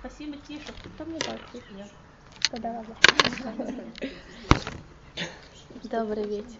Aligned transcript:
Спасибо, 0.00 0.36
Тиша. 0.46 0.72
Кто 0.94 1.04
мне 1.04 1.18
дал 1.18 1.34
ладно. 2.52 2.96
Добрый 5.84 6.24
вечер. 6.24 6.58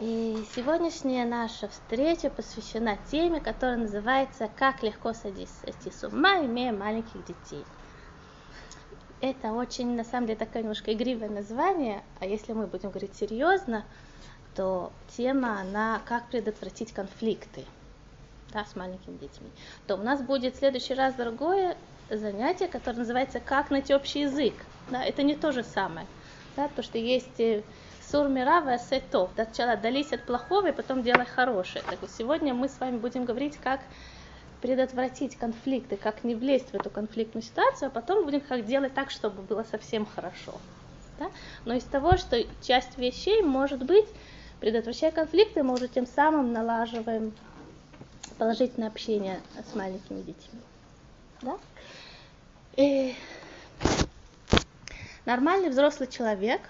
И 0.00 0.44
сегодняшняя 0.54 1.26
наша 1.26 1.68
встреча 1.68 2.30
посвящена 2.30 2.98
теме, 3.10 3.40
которая 3.40 3.76
называется 3.76 4.48
«Как 4.56 4.82
легко 4.82 5.12
сойти 5.12 5.46
с 5.46 6.04
ума, 6.04 6.38
имея 6.44 6.72
маленьких 6.72 7.24
детей». 7.26 7.64
Это 9.20 9.52
очень, 9.52 9.94
на 9.94 10.04
самом 10.04 10.26
деле, 10.26 10.38
такое 10.38 10.62
немножко 10.62 10.92
игривое 10.92 11.28
название, 11.28 12.02
а 12.20 12.26
если 12.26 12.52
мы 12.52 12.66
будем 12.66 12.90
говорить 12.90 13.14
серьезно, 13.14 13.84
то 14.54 14.90
тема, 15.16 15.60
она 15.60 16.00
«Как 16.06 16.28
предотвратить 16.28 16.92
конфликты» 16.92 17.64
да, 18.52 18.64
с 18.64 18.74
маленькими 18.76 19.16
детьми, 19.18 19.50
то 19.86 19.96
у 19.96 20.02
нас 20.02 20.22
будет 20.22 20.54
в 20.54 20.58
следующий 20.58 20.94
раз 20.94 21.14
другое 21.14 21.76
занятие, 22.10 22.68
которое 22.68 22.98
называется 22.98 23.40
«Как 23.40 23.70
найти 23.70 23.94
общий 23.94 24.20
язык». 24.20 24.54
Да, 24.90 25.04
это 25.04 25.22
не 25.22 25.34
то 25.34 25.52
же 25.52 25.64
самое, 25.64 26.06
да, 26.56 26.68
потому 26.68 26.84
что 26.84 26.98
есть 26.98 27.40
э, 27.40 27.62
сур 28.10 28.28
мирава 28.28 28.78
сетов, 28.78 29.30
сначала 29.34 29.72
отдались 29.72 30.12
от 30.12 30.24
плохого 30.24 30.68
и 30.68 30.72
потом 30.72 31.02
делай 31.02 31.26
хорошее. 31.26 31.84
Так 31.88 32.00
вот 32.00 32.10
сегодня 32.10 32.54
мы 32.54 32.68
с 32.68 32.78
вами 32.78 32.98
будем 32.98 33.24
говорить, 33.24 33.56
как 33.56 33.80
предотвратить 34.62 35.36
конфликты, 35.36 35.96
как 35.96 36.24
не 36.24 36.34
влезть 36.34 36.70
в 36.70 36.74
эту 36.74 36.90
конфликтную 36.90 37.42
ситуацию, 37.42 37.88
а 37.88 37.90
потом 37.90 38.24
будем 38.24 38.40
как 38.40 38.64
делать 38.64 38.94
так, 38.94 39.10
чтобы 39.10 39.42
было 39.42 39.64
совсем 39.64 40.06
хорошо. 40.06 40.54
Да? 41.18 41.30
Но 41.64 41.74
из 41.74 41.84
того, 41.84 42.16
что 42.16 42.42
часть 42.62 42.96
вещей 42.98 43.42
может 43.42 43.84
быть, 43.84 44.06
предотвращая 44.60 45.10
конфликты, 45.10 45.62
мы 45.62 45.74
уже 45.74 45.88
тем 45.88 46.06
самым 46.06 46.52
налаживаем 46.52 47.32
положительное 48.38 48.88
общение 48.88 49.40
с 49.70 49.74
маленькими 49.74 50.22
детьми. 50.22 50.60
Да? 51.46 51.58
И 52.76 53.14
нормальный 55.24 55.70
взрослый 55.70 56.08
человек, 56.08 56.60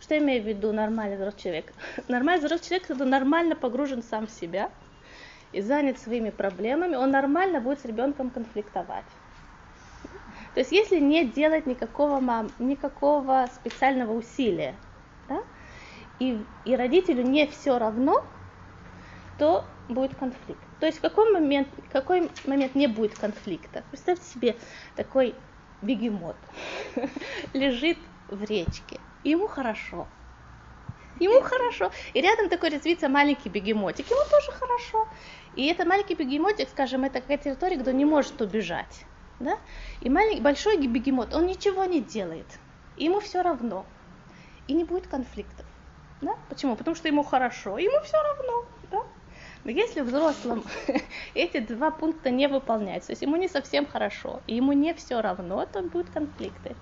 что 0.00 0.14
я 0.14 0.20
имею 0.20 0.42
в 0.42 0.46
виду 0.46 0.72
нормальный 0.72 1.16
взрослый 1.16 1.40
человек? 1.40 1.72
Нормальный 2.08 2.44
взрослый 2.44 2.66
человек, 2.66 2.90
это 2.90 3.04
нормально 3.04 3.54
погружен 3.54 4.02
сам 4.02 4.26
в 4.26 4.30
себя 4.30 4.70
и 5.52 5.60
занят 5.60 6.00
своими 6.00 6.30
проблемами, 6.30 6.96
он 6.96 7.12
нормально 7.12 7.60
будет 7.60 7.80
с 7.80 7.84
ребенком 7.84 8.30
конфликтовать. 8.30 9.04
То 10.54 10.60
есть 10.60 10.72
если 10.72 10.98
не 10.98 11.24
делать 11.24 11.66
никакого, 11.66 12.18
мам, 12.18 12.50
никакого 12.58 13.48
специального 13.54 14.12
усилия, 14.14 14.74
да, 15.28 15.42
и, 16.18 16.44
и 16.64 16.74
родителю 16.74 17.22
не 17.22 17.46
все 17.46 17.78
равно, 17.78 18.24
то 19.38 19.64
будет 19.88 20.16
конфликт. 20.16 20.63
То 20.80 20.86
есть 20.86 20.98
в 20.98 21.00
какой 21.00 21.32
момент, 21.32 21.68
какой 21.90 22.30
момент 22.46 22.74
не 22.74 22.86
будет 22.86 23.18
конфликта? 23.18 23.84
Представьте 23.90 24.24
себе 24.24 24.56
такой 24.96 25.34
бегемот 25.82 26.36
лежит 27.52 27.98
в 28.28 28.42
речке, 28.44 29.00
ему 29.22 29.46
хорошо. 29.46 30.06
Ему 31.20 31.40
хорошо. 31.42 31.92
И 32.12 32.20
рядом 32.20 32.48
такой 32.48 32.70
резвится 32.70 33.08
маленький 33.08 33.48
бегемотик, 33.48 34.10
ему 34.10 34.20
тоже 34.30 34.50
хорошо. 34.50 35.06
И 35.54 35.66
это 35.66 35.84
маленький 35.84 36.14
бегемотик, 36.14 36.68
скажем, 36.68 37.04
это 37.04 37.20
какая 37.20 37.38
территория, 37.38 37.76
где 37.76 37.90
он 37.90 37.96
не 37.96 38.04
может 38.04 38.40
убежать. 38.40 39.04
Да? 39.38 39.58
И 40.00 40.10
маленький, 40.10 40.40
большой 40.40 40.76
бегемот, 40.76 41.32
он 41.34 41.46
ничего 41.46 41.84
не 41.84 42.00
делает. 42.00 42.46
Ему 42.96 43.20
все 43.20 43.42
равно. 43.42 43.86
И 44.66 44.72
не 44.72 44.84
будет 44.84 45.06
конфликтов. 45.06 45.66
Да? 46.20 46.34
Почему? 46.48 46.74
Потому 46.74 46.96
что 46.96 47.06
ему 47.06 47.22
хорошо, 47.22 47.78
ему 47.78 48.00
все 48.02 48.20
равно. 48.20 48.64
Да? 48.90 49.02
Но 49.64 49.70
если 49.70 50.02
взрослым 50.02 50.64
эти 51.34 51.58
два 51.58 51.90
пункта 51.90 52.30
не 52.30 52.48
выполняются, 52.48 53.08
то 53.08 53.12
есть 53.12 53.22
ему 53.22 53.36
не 53.36 53.48
совсем 53.48 53.86
хорошо, 53.86 54.42
и 54.46 54.56
ему 54.56 54.72
не 54.72 54.92
все 54.94 55.22
равно, 55.22 55.64
то 55.64 55.82
будут 55.82 56.10
конфликты. 56.10 56.76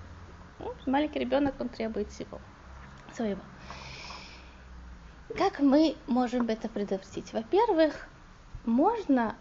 Ну, 0.59 0.75
маленький 0.85 1.19
ребенок, 1.19 1.55
он 1.59 1.69
требует 1.69 2.11
всего 2.11 2.41
своего. 3.13 3.41
Как 5.37 5.59
мы 5.59 5.97
можем 6.07 6.47
это 6.47 6.67
предотвратить? 6.67 7.31
Во-первых, 7.33 8.07
можно 8.65 9.35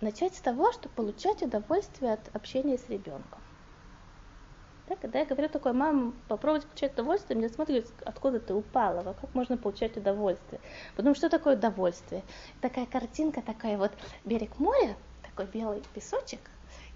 начать 0.00 0.36
с 0.36 0.40
того, 0.40 0.72
что 0.72 0.88
получать 0.88 1.42
удовольствие 1.42 2.12
от 2.12 2.34
общения 2.34 2.78
с 2.78 2.88
ребенком. 2.88 3.40
Да, 4.88 4.94
когда 4.94 5.18
я 5.18 5.24
говорю 5.24 5.48
такой, 5.48 5.72
мам, 5.72 6.14
попробуйте 6.28 6.66
получать 6.68 6.92
удовольствие, 6.92 7.36
мне 7.36 7.48
смотрят, 7.48 7.86
откуда 8.04 8.38
ты 8.38 8.54
упала, 8.54 9.14
как 9.20 9.34
можно 9.34 9.56
получать 9.56 9.96
удовольствие. 9.96 10.60
Потому 10.94 11.14
что 11.16 11.28
такое 11.28 11.56
удовольствие? 11.56 12.22
Такая 12.60 12.86
картинка, 12.86 13.42
такая 13.42 13.78
вот 13.78 13.90
берег 14.24 14.58
моря, 14.60 14.96
такой 15.22 15.46
белый 15.46 15.82
песочек, 15.92 16.40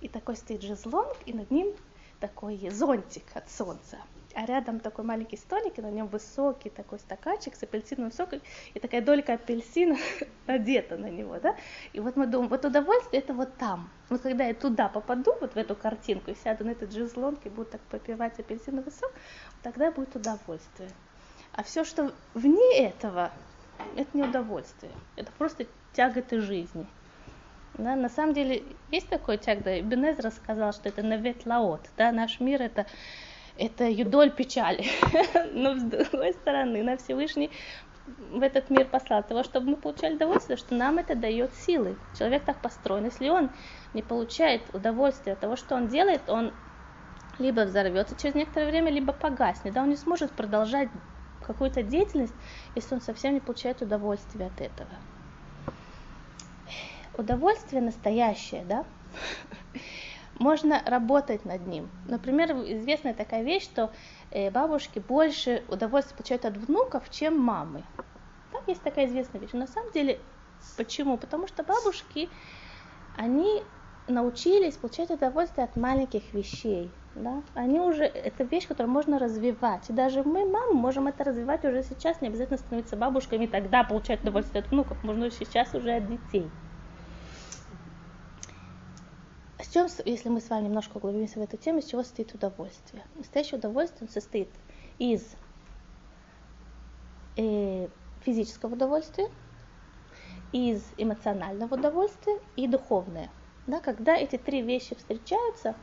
и 0.00 0.08
такой 0.08 0.36
стоит 0.36 0.62
жезлонг, 0.62 1.16
и 1.26 1.32
над 1.32 1.50
ним 1.50 1.74
такой 2.20 2.70
зонтик 2.70 3.24
от 3.34 3.50
солнца 3.50 3.98
а 4.34 4.46
рядом 4.46 4.80
такой 4.80 5.04
маленький 5.04 5.36
столик, 5.36 5.78
и 5.78 5.82
на 5.82 5.90
нем 5.90 6.06
высокий 6.06 6.70
такой 6.70 6.98
стаканчик 6.98 7.54
с 7.54 7.62
апельсиновым 7.62 8.12
соком, 8.12 8.40
и 8.74 8.78
такая 8.78 9.00
долька 9.00 9.34
апельсина 9.34 9.96
надета 10.46 10.96
на 10.96 11.10
него, 11.10 11.38
да, 11.40 11.56
и 11.92 12.00
вот 12.00 12.16
мы 12.16 12.26
думаем, 12.26 12.48
вот 12.48 12.64
удовольствие 12.64 13.22
это 13.22 13.34
вот 13.34 13.56
там, 13.56 13.90
вот 14.08 14.20
когда 14.22 14.44
я 14.44 14.54
туда 14.54 14.88
попаду, 14.88 15.34
вот 15.40 15.54
в 15.54 15.56
эту 15.56 15.74
картинку, 15.74 16.30
и 16.30 16.34
сяду 16.34 16.64
на 16.64 16.70
этот 16.70 16.92
жезлонг, 16.92 17.44
и 17.44 17.48
буду 17.48 17.70
так 17.70 17.80
попивать 17.82 18.38
апельсиновый 18.38 18.92
сок, 18.92 19.12
тогда 19.62 19.90
будет 19.90 20.14
удовольствие. 20.16 20.90
А 21.52 21.62
все, 21.62 21.84
что 21.84 22.12
вне 22.34 22.78
этого, 22.78 23.32
это 23.96 24.16
не 24.16 24.22
удовольствие, 24.22 24.92
это 25.16 25.32
просто 25.32 25.66
тяготы 25.92 26.40
жизни. 26.40 26.86
Да, 27.74 27.96
на 27.96 28.08
самом 28.08 28.34
деле 28.34 28.62
есть 28.90 29.08
такой 29.08 29.38
тяг, 29.38 29.62
да, 29.62 29.80
Бенез 29.80 30.18
рассказал, 30.18 30.72
что 30.72 30.88
это 30.88 31.02
навет 31.02 31.46
лаот, 31.46 31.80
да, 31.96 32.12
наш 32.12 32.40
мир 32.40 32.60
это 32.60 32.86
это 33.60 33.88
юдоль 33.88 34.30
печали. 34.30 34.84
Но 35.52 35.76
с 35.76 35.82
другой 35.82 36.32
стороны, 36.32 36.82
на 36.82 36.96
Всевышний 36.96 37.50
в 38.06 38.42
этот 38.42 38.70
мир 38.70 38.86
послал 38.86 39.22
того, 39.22 39.42
чтобы 39.42 39.70
мы 39.70 39.76
получали 39.76 40.14
удовольствие, 40.14 40.56
что 40.56 40.74
нам 40.74 40.98
это 40.98 41.14
дает 41.14 41.54
силы. 41.54 41.96
Человек 42.18 42.44
так 42.44 42.60
построен. 42.62 43.04
Если 43.04 43.28
он 43.28 43.50
не 43.92 44.02
получает 44.02 44.74
удовольствия 44.74 45.34
от 45.34 45.40
того, 45.40 45.56
что 45.56 45.74
он 45.74 45.88
делает, 45.88 46.28
он 46.28 46.54
либо 47.38 47.60
взорвется 47.60 48.16
через 48.16 48.34
некоторое 48.34 48.70
время, 48.70 48.90
либо 48.90 49.12
погаснет. 49.12 49.74
Да, 49.74 49.82
он 49.82 49.90
не 49.90 49.96
сможет 49.96 50.32
продолжать 50.32 50.88
какую-то 51.40 51.82
деятельность, 51.82 52.34
если 52.74 52.94
он 52.94 53.00
совсем 53.00 53.34
не 53.34 53.40
получает 53.40 53.82
удовольствие 53.82 54.46
от 54.46 54.60
этого. 54.60 54.90
Удовольствие 57.12 57.82
настоящее, 57.82 58.64
да, 58.64 58.84
можно 60.40 60.82
работать 60.84 61.44
над 61.44 61.66
ним. 61.66 61.88
Например, 62.08 62.50
известная 62.52 63.14
такая 63.14 63.44
вещь, 63.44 63.64
что 63.64 63.92
э, 64.30 64.50
бабушки 64.50 64.98
больше 64.98 65.62
удовольствия 65.68 66.16
получают 66.16 66.44
от 66.46 66.56
внуков, 66.56 67.10
чем 67.10 67.38
мамы. 67.38 67.84
Да, 68.52 68.58
есть 68.66 68.82
такая 68.82 69.06
известная 69.06 69.40
вещь. 69.40 69.52
На 69.52 69.66
самом 69.66 69.92
деле, 69.92 70.18
почему? 70.76 71.18
Потому 71.18 71.46
что 71.46 71.62
бабушки, 71.62 72.28
они 73.16 73.62
научились 74.08 74.76
получать 74.76 75.10
удовольствие 75.10 75.64
от 75.64 75.76
маленьких 75.76 76.32
вещей. 76.32 76.90
Да? 77.14 77.42
Они 77.54 77.78
уже, 77.78 78.04
это 78.04 78.44
вещь, 78.44 78.66
которую 78.66 78.92
можно 78.92 79.18
развивать. 79.18 79.90
И 79.90 79.92
даже 79.92 80.22
мы, 80.22 80.48
мамы, 80.48 80.72
можем 80.72 81.06
это 81.06 81.22
развивать 81.24 81.64
уже 81.64 81.82
сейчас, 81.82 82.20
не 82.22 82.28
обязательно 82.28 82.58
становиться 82.58 82.96
бабушками, 82.96 83.46
тогда 83.46 83.84
получать 83.84 84.22
удовольствие 84.22 84.62
от 84.62 84.70
внуков, 84.70 85.02
можно 85.04 85.30
сейчас 85.30 85.74
уже 85.74 85.92
от 85.96 86.06
детей. 86.08 86.48
С 89.58 89.59
чем, 89.70 89.88
если 90.04 90.28
мы 90.28 90.40
с 90.40 90.50
вами 90.50 90.64
немножко 90.64 90.96
углубимся 90.96 91.38
в 91.38 91.42
эту 91.42 91.56
тему, 91.56 91.78
из 91.78 91.86
чего 91.86 92.02
состоит 92.02 92.34
удовольствие? 92.34 93.04
Настоящее 93.16 93.58
удовольствие 93.58 94.10
состоит 94.10 94.48
из 94.98 95.34
э, 97.36 97.88
физического 98.22 98.74
удовольствия, 98.74 99.28
из 100.52 100.82
эмоционального 100.96 101.74
удовольствия 101.74 102.38
и 102.56 102.66
духовное. 102.66 103.30
Да, 103.66 103.80
когда 103.80 104.16
эти 104.16 104.36
три 104.36 104.62
вещи 104.62 104.94
встречаются, 104.96 105.76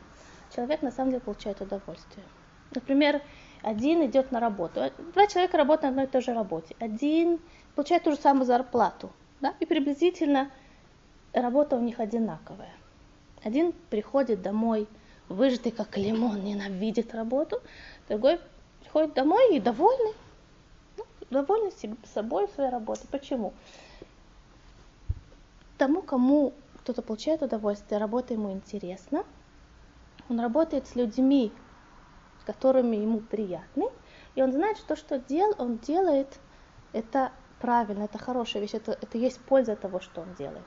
человек 0.54 0.82
на 0.82 0.90
самом 0.90 1.10
деле 1.10 1.22
получает 1.22 1.60
удовольствие. 1.60 2.24
Например, 2.74 3.22
один 3.62 4.04
идет 4.04 4.30
на 4.30 4.40
работу, 4.40 4.82
два 5.14 5.26
человека 5.26 5.56
работают 5.56 5.82
на 5.82 5.88
одной 5.88 6.04
и 6.04 6.08
той 6.08 6.20
же 6.20 6.34
работе, 6.34 6.76
один 6.78 7.40
получает 7.74 8.04
ту 8.04 8.10
же 8.10 8.18
самую 8.18 8.44
зарплату, 8.44 9.10
да, 9.40 9.54
и 9.58 9.66
приблизительно 9.66 10.50
работа 11.32 11.76
у 11.76 11.80
них 11.80 11.98
одинаковая. 11.98 12.77
Один 13.48 13.72
приходит 13.88 14.42
домой, 14.42 14.86
выжатый 15.30 15.72
как 15.72 15.96
лимон, 15.96 16.44
ненавидит 16.44 17.14
работу, 17.14 17.62
другой 18.06 18.40
приходит 18.80 19.14
домой 19.14 19.56
и 19.56 19.58
довольный, 19.58 20.12
ну, 20.98 21.04
довольный 21.30 21.72
собой, 22.12 22.46
своей 22.48 22.68
работой. 22.68 23.06
Почему? 23.10 23.54
Тому, 25.78 26.02
кому 26.02 26.52
кто-то 26.80 27.00
получает 27.00 27.40
удовольствие, 27.40 27.98
работа 27.98 28.34
ему 28.34 28.52
интересна, 28.52 29.24
он 30.28 30.40
работает 30.40 30.86
с 30.86 30.94
людьми, 30.94 31.50
с 32.42 32.44
которыми 32.44 32.96
ему 32.96 33.20
приятны, 33.20 33.86
и 34.34 34.42
он 34.42 34.52
знает, 34.52 34.76
что 34.76 34.94
что 34.94 35.18
дел, 35.18 35.54
он 35.56 35.78
делает, 35.78 36.38
это 36.92 37.32
правильно, 37.62 38.02
это 38.02 38.18
хорошая 38.18 38.60
вещь, 38.60 38.74
это, 38.74 38.92
это 38.92 39.16
есть 39.16 39.40
польза 39.40 39.74
того, 39.74 40.00
что 40.00 40.20
он 40.20 40.34
делает. 40.34 40.66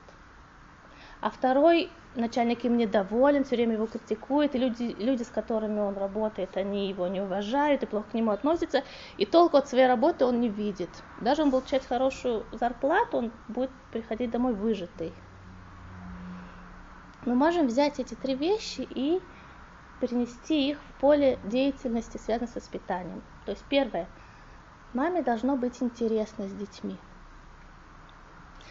А 1.22 1.30
второй 1.30 1.92
начальник 2.14 2.64
им 2.64 2.76
недоволен, 2.76 3.44
все 3.44 3.54
время 3.54 3.74
его 3.74 3.86
критикует, 3.86 4.56
и 4.56 4.58
люди, 4.58 4.94
люди, 4.98 5.22
с 5.22 5.28
которыми 5.28 5.78
он 5.78 5.96
работает, 5.96 6.56
они 6.56 6.88
его 6.88 7.06
не 7.06 7.20
уважают 7.20 7.84
и 7.84 7.86
плохо 7.86 8.10
к 8.10 8.14
нему 8.14 8.32
относятся, 8.32 8.82
и 9.16 9.24
толку 9.24 9.56
от 9.56 9.68
своей 9.68 9.86
работы 9.86 10.26
он 10.26 10.40
не 10.40 10.48
видит. 10.48 10.90
Даже 11.20 11.42
он 11.42 11.50
будет 11.50 11.62
получать 11.62 11.86
хорошую 11.86 12.44
зарплату, 12.50 13.18
он 13.18 13.32
будет 13.46 13.70
приходить 13.92 14.32
домой 14.32 14.52
выжатый. 14.52 15.14
Мы 17.24 17.36
можем 17.36 17.68
взять 17.68 18.00
эти 18.00 18.14
три 18.14 18.34
вещи 18.34 18.80
и 18.80 19.22
перенести 20.00 20.70
их 20.70 20.78
в 20.82 21.00
поле 21.00 21.38
деятельности, 21.44 22.18
связанное 22.18 22.50
с 22.50 22.56
воспитанием. 22.56 23.22
То 23.46 23.52
есть 23.52 23.64
первое, 23.68 24.08
маме 24.92 25.22
должно 25.22 25.56
быть 25.56 25.80
интересно 25.80 26.48
с 26.48 26.52
детьми. 26.52 26.98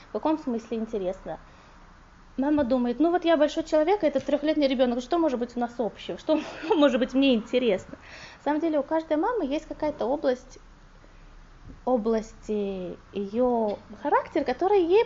В 0.09 0.11
каком 0.11 0.37
смысле 0.37 0.79
интересно? 0.79 1.39
Мама 2.41 2.63
думает, 2.63 2.99
ну 2.99 3.11
вот 3.11 3.23
я 3.23 3.37
большой 3.37 3.63
человек, 3.63 4.03
а 4.03 4.07
это 4.07 4.19
трехлетний 4.19 4.67
ребенок, 4.67 5.01
что 5.01 5.19
может 5.19 5.37
быть 5.37 5.55
у 5.55 5.59
нас 5.59 5.75
общего, 5.77 6.17
что 6.17 6.39
может 6.75 6.99
быть 6.99 7.13
мне 7.13 7.35
интересно. 7.35 7.99
На 8.39 8.43
самом 8.43 8.61
деле 8.61 8.79
у 8.79 8.83
каждой 8.83 9.17
мамы 9.17 9.45
есть 9.45 9.67
какая-то 9.67 10.07
область, 10.07 10.57
области 11.85 12.99
ее 13.11 13.77
характера, 14.01 14.43
которая 14.43 14.79
ей 14.79 15.03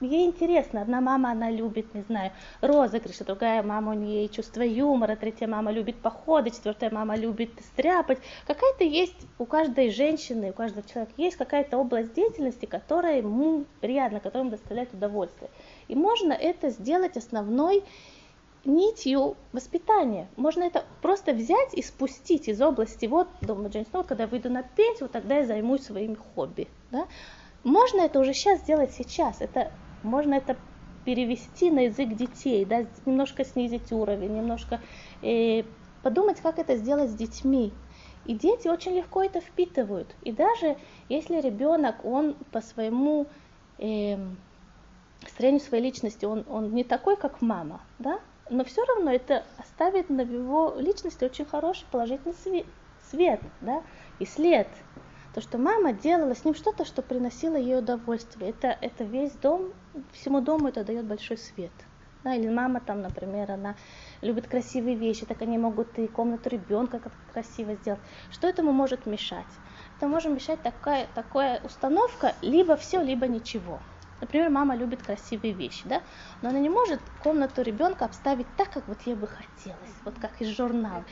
ей 0.00 0.26
интересно. 0.26 0.82
Одна 0.82 1.00
мама, 1.00 1.32
она 1.32 1.50
любит, 1.50 1.94
не 1.94 2.02
знаю, 2.02 2.32
розыгрыши, 2.60 3.24
другая 3.24 3.62
мама, 3.62 3.92
у 3.92 3.94
нее 3.94 4.28
чувство 4.28 4.62
юмора, 4.62 5.16
третья 5.16 5.46
мама 5.46 5.70
любит 5.70 5.96
походы, 5.96 6.50
четвертая 6.50 6.90
мама 6.90 7.16
любит 7.16 7.50
стряпать. 7.72 8.18
Какая-то 8.46 8.84
есть 8.84 9.26
у 9.38 9.44
каждой 9.44 9.90
женщины, 9.90 10.50
у 10.50 10.52
каждого 10.52 10.86
человека 10.88 11.12
есть 11.16 11.36
какая-то 11.36 11.78
область 11.78 12.14
деятельности, 12.14 12.66
которая 12.66 13.18
ему 13.18 13.64
приятна, 13.80 14.20
которая 14.20 14.50
доставляет 14.50 14.92
удовольствие. 14.92 15.50
И 15.88 15.94
можно 15.94 16.32
это 16.32 16.70
сделать 16.70 17.16
основной 17.16 17.84
нитью 18.64 19.36
воспитания. 19.52 20.28
Можно 20.36 20.64
это 20.64 20.84
просто 21.00 21.32
взять 21.32 21.74
и 21.74 21.82
спустить 21.82 22.48
из 22.48 22.60
области, 22.60 23.06
вот, 23.06 23.28
дома 23.40 23.68
Джейн 23.68 23.86
Сноу, 23.86 24.04
когда 24.04 24.24
я 24.24 24.28
выйду 24.28 24.50
на 24.50 24.62
пенсию, 24.62 25.04
вот 25.04 25.12
тогда 25.12 25.38
я 25.38 25.46
займусь 25.46 25.82
своими 25.82 26.16
хобби. 26.34 26.68
Да? 26.90 27.06
Можно 27.64 28.02
это 28.02 28.20
уже 28.20 28.34
сейчас 28.34 28.60
сделать 28.60 28.92
сейчас. 28.92 29.40
Это 29.40 29.72
можно 30.02 30.34
это 30.34 30.56
перевести 31.04 31.70
на 31.70 31.86
язык 31.86 32.14
детей, 32.14 32.64
да, 32.64 32.84
немножко 33.06 33.44
снизить 33.44 33.92
уровень, 33.92 34.36
немножко 34.36 34.80
э, 35.22 35.62
подумать, 36.02 36.40
как 36.40 36.58
это 36.58 36.76
сделать 36.76 37.10
с 37.10 37.14
детьми. 37.14 37.72
И 38.26 38.34
дети 38.34 38.68
очень 38.68 38.94
легко 38.94 39.22
это 39.22 39.40
впитывают. 39.40 40.14
И 40.22 40.32
даже 40.32 40.76
если 41.08 41.40
ребенок, 41.40 42.04
он 42.04 42.34
по 42.52 42.60
своему 42.60 43.26
э, 43.78 44.18
строению 45.26 45.60
своей 45.60 45.82
личности, 45.82 46.24
он, 46.26 46.44
он 46.48 46.74
не 46.74 46.84
такой, 46.84 47.16
как 47.16 47.40
мама, 47.40 47.80
да, 47.98 48.20
но 48.50 48.64
все 48.64 48.84
равно 48.84 49.10
это 49.12 49.44
оставит 49.58 50.10
на 50.10 50.22
его 50.22 50.74
личности 50.78 51.24
очень 51.24 51.44
хороший 51.44 51.86
положительный 51.90 52.34
свет, 52.34 52.66
свет 53.10 53.40
да, 53.60 53.82
и 54.18 54.26
след 54.26 54.68
то, 55.38 55.42
что 55.42 55.58
мама 55.58 55.92
делала 55.92 56.34
с 56.34 56.44
ним 56.44 56.54
что-то, 56.56 56.84
что 56.84 57.00
приносило 57.00 57.54
ей 57.54 57.78
удовольствие. 57.78 58.50
Это, 58.50 58.76
это 58.80 59.04
весь 59.04 59.34
дом, 59.34 59.72
всему 60.12 60.40
дому 60.40 60.66
это 60.66 60.82
дает 60.82 61.04
большой 61.06 61.36
свет. 61.36 61.70
Да, 62.24 62.34
или 62.34 62.48
мама 62.48 62.80
там, 62.80 63.02
например, 63.02 63.52
она 63.52 63.76
любит 64.20 64.48
красивые 64.48 64.96
вещи, 64.96 65.26
так 65.26 65.40
они 65.42 65.56
могут 65.56 65.96
и 65.96 66.08
комнату 66.08 66.48
ребенка 66.48 67.00
красиво 67.32 67.76
сделать. 67.76 68.00
Что 68.30 68.48
этому 68.48 68.72
может 68.72 69.06
мешать? 69.06 69.60
Это 69.96 70.08
может 70.08 70.32
мешать 70.32 70.60
такая, 70.62 71.06
такая 71.14 71.60
установка, 71.62 72.34
либо 72.42 72.74
все, 72.74 73.00
либо 73.00 73.28
ничего. 73.28 73.80
Например, 74.20 74.50
мама 74.50 74.76
любит 74.76 75.02
красивые 75.02 75.52
вещи, 75.52 75.86
да, 75.86 76.02
но 76.42 76.48
она 76.48 76.58
не 76.58 76.68
может 76.68 77.00
комнату 77.22 77.62
ребенка 77.62 78.04
обставить 78.04 78.46
так, 78.56 78.70
как 78.70 78.88
вот 78.88 79.00
ей 79.02 79.14
бы 79.14 79.26
хотелось, 79.26 79.94
вот 80.04 80.18
как 80.18 80.40
из 80.40 80.48
журнала. 80.56 81.04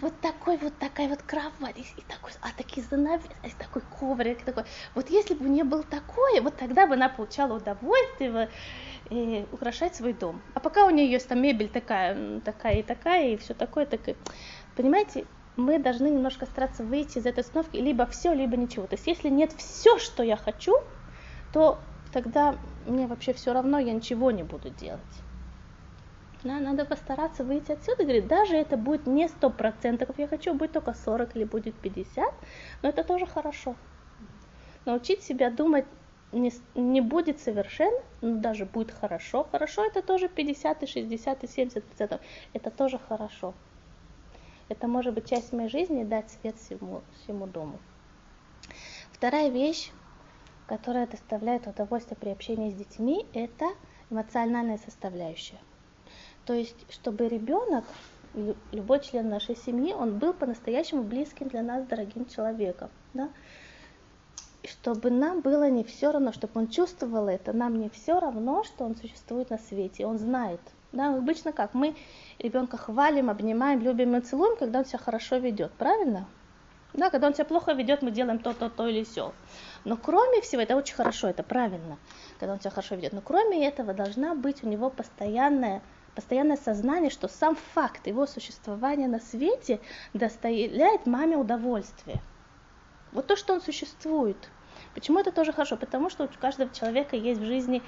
Вот 0.00 0.20
такой 0.20 0.56
вот 0.56 0.78
такая 0.78 1.08
вот 1.08 1.22
кровать, 1.22 1.76
и 1.76 2.02
такой, 2.02 2.32
а 2.40 2.48
такие 2.56 2.86
занавесы, 2.86 3.28
такой 3.58 3.82
коврик, 3.82 4.44
такой. 4.44 4.64
Вот 4.94 5.10
если 5.10 5.34
бы 5.34 5.44
у 5.44 5.48
нее 5.48 5.64
был 5.64 5.82
такое, 5.82 6.40
вот 6.40 6.56
тогда 6.56 6.86
бы 6.86 6.94
она 6.94 7.08
получала 7.08 7.56
удовольствие 7.58 8.50
и 9.10 9.46
украшать 9.52 9.94
свой 9.94 10.14
дом. 10.14 10.40
А 10.54 10.60
пока 10.60 10.86
у 10.86 10.90
нее 10.90 11.10
есть 11.10 11.28
там 11.28 11.42
мебель 11.42 11.68
такая, 11.68 12.40
такая 12.40 12.80
и 12.80 12.82
такая, 12.82 13.28
и 13.28 13.36
все 13.36 13.54
такое, 13.54 13.86
такое. 13.86 14.16
Понимаете, 14.76 15.26
мы 15.56 15.78
должны 15.78 16.08
немножко 16.08 16.46
стараться 16.46 16.82
выйти 16.82 17.18
из 17.18 17.26
этой 17.26 17.40
установки, 17.40 17.76
либо 17.76 18.06
все, 18.06 18.32
либо 18.32 18.56
ничего. 18.56 18.86
То 18.86 18.94
есть 18.94 19.06
если 19.06 19.28
нет 19.28 19.52
все, 19.52 19.98
что 19.98 20.22
я 20.22 20.36
хочу, 20.36 20.74
то 21.52 21.78
тогда 22.14 22.54
мне 22.86 23.08
вообще 23.08 23.32
все 23.32 23.52
равно, 23.52 23.78
я 23.80 23.92
ничего 23.92 24.30
не 24.30 24.44
буду 24.44 24.70
делать. 24.70 25.00
Да, 26.44 26.60
надо 26.60 26.84
постараться 26.84 27.42
выйти 27.42 27.72
отсюда 27.72 28.02
и 28.02 28.06
говорить, 28.06 28.28
даже 28.28 28.54
это 28.54 28.76
будет 28.76 29.06
не 29.06 29.28
сто 29.28 29.50
процентов, 29.50 30.16
я 30.16 30.28
хочу 30.28 30.54
будет 30.54 30.72
только 30.72 30.94
40 30.94 31.34
или 31.36 31.44
будет 31.44 31.74
50, 31.74 32.32
но 32.82 32.88
это 32.88 33.02
тоже 33.02 33.26
хорошо. 33.26 33.74
Научить 34.84 35.22
себя 35.22 35.50
думать 35.50 35.86
не, 36.30 36.52
не 36.74 37.00
будет 37.00 37.40
совершенно, 37.40 37.98
но 38.20 38.36
даже 38.36 38.64
будет 38.64 38.92
хорошо. 38.92 39.48
Хорошо 39.50 39.84
это 39.84 40.00
тоже 40.02 40.28
50 40.28 40.82
и 40.82 40.86
60 40.86 41.44
и 41.44 41.46
70 41.48 41.84
процентов. 41.84 42.20
Это 42.52 42.70
тоже 42.70 43.00
хорошо. 43.08 43.54
Это 44.68 44.86
может 44.86 45.14
быть 45.14 45.28
часть 45.28 45.52
моей 45.52 45.68
жизни 45.68 46.04
дать 46.04 46.30
свет 46.30 46.56
всему, 46.56 47.02
всему 47.22 47.46
дому. 47.46 47.78
Вторая 49.12 49.48
вещь, 49.48 49.90
которая 50.66 51.06
доставляет 51.06 51.66
удовольствие 51.66 52.16
при 52.18 52.30
общении 52.30 52.70
с 52.70 52.74
детьми, 52.74 53.26
это 53.34 53.66
эмоциональная 54.10 54.78
составляющая. 54.78 55.58
То 56.46 56.52
есть, 56.52 56.76
чтобы 56.90 57.28
ребенок, 57.28 57.84
любой 58.72 59.00
член 59.00 59.28
нашей 59.28 59.56
семьи, 59.56 59.92
он 59.92 60.18
был 60.18 60.32
по-настоящему 60.32 61.02
близким 61.02 61.48
для 61.48 61.62
нас, 61.62 61.86
дорогим 61.86 62.26
человеком. 62.26 62.90
Да? 63.14 63.30
Чтобы 64.64 65.10
нам 65.10 65.40
было 65.40 65.68
не 65.68 65.84
все 65.84 66.10
равно, 66.10 66.32
чтобы 66.32 66.60
он 66.60 66.68
чувствовал 66.68 67.28
это, 67.28 67.52
нам 67.52 67.78
не 67.78 67.88
все 67.90 68.18
равно, 68.18 68.64
что 68.64 68.84
он 68.84 68.96
существует 68.96 69.50
на 69.50 69.58
свете, 69.58 70.06
он 70.06 70.18
знает. 70.18 70.60
Да, 70.92 71.14
обычно 71.16 71.52
как? 71.52 71.74
Мы 71.74 71.96
ребенка 72.38 72.76
хвалим, 72.76 73.28
обнимаем, 73.28 73.80
любим 73.80 74.16
и 74.16 74.20
целуем, 74.20 74.56
когда 74.56 74.78
он 74.78 74.84
себя 74.84 74.98
хорошо 74.98 75.36
ведет, 75.36 75.72
правильно? 75.72 76.26
Да, 76.94 77.10
когда 77.10 77.26
он 77.26 77.34
себя 77.34 77.44
плохо 77.44 77.72
ведет, 77.72 78.02
мы 78.02 78.12
делаем 78.12 78.38
то, 78.38 78.54
то, 78.54 78.70
то 78.70 78.86
или 78.86 79.02
все. 79.02 79.34
Но 79.84 79.96
кроме 79.96 80.40
всего, 80.40 80.62
это 80.62 80.76
очень 80.76 80.94
хорошо, 80.94 81.28
это 81.28 81.42
правильно, 81.42 81.98
когда 82.38 82.52
он 82.54 82.60
себя 82.60 82.70
хорошо 82.70 82.94
ведет. 82.94 83.12
Но 83.12 83.20
кроме 83.20 83.66
этого 83.66 83.92
должна 83.92 84.36
быть 84.36 84.62
у 84.62 84.68
него 84.68 84.90
постоянное, 84.90 85.82
постоянное 86.14 86.56
сознание, 86.56 87.10
что 87.10 87.26
сам 87.26 87.56
факт 87.74 88.06
его 88.06 88.26
существования 88.26 89.08
на 89.08 89.18
свете 89.18 89.80
доставляет 90.12 91.04
маме 91.06 91.36
удовольствие. 91.36 92.20
Вот 93.10 93.26
то, 93.26 93.34
что 93.34 93.54
он 93.54 93.60
существует. 93.60 94.36
Почему 94.94 95.18
это 95.18 95.32
тоже 95.32 95.52
хорошо? 95.52 95.76
Потому 95.76 96.10
что 96.10 96.24
у 96.24 96.28
каждого 96.40 96.72
человека 96.72 97.16
есть 97.16 97.40
в 97.40 97.44
жизни 97.44 97.82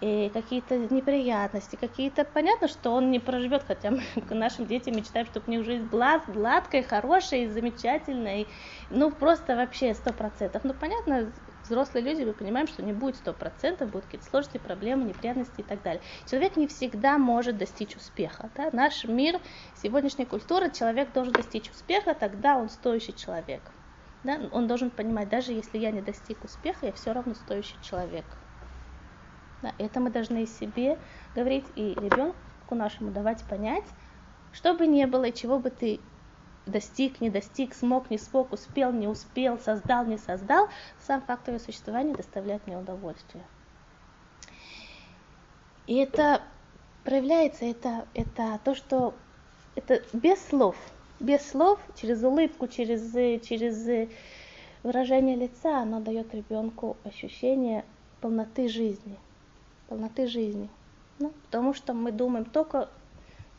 и 0.00 0.30
какие-то 0.32 0.78
неприятности, 0.78 1.76
какие-то... 1.76 2.24
Понятно, 2.24 2.68
что 2.68 2.90
он 2.90 3.10
не 3.10 3.18
проживет, 3.18 3.64
хотя 3.66 3.90
мы 3.90 4.02
нашим 4.30 4.66
детям 4.66 4.96
мечтаем, 4.96 5.26
чтобы 5.26 5.46
у 5.48 5.50
них 5.50 5.64
жизнь 5.64 5.84
была 5.84 6.20
гладкой, 6.26 6.82
хорошей, 6.82 7.48
замечательной, 7.48 8.46
ну 8.90 9.10
просто 9.10 9.56
вообще 9.56 9.94
сто 9.94 10.12
процентов. 10.12 10.62
Ну 10.64 10.74
понятно, 10.74 11.32
взрослые 11.64 12.04
люди, 12.04 12.24
мы 12.24 12.32
понимаем, 12.32 12.66
что 12.66 12.82
не 12.82 12.92
будет 12.92 13.16
сто 13.16 13.32
процентов, 13.32 13.90
будут 13.90 14.06
какие-то 14.06 14.26
сложности, 14.28 14.58
проблемы, 14.58 15.04
неприятности 15.04 15.60
и 15.60 15.64
так 15.64 15.82
далее. 15.82 16.02
Человек 16.30 16.56
не 16.56 16.68
всегда 16.68 17.18
может 17.18 17.58
достичь 17.58 17.96
успеха. 17.96 18.50
Да? 18.56 18.70
Наш 18.72 19.04
мир, 19.04 19.40
сегодняшняя 19.82 20.26
культура, 20.26 20.68
человек 20.68 21.12
должен 21.12 21.32
достичь 21.32 21.70
успеха, 21.70 22.14
тогда 22.14 22.56
он 22.56 22.68
стоящий 22.68 23.14
человек. 23.14 23.62
Да? 24.22 24.38
Он 24.52 24.66
должен 24.68 24.90
понимать, 24.90 25.28
даже 25.28 25.52
если 25.52 25.78
я 25.78 25.90
не 25.90 26.02
достиг 26.02 26.44
успеха, 26.44 26.86
я 26.86 26.92
все 26.92 27.12
равно 27.12 27.34
стоящий 27.34 27.76
человек. 27.82 28.24
Да, 29.62 29.74
это 29.78 29.98
мы 29.98 30.10
должны 30.10 30.46
себе 30.46 30.98
говорить 31.34 31.66
и 31.74 31.94
ребенку 31.94 32.74
нашему 32.74 33.10
давать 33.10 33.42
понять, 33.44 33.84
что 34.52 34.74
бы 34.74 34.86
ни 34.86 35.04
было, 35.04 35.32
чего 35.32 35.58
бы 35.58 35.70
ты 35.70 36.00
достиг, 36.66 37.20
не 37.20 37.30
достиг, 37.30 37.74
смог, 37.74 38.10
не 38.10 38.18
смог, 38.18 38.52
успел, 38.52 38.92
не 38.92 39.08
успел, 39.08 39.58
создал, 39.58 40.04
не 40.04 40.18
создал, 40.18 40.68
сам 41.00 41.22
факт 41.22 41.44
твоего 41.44 41.62
существования 41.62 42.14
доставляет 42.14 42.66
мне 42.66 42.78
удовольствие. 42.78 43.44
И 45.86 45.96
это 45.96 46.42
проявляется, 47.04 47.64
это, 47.64 48.06
это 48.14 48.60
то, 48.62 48.74
что 48.74 49.14
это 49.74 50.02
без 50.12 50.44
слов, 50.46 50.76
без 51.18 51.48
слов, 51.48 51.80
через 51.96 52.22
улыбку, 52.22 52.68
через, 52.68 53.12
через 53.44 54.08
выражение 54.82 55.34
лица, 55.34 55.80
оно 55.80 56.00
дает 56.00 56.32
ребенку 56.34 56.96
ощущение 57.04 57.84
полноты 58.20 58.68
жизни– 58.68 59.18
полноты 59.88 60.26
жизни. 60.26 60.68
Ну, 61.18 61.32
потому 61.44 61.74
что 61.74 61.94
мы 61.94 62.12
думаем 62.12 62.44
только 62.44 62.88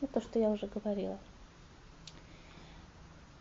ну, 0.00 0.08
то, 0.08 0.20
что 0.20 0.38
я 0.38 0.48
уже 0.48 0.66
говорила. 0.66 1.18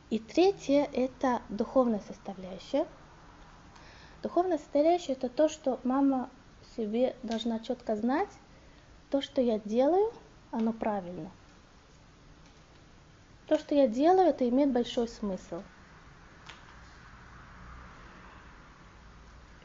И 0.10 0.19
третье– 0.19 0.89
это 0.93 1.41
духовная 1.50 2.01
составляющая. 2.08 2.86
Духовная 4.24 4.58
составляющая– 4.58 5.12
это 5.13 5.29
то, 5.29 5.48
что 5.48 5.79
мама 5.84 6.29
себе 6.75 7.15
должна 7.24 7.60
четко 7.60 7.96
знать, 7.96 8.29
то, 9.12 9.22
что 9.22 9.41
я 9.41 9.60
делаю, 9.60 10.12
оно 10.51 10.74
правильно. 10.74 11.31
То, 13.48 13.58
что 13.58 13.74
я 13.75 13.88
делаю, 13.88 14.29
это 14.29 14.48
имеет 14.50 14.72
большой 14.72 15.08
смысл. 15.08 15.62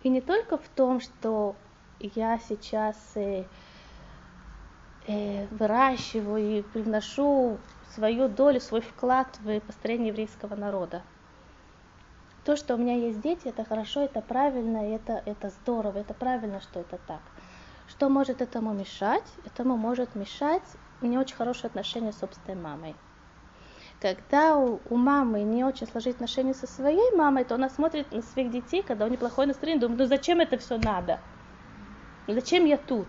И 0.03 0.11
не 0.11 0.21
только 0.21 0.59
в 0.59 0.69
том, 0.69 1.01
что 1.01 1.57
я 2.01 2.39
сейчас 2.39 2.97
э, 3.15 3.45
э, 5.07 5.47
выращиваю 5.47 6.59
и 6.59 6.63
привношу 6.63 7.59
свою 7.95 8.29
долю, 8.29 8.61
свой 8.61 8.81
вклад 8.81 9.29
в 9.41 9.61
построение 9.61 10.09
еврейского 10.09 10.57
народа. 10.57 11.03
То, 12.45 12.57
что 12.57 12.75
у 12.75 12.77
меня 12.77 12.95
есть 12.97 13.21
дети, 13.21 13.49
это 13.49 13.65
хорошо, 13.65 14.03
это 14.03 14.21
правильно, 14.21 14.79
это, 14.79 15.23
это 15.25 15.49
здорово, 15.49 15.99
это 15.99 16.13
правильно, 16.13 16.61
что 16.61 16.81
это 16.81 16.99
так. 17.07 17.21
Что 17.89 18.09
может 18.09 18.43
этому 18.43 18.75
мешать? 18.75 19.25
Этому 19.47 19.77
может 19.77 20.15
мешать 20.15 20.63
не 21.01 21.19
очень 21.19 21.37
хорошие 21.37 21.69
отношения 21.69 22.13
с 22.13 22.19
собственной 22.19 22.61
мамой. 22.61 22.97
Когда 24.01 24.57
у, 24.59 24.81
у 24.91 24.97
мамы 24.97 25.43
не 25.43 25.65
очень 25.65 25.87
сложить 25.87 26.17
отношения 26.17 26.53
со 26.53 26.67
своей 26.67 27.15
мамой, 27.17 27.45
то 27.45 27.55
она 27.55 27.71
смотрит 27.71 28.13
на 28.13 28.21
своих 28.21 28.51
детей, 28.51 28.83
когда 28.83 29.07
у 29.07 29.09
них 29.09 29.21
плохое 29.21 29.49
настроение, 29.49 29.81
думает, 29.81 30.01
ну 30.01 30.07
зачем 30.07 30.41
это 30.41 30.59
все 30.59 30.77
надо? 30.77 31.21
Зачем 32.27 32.65
я 32.65 32.79
тут? 32.79 33.09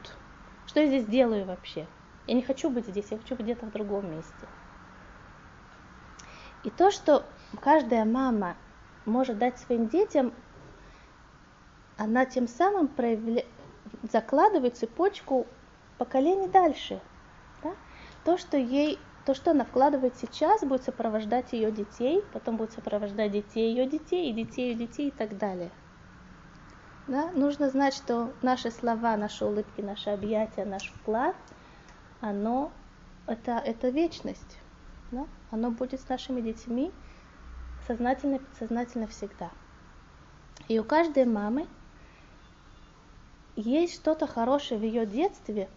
Что 0.68 0.82
я 0.82 0.88
здесь 0.88 1.06
делаю 1.06 1.46
вообще? 1.46 1.88
Я 2.28 2.34
не 2.34 2.42
хочу 2.42 2.70
быть 2.70 2.88
здесь, 2.88 3.12
я 3.12 3.18
хочу 3.18 3.36
быть 3.36 3.46
где-то 3.46 3.66
в 3.66 3.72
другом 3.72 4.12
месте. 4.12 4.48
И 6.64 6.70
то, 6.70 6.92
что 6.92 7.24
каждая 7.62 8.04
мама 8.04 8.58
может 9.06 9.38
дать 9.38 9.58
своим 9.60 9.88
детям, 9.88 10.34
она 11.98 12.26
тем 12.26 12.48
самым 12.48 12.88
проявля... 12.88 13.46
закладывает 14.12 14.76
цепочку 14.76 15.48
поколений 15.98 16.50
дальше. 16.50 17.00
Да? 17.64 17.74
То, 18.26 18.38
что 18.38 18.58
ей, 18.58 19.00
то, 19.26 19.34
что 19.34 19.52
она 19.52 19.64
вкладывает 19.64 20.18
сейчас, 20.18 20.62
будет 20.64 20.84
сопровождать 20.84 21.54
ее 21.54 21.72
детей, 21.72 22.24
потом 22.34 22.58
будет 22.58 22.74
сопровождать 22.74 23.32
детей 23.32 23.70
ее 23.70 23.88
детей, 23.88 24.30
и 24.30 24.34
детей 24.34 24.72
ее 24.72 24.76
детей 24.76 25.08
и 25.08 25.12
так 25.12 25.38
далее. 25.38 25.72
Да? 27.08 27.32
Нужно 27.32 27.70
знать, 27.70 27.94
что 27.94 28.34
наши 28.42 28.72
слова, 28.72 29.16
наши 29.16 29.46
улыбки, 29.46 29.82
наши 29.82 30.10
объятия, 30.10 30.66
наш 30.66 30.88
вклад, 30.88 31.36
оно 32.20 32.72
это, 33.28 33.52
это 33.64 33.90
вечность. 33.90 34.58
Да? 35.12 35.28
Оно 35.52 35.70
будет 35.70 36.02
с 36.02 36.10
нашими 36.10 36.42
детьми 36.42 36.92
сознательно 37.86 38.40
подсознательно 38.40 39.08
всегда. 39.08 39.52
И 40.68 40.80
у 40.80 40.84
каждой 40.84 41.26
мамы 41.26 41.68
есть 43.56 43.94
что-то 43.96 44.26
хорошее 44.26 44.80
в 44.80 44.84
ее 44.84 45.06
детстве, 45.06 45.70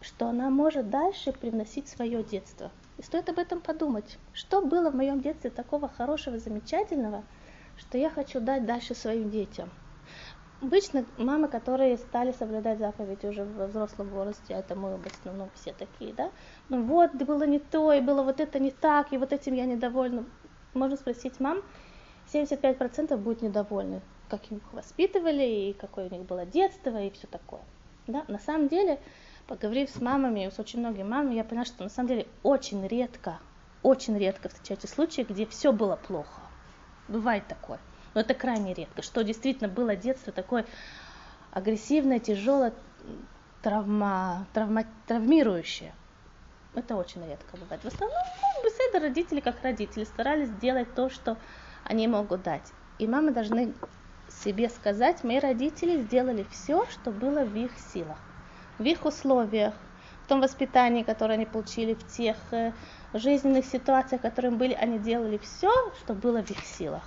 что 0.00 0.28
она 0.28 0.50
может 0.50 0.88
дальше 0.88 1.32
привносить 1.32 1.86
в 1.86 1.96
свое 1.96 2.22
детство. 2.22 2.70
И 2.96 3.02
стоит 3.02 3.28
об 3.28 3.38
этом 3.38 3.60
подумать. 3.60 4.18
Что 4.32 4.62
было 4.62 4.90
в 4.90 4.94
моем 4.94 5.20
детстве 5.20 5.50
такого 5.50 5.88
хорошего, 5.88 6.38
замечательного, 6.38 7.24
что 7.76 7.98
я 7.98 8.08
хочу 8.08 8.40
дать 8.40 8.64
дальше 8.66 8.94
своим 8.94 9.30
детям– 9.30 9.68
Обычно 10.62 11.06
мамы, 11.16 11.48
которые 11.48 11.96
стали 11.96 12.32
соблюдать 12.32 12.78
заповеди 12.78 13.24
уже 13.26 13.44
в 13.44 13.66
взрослом 13.66 14.08
возрасте, 14.08 14.52
это 14.52 14.74
мы 14.74 14.98
в 14.98 15.06
основном 15.06 15.48
все 15.54 15.72
такие, 15.72 16.12
да, 16.12 16.30
ну 16.68 16.82
вот, 16.82 17.14
было 17.14 17.44
не 17.44 17.58
то, 17.58 17.94
и 17.94 18.00
было 18.02 18.22
вот 18.22 18.40
это 18.40 18.58
не 18.58 18.70
так, 18.70 19.10
и 19.12 19.16
вот 19.16 19.32
этим 19.32 19.54
я 19.54 19.64
недовольна. 19.64 20.26
Можно 20.74 20.98
спросить 20.98 21.40
мам, 21.40 21.62
75% 22.30 23.16
будет 23.16 23.40
недовольны, 23.40 24.02
как 24.28 24.52
их 24.52 24.60
воспитывали, 24.72 25.44
и 25.44 25.72
какое 25.72 26.08
у 26.08 26.12
них 26.12 26.26
было 26.26 26.44
детство, 26.44 27.00
и 27.02 27.10
все 27.10 27.26
такое. 27.26 27.62
Да? 28.06 28.24
На 28.28 28.38
самом 28.38 28.68
деле, 28.68 29.00
поговорив 29.46 29.88
с 29.88 29.98
мамами, 29.98 30.50
с 30.54 30.58
очень 30.58 30.80
многими 30.80 31.04
мамами, 31.04 31.36
я 31.36 31.44
поняла, 31.44 31.64
что 31.64 31.84
на 31.84 31.88
самом 31.88 32.08
деле 32.08 32.26
очень 32.42 32.86
редко, 32.86 33.38
очень 33.82 34.18
редко 34.18 34.50
встречаете 34.50 34.88
случаи, 34.88 35.22
где 35.22 35.46
все 35.46 35.72
было 35.72 35.96
плохо. 35.96 36.42
Бывает 37.08 37.46
такое. 37.48 37.80
Но 38.14 38.20
это 38.20 38.34
крайне 38.34 38.74
редко. 38.74 39.02
Что 39.02 39.22
действительно 39.22 39.68
было 39.68 39.96
детство 39.96 40.32
такое 40.32 40.66
агрессивное, 41.52 42.18
тяжелое, 42.18 42.72
травма, 43.62 44.46
травма, 44.52 44.84
травмирующее. 45.06 45.94
Это 46.74 46.96
очень 46.96 47.26
редко 47.26 47.56
бывает. 47.56 47.82
В 47.82 47.86
основном 47.86 48.18
ну, 48.42 48.64
беседы 48.64 48.98
родители 49.00 49.40
как 49.40 49.62
родители 49.62 50.04
старались 50.04 50.48
сделать 50.48 50.94
то, 50.94 51.10
что 51.10 51.36
они 51.84 52.06
могут 52.06 52.42
дать. 52.42 52.72
И 52.98 53.06
мамы 53.06 53.32
должны 53.32 53.74
себе 54.28 54.68
сказать, 54.68 55.24
мои 55.24 55.38
родители 55.40 56.00
сделали 56.02 56.46
все, 56.50 56.86
что 56.86 57.10
было 57.10 57.44
в 57.44 57.56
их 57.56 57.72
силах, 57.92 58.18
в 58.78 58.84
их 58.84 59.04
условиях, 59.04 59.74
в 60.24 60.28
том 60.28 60.40
воспитании, 60.40 61.02
которое 61.02 61.34
они 61.34 61.46
получили, 61.46 61.94
в 61.94 62.06
тех 62.06 62.36
э, 62.52 62.72
жизненных 63.12 63.64
ситуациях, 63.64 64.20
которые 64.22 64.52
были, 64.52 64.72
они 64.74 65.00
делали 65.00 65.38
все, 65.38 65.72
что 65.98 66.14
было 66.14 66.42
в 66.42 66.50
их 66.50 66.64
силах 66.64 67.02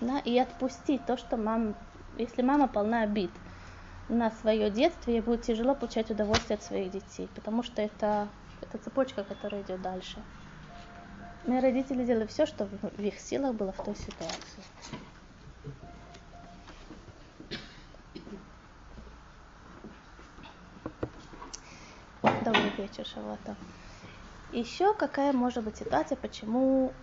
да, 0.00 0.18
и 0.18 0.38
отпустить 0.38 1.04
то, 1.06 1.16
что 1.16 1.36
мама, 1.36 1.74
если 2.16 2.42
мама 2.42 2.68
полна 2.68 3.02
обид 3.02 3.30
на 4.08 4.30
свое 4.30 4.70
детство, 4.70 5.10
ей 5.10 5.20
будет 5.20 5.42
тяжело 5.42 5.74
получать 5.74 6.10
удовольствие 6.10 6.56
от 6.56 6.62
своих 6.62 6.90
детей, 6.90 7.28
потому 7.34 7.62
что 7.62 7.82
это, 7.82 8.28
это 8.60 8.78
цепочка, 8.78 9.24
которая 9.24 9.62
идет 9.62 9.80
дальше. 9.82 10.22
Мои 11.46 11.60
родители 11.60 12.04
делали 12.04 12.26
все, 12.26 12.46
что 12.46 12.66
в 12.66 13.00
их 13.00 13.18
силах 13.18 13.54
было 13.54 13.72
в 13.72 13.82
той 13.82 13.94
ситуации. 13.94 14.62
Добрый 22.40 22.70
вечер, 22.76 23.04
Шавата. 23.04 23.56
Еще 24.50 24.94
какая 24.94 25.32
может 25.32 25.64
быть 25.64 25.76
ситуация, 25.76 26.16
почему 26.16 26.94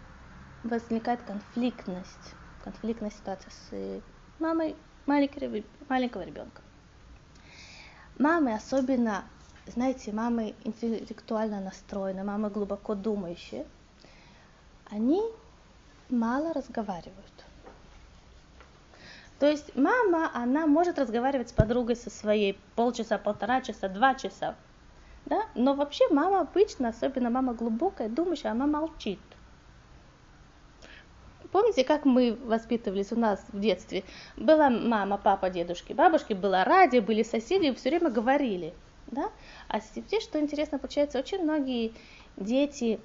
возникает 0.64 1.22
конфликтность 1.24 2.37
конфликтная 2.68 3.12
ситуация 3.12 3.50
с 3.50 3.68
э, 3.72 4.02
мамой 4.40 4.76
маленького, 5.06 5.64
маленького 5.88 6.24
ребенка. 6.24 6.62
Мамы 8.20 8.54
особенно, 8.54 9.24
знаете, 9.68 10.12
мамы 10.12 10.54
интеллектуально 10.66 11.62
настроенные, 11.62 12.26
мамы 12.26 12.50
глубоко 12.50 12.94
думающие, 12.94 13.66
они 14.90 15.22
мало 16.10 16.52
разговаривают. 16.52 17.46
То 19.40 19.46
есть 19.46 19.74
мама, 19.76 20.30
она 20.34 20.66
может 20.66 21.00
разговаривать 21.00 21.50
с 21.50 21.54
подругой 21.54 21.96
со 21.96 22.10
своей 22.10 22.60
полчаса, 22.76 23.18
полтора 23.18 23.62
часа, 23.62 23.88
два 23.88 24.14
часа. 24.16 24.56
Да? 25.26 25.44
Но 25.56 25.74
вообще 25.74 26.04
мама 26.10 26.42
обычно, 26.42 26.90
особенно 26.90 27.30
мама 27.30 27.54
глубокая, 27.54 28.10
думающая, 28.10 28.52
она 28.52 28.68
молчит. 28.68 29.20
Помните, 31.52 31.84
как 31.84 32.06
мы 32.06 32.38
воспитывались 32.44 33.12
у 33.12 33.20
нас 33.20 33.44
в 33.52 33.60
детстве? 33.60 34.04
Была 34.36 34.70
мама, 34.70 35.18
папа, 35.18 35.50
дедушки, 35.50 35.94
бабушки, 35.94 36.34
было 36.34 36.64
радио, 36.64 37.02
были 37.02 37.24
соседи, 37.24 37.74
все 37.74 37.90
время 37.90 38.10
говорили. 38.10 38.74
Да? 39.08 39.32
А 39.68 39.80
здесь, 39.80 40.24
что 40.24 40.40
интересно, 40.40 40.80
получается, 40.80 41.20
очень 41.20 41.44
многие 41.44 41.94
дети 42.36 43.00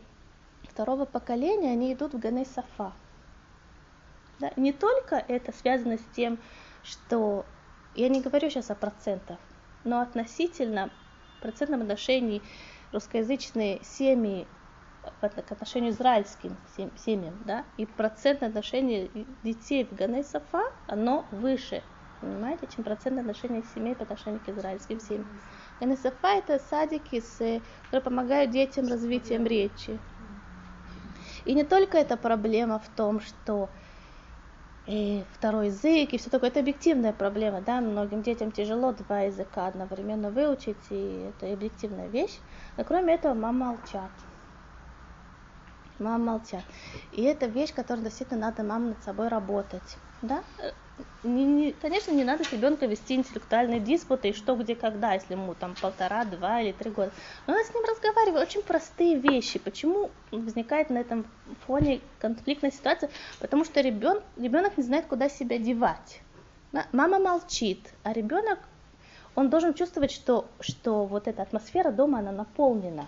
второго 0.65 1.05
поколения, 1.05 1.71
они 1.73 1.93
идут 1.93 2.15
в 2.15 2.19
Ганей 2.19 2.47
Сафа. 2.47 2.93
Да? 4.41 4.53
Не 4.57 4.73
только 4.73 5.17
это 5.17 5.53
связано 5.53 5.99
с 5.99 6.05
тем, 6.17 6.39
что, 6.83 7.47
я 7.95 8.09
не 8.09 8.21
говорю 8.21 8.51
сейчас 8.51 8.71
о 8.71 8.75
процентах, 8.75 9.39
но 9.85 10.01
относительно 10.01 10.91
процентном 11.43 11.83
отношении 11.83 12.41
русскоязычные 12.93 13.81
семьи 13.83 14.47
к 15.03 15.53
отношению 15.53 15.91
израильским 15.91 16.59
семьям, 16.97 17.39
да, 17.45 17.67
и 17.77 17.87
процентное 17.87 18.49
отношение 18.49 19.27
детей 19.43 19.85
в 19.85 20.23
Сафа, 20.23 20.63
оно 20.87 21.29
выше, 21.33 21.83
понимаете, 22.21 22.69
чем 22.69 22.85
процентное 22.85 23.23
отношение 23.23 23.65
семей 23.65 23.97
по 23.97 24.05
отношению 24.05 24.41
к 24.41 24.49
израильским 24.49 25.01
семьям. 25.01 25.29
Сафа 25.97 26.29
это 26.39 26.59
садики, 26.59 27.21
которые 27.21 28.03
помогают 28.03 28.53
детям 28.53 28.87
развитием 28.87 29.45
речи. 29.45 30.01
И 31.45 31.55
не 31.55 31.65
только 31.65 31.99
эта 31.99 32.17
проблема 32.17 32.79
в 32.79 32.89
том, 32.89 33.19
что 33.21 33.75
и 34.87 35.25
второй 35.33 35.67
язык 35.67 36.13
и 36.13 36.19
все 36.19 36.31
такое, 36.31 36.51
это 36.51 36.61
объективная 36.61 37.13
проблема, 37.13 37.61
да, 37.61 37.81
многим 37.81 38.23
детям 38.23 38.51
тяжело 38.51 38.93
два 38.93 39.23
языка 39.23 39.67
одновременно 39.69 40.31
выучить, 40.31 40.87
и 40.91 41.31
это 41.31 41.53
объективная 41.53 42.09
вещь, 42.09 42.43
но 42.77 42.85
кроме 42.85 43.15
этого 43.15 43.35
мама 43.35 43.67
молчат 43.67 44.13
мама 46.03 46.33
молчат. 46.33 46.65
И 47.13 47.23
это 47.23 47.47
вещь, 47.47 47.73
которую 47.73 48.05
действительно 48.05 48.41
надо 48.41 48.63
маме 48.63 48.91
над 48.91 49.03
собой 49.03 49.29
работать. 49.29 49.97
Да? 50.21 50.43
Не, 51.25 51.45
не, 51.45 51.73
конечно, 51.73 52.13
не 52.13 52.25
надо 52.25 52.45
с 52.45 52.53
ребенком 52.53 52.91
вести 52.91 53.15
интеллектуальные 53.15 53.81
диспуты, 53.81 54.29
и 54.29 54.33
что, 54.33 54.55
где, 54.57 54.75
когда, 54.75 55.15
если 55.15 55.33
ему 55.35 55.55
там 55.55 55.75
полтора, 55.81 56.25
два 56.25 56.61
или 56.61 56.73
три 56.73 56.91
года. 56.91 57.13
Но 57.47 57.55
надо 57.55 57.67
с 57.67 57.75
ним 57.75 57.85
разговаривать. 57.85 58.49
Очень 58.49 58.63
простые 58.63 59.17
вещи. 59.19 59.59
Почему 59.59 60.11
возникает 60.31 60.91
на 60.91 60.99
этом 60.99 61.25
фоне 61.67 62.01
конфликтная 62.19 62.71
ситуация? 62.71 63.11
Потому 63.41 63.65
что 63.65 63.81
ребен, 63.81 64.21
ребенок 64.37 64.77
не 64.77 64.85
знает, 64.85 65.07
куда 65.07 65.29
себя 65.29 65.59
девать. 65.59 66.21
Мама 66.93 67.19
молчит, 67.19 67.93
а 68.03 68.13
ребенок 68.13 68.59
он 69.35 69.49
должен 69.49 69.75
чувствовать, 69.75 70.11
что, 70.11 70.47
что 70.61 71.05
вот 71.05 71.27
эта 71.27 71.43
атмосфера 71.43 71.91
дома, 71.91 72.19
она 72.19 72.33
наполнена. 72.33 73.07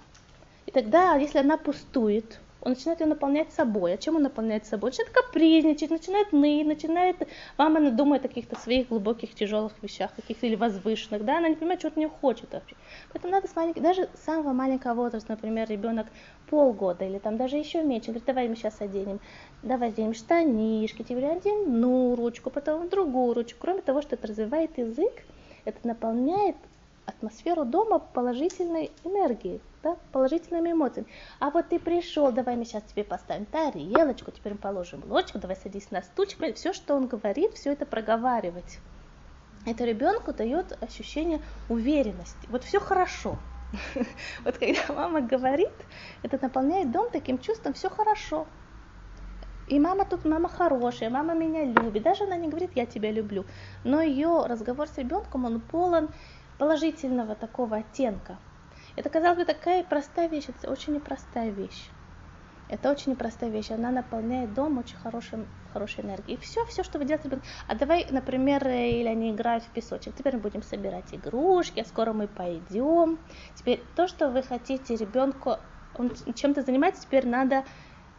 И 0.66 0.70
тогда, 0.70 1.14
если 1.16 1.38
она 1.38 1.58
пустует, 1.58 2.40
он 2.64 2.73
начинает 2.73 3.00
ее 3.00 3.06
наполнять 3.06 3.52
собой. 3.52 3.94
А 3.94 3.97
чем 3.97 4.16
он 4.16 4.23
наполняет 4.23 4.66
собой? 4.66 4.90
Начинает 4.90 5.12
капризничать, 5.12 5.90
начинает 5.90 6.33
ныть, 6.33 6.66
начинает... 6.66 7.16
Мама 7.59 7.78
она 7.78 7.90
думает 7.90 8.25
о 8.25 8.28
каких-то 8.28 8.59
своих 8.59 8.88
глубоких, 8.88 9.35
тяжелых 9.35 9.73
вещах, 9.83 10.14
каких-то 10.14 10.47
или 10.47 10.54
возвышенных, 10.54 11.25
да, 11.25 11.38
она 11.38 11.49
не 11.49 11.56
понимает, 11.56 11.80
что 11.80 11.88
от 11.88 11.97
нее 11.97 12.09
хочет 12.09 12.52
вообще. 12.52 12.76
Поэтому 13.12 13.33
надо 13.33 13.49
с 13.49 13.56
маленького, 13.56 13.83
даже 13.83 14.09
с 14.14 14.25
самого 14.25 14.52
маленького 14.52 14.94
возраста, 14.94 15.33
например, 15.33 15.68
ребенок 15.68 16.06
полгода 16.49 17.04
или 17.04 17.18
там 17.18 17.37
даже 17.37 17.56
еще 17.56 17.83
меньше, 17.83 18.06
говорит, 18.06 18.25
давай 18.26 18.49
мы 18.49 18.56
сейчас 18.56 18.80
оденем, 18.80 19.21
давай 19.62 19.88
оденем 19.88 20.14
штанишки, 20.14 21.02
тебе 21.02 21.28
оденем 21.28 21.85
одну 21.85 22.14
ручку, 22.16 22.50
потом 22.50 22.88
другую 22.88 23.35
ручку. 23.35 23.59
Кроме 23.61 23.83
того, 23.83 24.02
что 24.02 24.14
это 24.14 24.26
развивает 24.26 24.76
язык, 24.78 25.12
это 25.64 25.87
наполняет 25.87 26.56
атмосферу 27.06 27.64
дома 27.64 27.99
положительной 27.99 28.90
энергией, 29.04 29.61
да, 29.82 29.96
положительными 30.12 30.73
эмоциями. 30.73 31.08
А 31.38 31.50
вот 31.50 31.68
ты 31.68 31.78
пришел, 31.78 32.32
давай 32.32 32.56
мы 32.56 32.64
сейчас 32.64 32.82
тебе 32.84 33.04
поставим 33.04 33.46
тарелочку, 33.46 34.30
теперь 34.30 34.54
мы 34.54 34.58
положим 34.58 35.02
ложечку, 35.06 35.38
давай 35.38 35.56
садись 35.56 35.90
на 35.90 36.02
стульчик. 36.02 36.54
Все, 36.56 36.73
что 36.73 36.94
он 36.94 37.06
говорит, 37.06 37.54
все 37.54 37.73
это 37.73 37.87
проговаривать. 37.87 38.78
Это 39.66 39.84
ребенку 39.84 40.32
дает 40.32 40.76
ощущение 40.82 41.40
уверенности. 41.68 42.46
Вот 42.49 42.64
все 42.64 42.80
хорошо. 42.80 43.38
Вот 44.44 44.58
когда 44.58 44.82
мама 44.88 45.20
говорит, 45.20 45.73
это 46.23 46.38
наполняет 46.40 46.92
дом 46.92 47.08
таким 47.11 47.38
чувством, 47.38 47.73
все 47.73 47.88
хорошо. 47.88 48.46
И 49.66 49.80
мама 49.80 50.04
тут, 50.04 50.26
мама 50.26 50.49
хорошая, 50.49 51.08
мама 51.08 51.34
меня 51.34 51.64
любит. 51.64 52.02
Даже 52.02 52.25
она 52.25 52.37
не 52.37 52.49
говорит, 52.49 52.73
я 52.75 52.84
тебя 52.84 53.11
люблю. 53.11 53.46
Но 53.82 54.02
ее 54.02 54.44
разговор 54.46 54.88
с 54.88 54.99
ребенком, 54.99 55.46
он 55.46 55.61
полон 55.61 56.11
положительного 56.58 57.34
такого 57.34 57.78
оттенка. 57.78 58.38
Это, 58.96 59.08
казалось 59.08 59.38
бы, 59.38 59.44
такая 59.44 59.82
простая 59.82 60.28
вещь, 60.28 60.49
это 60.49 60.70
очень 60.70 60.94
непростая 60.94 61.50
вещь. 61.50 61.88
Это 62.68 62.90
очень 62.90 63.12
непростая 63.12 63.50
вещь, 63.50 63.70
она 63.70 63.90
наполняет 63.90 64.54
дом 64.54 64.78
очень 64.78 64.96
хорошим, 64.96 65.46
хорошей 65.73 66.02
энергией. 66.02 66.38
И 66.38 66.40
все, 66.40 66.64
все, 66.64 66.82
что 66.82 66.99
вы 66.99 67.04
делаете. 67.04 67.40
А 67.68 67.75
давай, 67.75 68.06
например, 68.11 68.66
или 68.66 69.06
они 69.06 69.32
играют 69.32 69.64
в 69.64 69.68
песочек. 69.68 70.14
Теперь 70.14 70.37
мы 70.37 70.40
будем 70.40 70.62
собирать 70.62 71.12
игрушки, 71.12 71.80
а 71.80 71.84
скоро 71.84 72.12
мы 72.12 72.26
пойдем. 72.26 73.18
Теперь 73.54 73.82
то, 73.96 74.08
что 74.08 74.30
вы 74.30 74.42
хотите 74.42 74.96
ребенку, 74.96 75.58
он 75.96 76.12
чем-то 76.34 76.62
занимается, 76.62 77.02
теперь 77.02 77.26
надо 77.26 77.64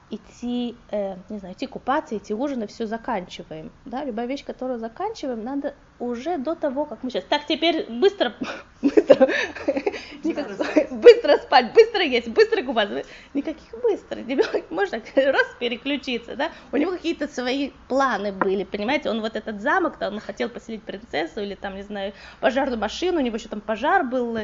идти, 0.10 0.76
э, 0.92 1.16
не 1.30 1.40
знаю, 1.40 1.56
идти 1.56 1.66
купаться, 1.66 2.18
идти 2.18 2.34
ужинать, 2.34 2.72
все 2.72 2.86
заканчиваем. 2.86 3.72
Да? 3.86 4.04
Любая 4.04 4.28
вещь, 4.28 4.46
которую 4.46 4.80
заканчиваем, 4.80 5.44
надо 5.44 5.74
уже 6.00 6.38
до 6.38 6.56
того, 6.56 6.86
как 6.86 7.04
мы 7.04 7.10
сейчас. 7.10 7.24
Так, 7.24 7.46
теперь 7.48 7.86
быстро, 7.90 8.34
быстро, 8.82 9.30
быстро 10.92 11.38
спать, 11.38 11.74
быстро 11.74 12.04
есть, 12.04 12.28
быстро 12.28 12.62
купаться. 12.64 13.04
Никаких 13.34 13.82
быстро. 13.82 14.18
Ребенок 14.20 14.70
может 14.70 15.04
раз 15.16 15.48
переключиться, 15.60 16.36
да? 16.36 16.52
У 16.72 16.78
него 16.78 16.92
какие-то 16.92 17.28
свои 17.28 17.72
планы 17.88 18.32
были, 18.32 18.64
понимаете? 18.64 19.10
Он 19.10 19.22
вот 19.22 19.36
этот 19.36 19.62
замок, 19.62 19.98
там, 19.98 20.16
он 20.16 20.20
хотел 20.20 20.50
поселить 20.50 20.84
принцессу 20.84 21.42
или 21.42 21.56
там, 21.56 21.76
не 21.76 21.84
знаю, 21.84 22.14
пожарную 22.42 22.80
машину, 22.80 23.20
у 23.20 23.24
него 23.24 23.38
еще 23.38 23.50
там 23.50 23.62
пожар 23.62 24.04
был, 24.04 24.38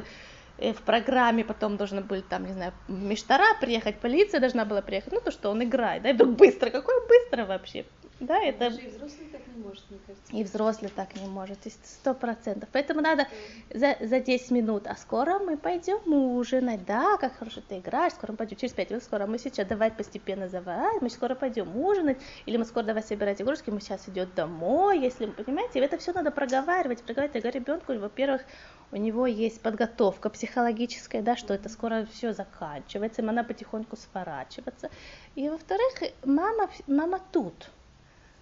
в 0.61 0.81
программе 0.83 1.43
потом 1.43 1.77
должны 1.77 2.01
были 2.01 2.21
там, 2.21 2.45
не 2.45 2.53
знаю, 2.53 2.73
Миштара 2.87 3.55
приехать, 3.59 3.99
полиция 3.99 4.39
должна 4.39 4.65
была 4.65 4.81
приехать, 4.81 5.11
ну 5.11 5.19
то, 5.19 5.31
что 5.31 5.49
он 5.49 5.63
играет, 5.63 6.03
да, 6.03 6.11
и 6.11 6.13
вдруг 6.13 6.35
быстро, 6.35 6.69
какой 6.69 6.95
быстро 7.07 7.45
вообще, 7.45 7.85
да, 8.21 8.39
это... 8.39 8.65
и 8.67 8.87
взрослый 8.87 9.27
так 9.31 9.41
не 9.47 9.63
может, 9.63 9.83
мне 9.89 9.99
кажется. 10.05 10.35
И 10.35 10.43
взрослый 10.43 10.91
так 10.95 11.15
не 11.15 11.27
может, 11.27 11.57
сто 11.83 12.13
процентов. 12.13 12.69
Поэтому 12.71 13.01
надо 13.01 13.27
за, 13.73 13.97
за 13.99 14.19
10 14.19 14.51
минут, 14.51 14.85
а 14.85 14.95
скоро 14.95 15.39
мы 15.39 15.57
пойдем 15.57 15.99
ужинать, 16.13 16.85
да, 16.85 17.17
как 17.17 17.35
хорошо 17.37 17.61
ты 17.67 17.79
играешь, 17.79 18.13
скоро 18.13 18.33
мы 18.33 18.37
пойдем, 18.37 18.57
через 18.57 18.73
5 18.73 18.89
минут, 18.91 19.03
скоро 19.03 19.25
мы 19.25 19.39
сейчас, 19.39 19.67
давай 19.67 19.89
постепенно 19.89 20.47
завай, 20.47 20.99
мы 21.01 21.09
скоро 21.09 21.33
пойдем 21.33 21.75
ужинать, 21.75 22.19
или 22.45 22.57
мы 22.57 22.65
скоро 22.65 22.85
давай 22.85 23.01
собирать 23.01 23.41
игрушки, 23.41 23.71
мы 23.71 23.81
сейчас 23.81 24.07
идем 24.07 24.29
домой, 24.35 24.99
если, 24.99 25.25
понимаете, 25.25 25.79
это 25.79 25.97
все 25.97 26.13
надо 26.13 26.29
проговаривать, 26.29 27.01
проговаривать, 27.01 27.33
я 27.33 27.41
говорю 27.41 27.59
ребенку, 27.59 27.93
во-первых, 27.93 28.43
у 28.91 28.97
него 28.97 29.25
есть 29.25 29.61
подготовка 29.61 30.29
психологическая, 30.29 31.21
да, 31.21 31.37
что 31.37 31.53
это 31.53 31.69
скоро 31.69 32.07
все 32.11 32.33
заканчивается, 32.33 33.21
и 33.21 33.27
она 33.27 33.43
потихоньку 33.43 33.95
сворачивается. 33.95 34.89
И 35.35 35.47
во-вторых, 35.47 35.93
мама, 36.25 36.69
мама 36.87 37.21
тут. 37.31 37.71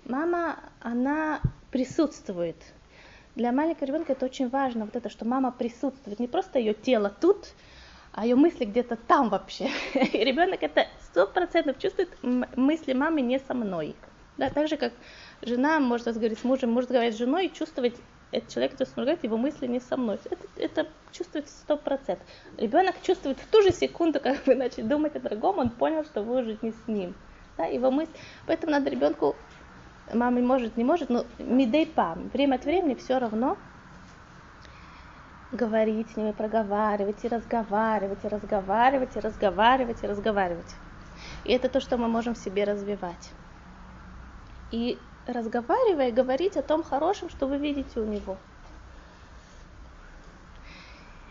Мама, 0.05 0.59
она 0.81 1.41
присутствует. 1.71 2.55
Для 3.35 3.51
маленького 3.51 3.85
ребенка 3.85 4.13
это 4.13 4.25
очень 4.25 4.49
важно, 4.49 4.85
вот 4.85 4.95
это, 4.95 5.09
что 5.09 5.23
мама 5.23 5.51
присутствует. 5.51 6.19
Не 6.19 6.27
просто 6.27 6.57
ее 6.57 6.73
тело 6.73 7.09
тут, 7.09 7.53
а 8.11 8.25
ее 8.25 8.35
мысли 8.35 8.65
где-то 8.65 8.95
там 8.95 9.29
вообще. 9.29 9.69
И 9.93 10.23
ребенок 10.23 10.63
это 10.63 10.87
сто 11.01 11.27
процентов 11.27 11.77
чувствует 11.77 12.09
мысли 12.23 12.93
мамы 12.93 13.21
не 13.21 13.39
со 13.39 13.53
мной. 13.53 13.95
Да, 14.37 14.49
так 14.49 14.67
же, 14.67 14.77
как 14.77 14.93
жена 15.41 15.79
может 15.79 16.07
разговаривать 16.07 16.39
с 16.39 16.43
мужем, 16.43 16.71
может 16.71 16.89
говорить 16.89 17.13
с 17.13 17.17
женой 17.17 17.47
и 17.47 17.53
чувствовать 17.53 17.95
этот 18.31 18.49
человек, 18.49 18.73
который 18.73 18.89
сморгает, 18.89 19.23
его 19.23 19.37
мысли 19.37 19.67
не 19.67 19.79
со 19.79 19.97
мной. 19.97 20.19
Это, 20.25 20.47
это 20.57 20.87
чувствуется 21.11 21.53
сто 21.53 21.77
процентов. 21.77 22.25
Ребенок 22.57 22.95
чувствует 23.01 23.39
в 23.39 23.47
ту 23.47 23.61
же 23.61 23.71
секунду, 23.71 24.19
как 24.19 24.45
вы 24.45 24.55
начали 24.55 24.83
думать 24.83 25.15
о 25.15 25.19
другом, 25.19 25.59
он 25.59 25.69
понял, 25.69 26.03
что 26.03 26.21
вы 26.21 26.41
уже 26.41 26.57
не 26.61 26.71
с 26.71 26.87
ним. 26.87 27.15
Да, 27.57 27.65
его 27.65 27.91
мысль. 27.91 28.11
Поэтому 28.45 28.71
надо 28.71 28.89
ребенку, 28.89 29.35
мама 30.13 30.39
может, 30.41 30.77
не 30.77 30.83
может, 30.83 31.09
но 31.09 31.25
мидей 31.39 31.87
пам, 31.87 32.29
время 32.29 32.55
от 32.55 32.65
времени 32.65 32.95
все 32.95 33.17
равно 33.17 33.57
говорить 35.51 36.11
с 36.11 36.15
ними, 36.15 36.31
проговаривать, 36.31 37.23
и 37.25 37.27
разговаривать, 37.27 38.23
и 38.23 38.27
разговаривать, 38.27 39.15
и 39.15 39.19
разговаривать, 39.19 40.03
и 40.03 40.07
разговаривать. 40.07 40.75
И 41.43 41.51
это 41.51 41.69
то, 41.69 41.79
что 41.79 41.97
мы 41.97 42.07
можем 42.07 42.35
в 42.35 42.37
себе 42.37 42.63
развивать. 42.63 43.31
И 44.71 44.99
разговаривая, 45.27 46.11
говорить 46.11 46.57
о 46.57 46.61
том 46.61 46.83
хорошем, 46.83 47.29
что 47.29 47.47
вы 47.47 47.57
видите 47.57 47.99
у 47.99 48.05
него. 48.05 48.37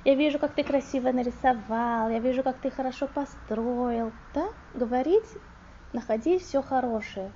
Я 0.04 0.14
вижу, 0.14 0.38
как 0.38 0.54
ты 0.54 0.64
красиво 0.64 1.12
нарисовал, 1.12 2.08
я 2.08 2.18
вижу, 2.18 2.42
как 2.42 2.56
ты 2.58 2.70
хорошо 2.70 3.08
построил. 3.08 4.12
Да? 4.32 4.48
Говорить, 4.74 5.26
находить 5.92 6.42
все 6.42 6.62
хорошее. 6.62 7.30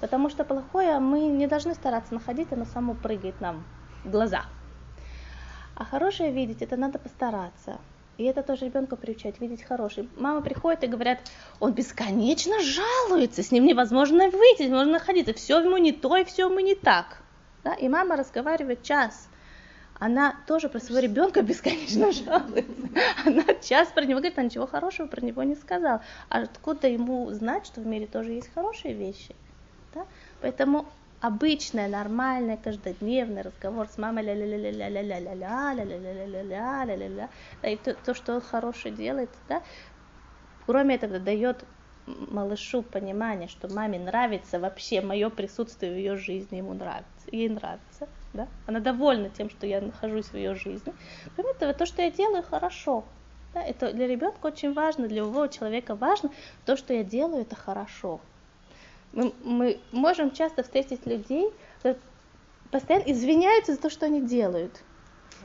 Потому 0.00 0.28
что 0.28 0.44
плохое 0.44 0.98
мы 0.98 1.20
не 1.28 1.46
должны 1.46 1.74
стараться 1.74 2.12
находить, 2.12 2.52
оно 2.52 2.64
само 2.66 2.94
прыгает 2.94 3.40
нам 3.40 3.64
в 4.04 4.10
глаза. 4.10 4.44
А 5.76 5.84
хорошее 5.84 6.30
видеть, 6.30 6.62
это 6.62 6.76
надо 6.76 6.98
постараться. 6.98 7.78
И 8.16 8.24
это 8.24 8.42
тоже 8.42 8.66
ребенка 8.66 8.96
приучать, 8.96 9.40
видеть 9.40 9.62
хороший. 9.62 10.08
Мама 10.16 10.40
приходит 10.40 10.84
и 10.84 10.86
говорят, 10.86 11.18
он 11.58 11.72
бесконечно 11.72 12.60
жалуется, 12.60 13.42
с 13.42 13.50
ним 13.50 13.64
невозможно 13.64 14.30
выйти, 14.30 14.62
невозможно 14.62 14.92
находиться, 14.94 15.34
все 15.34 15.60
ему 15.60 15.78
не 15.78 15.92
то 15.92 16.16
и 16.16 16.24
все 16.24 16.48
ему 16.48 16.60
не 16.60 16.74
так. 16.74 17.22
Да? 17.64 17.74
И 17.74 17.88
мама 17.88 18.16
разговаривает 18.16 18.82
час. 18.82 19.28
Она 19.98 20.36
тоже 20.46 20.68
про 20.68 20.80
своего 20.80 21.00
ребенка 21.00 21.42
бесконечно 21.42 22.12
жалуется. 22.12 22.72
Она 23.24 23.42
час 23.62 23.88
про 23.88 24.04
него 24.04 24.18
говорит, 24.18 24.38
а 24.38 24.42
ничего 24.42 24.66
хорошего 24.66 25.06
про 25.06 25.20
него 25.24 25.42
не 25.42 25.56
сказал. 25.56 26.00
А 26.28 26.38
откуда 26.38 26.88
ему 26.88 27.30
знать, 27.32 27.66
что 27.66 27.80
в 27.80 27.86
мире 27.86 28.06
тоже 28.06 28.32
есть 28.32 28.52
хорошие 28.54 28.94
вещи? 28.94 29.34
Да? 29.94 30.06
Поэтому 30.40 30.86
обычный, 31.26 31.88
нормальный, 31.88 32.58
каждодневный 32.58 33.40
разговор 33.40 33.88
с 33.88 33.96
мамой 33.96 34.24
ля 34.24 34.34
ля 34.34 34.44
ля 34.44 34.70
ля 34.70 34.88
ля 34.90 35.02
ля 35.02 35.18
ля 35.18 35.20
ля 35.20 35.34
ля 35.34 35.84
ля 35.84 35.84
ля 35.84 36.12
ля 36.12 36.24
ля 36.26 36.42
ля 36.42 36.84
ля 36.84 36.96
ля 36.96 37.08
ля 37.08 37.28
да 37.62 37.68
и 37.68 37.76
то, 37.76 38.14
что 38.14 38.34
он 38.34 38.40
хороший 38.42 38.90
делает, 38.90 39.30
да, 39.48 39.62
кроме 40.66 40.96
этого 40.96 41.18
дает 41.18 41.64
малышу 42.06 42.82
понимание, 42.82 43.48
что 43.48 43.72
маме 43.72 43.98
нравится 43.98 44.60
вообще 44.60 45.00
мое 45.00 45.30
присутствие 45.30 45.94
в 45.94 45.96
ее 45.96 46.16
жизни, 46.16 46.58
ему 46.58 46.74
нравится, 46.74 47.26
ей 47.32 47.48
нравится, 47.48 48.06
да, 48.34 48.46
она 48.66 48.80
довольна 48.80 49.30
тем, 49.30 49.48
что 49.48 49.66
я 49.66 49.80
нахожусь 49.80 50.26
в 50.26 50.34
ее 50.34 50.54
жизни. 50.54 50.92
Кроме 51.36 51.52
этого, 51.52 51.72
то, 51.72 51.86
что 51.86 52.02
я 52.02 52.10
делаю, 52.10 52.42
хорошо, 52.42 53.02
да, 53.54 53.62
это 53.62 53.94
для 53.94 54.06
ребенка 54.06 54.44
очень 54.46 54.74
важно, 54.74 55.08
для 55.08 55.22
любого 55.22 55.48
человека 55.48 55.94
важно, 55.94 56.30
то, 56.66 56.76
что 56.76 56.92
я 56.92 57.02
делаю, 57.02 57.40
это 57.40 57.56
хорошо, 57.56 58.20
мы, 59.14 59.32
мы 59.42 59.80
можем 59.92 60.30
часто 60.32 60.62
встретить 60.62 61.06
людей, 61.06 61.50
которые 61.76 62.00
постоянно 62.70 63.04
извиняются 63.04 63.74
за 63.74 63.80
то, 63.80 63.90
что 63.90 64.06
они 64.06 64.20
делают. 64.20 64.82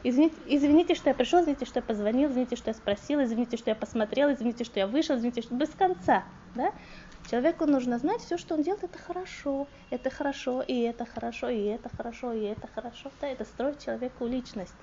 Извините, 0.03 0.35
извините, 0.47 0.95
что 0.95 1.09
я 1.09 1.15
пришел, 1.15 1.41
извините, 1.41 1.65
что 1.65 1.79
я 1.79 1.83
позвонил, 1.83 2.29
извините, 2.29 2.55
что 2.55 2.69
я 2.69 2.73
спросил, 2.73 3.21
извините, 3.21 3.57
что 3.57 3.69
я 3.69 3.75
посмотрел, 3.75 4.31
извините, 4.31 4.63
что 4.63 4.79
я 4.79 4.87
вышел, 4.87 5.17
извините, 5.17 5.41
что 5.41 5.55
без 5.55 5.69
конца. 5.69 6.23
Да? 6.55 6.71
Человеку 7.29 7.65
нужно 7.65 7.99
знать, 7.99 8.21
все, 8.21 8.37
что 8.37 8.55
он 8.55 8.63
делает, 8.63 8.83
это 8.83 8.97
хорошо, 8.97 9.67
это 9.89 10.09
хорошо, 10.09 10.61
и 10.61 10.79
это 10.79 11.05
хорошо, 11.05 11.49
и 11.49 11.63
это 11.63 11.89
хорошо, 11.89 12.33
и 12.33 12.43
это 12.43 12.67
хорошо. 12.73 13.11
Да? 13.19 13.27
Это 13.27 13.43
строит 13.43 13.83
человеку 13.83 14.25
личность. 14.25 14.73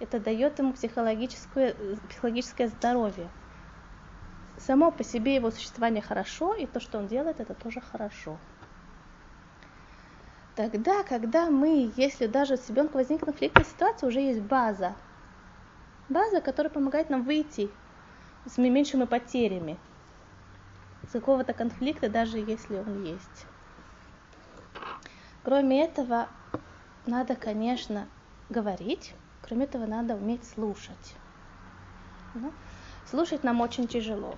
Это 0.00 0.18
дает 0.18 0.58
ему 0.58 0.72
психологическое, 0.72 1.74
психологическое 2.08 2.68
здоровье 2.68 3.28
само 4.58 4.90
по 4.90 5.04
себе 5.04 5.34
его 5.34 5.50
существование 5.50 6.02
хорошо, 6.02 6.54
и 6.54 6.66
то, 6.66 6.80
что 6.80 6.98
он 6.98 7.06
делает, 7.06 7.40
это 7.40 7.54
тоже 7.54 7.80
хорошо. 7.80 8.38
тогда, 10.54 11.02
когда 11.02 11.50
мы, 11.50 11.92
если 11.96 12.26
даже 12.26 12.56
с 12.56 12.68
ребенком 12.68 12.94
возникнет 12.94 13.26
конфликтная 13.26 13.64
ситуация, 13.64 14.08
уже 14.08 14.20
есть 14.20 14.40
база. 14.40 14.94
База, 16.08 16.40
которая 16.40 16.72
помогает 16.72 17.10
нам 17.10 17.24
выйти 17.24 17.70
с 18.46 18.58
меньшими 18.58 19.04
потерями 19.04 19.78
с 21.08 21.12
какого-то 21.12 21.52
конфликта, 21.52 22.08
даже 22.08 22.38
если 22.38 22.78
он 22.78 23.02
есть. 23.02 23.46
Кроме 25.42 25.84
этого, 25.84 26.28
надо, 27.06 27.36
конечно, 27.36 28.06
говорить, 28.48 29.14
кроме 29.42 29.64
этого, 29.64 29.86
надо 29.86 30.14
уметь 30.14 30.48
слушать. 30.48 31.14
Слушать 33.10 33.44
нам 33.44 33.60
очень 33.60 33.86
тяжело. 33.86 34.34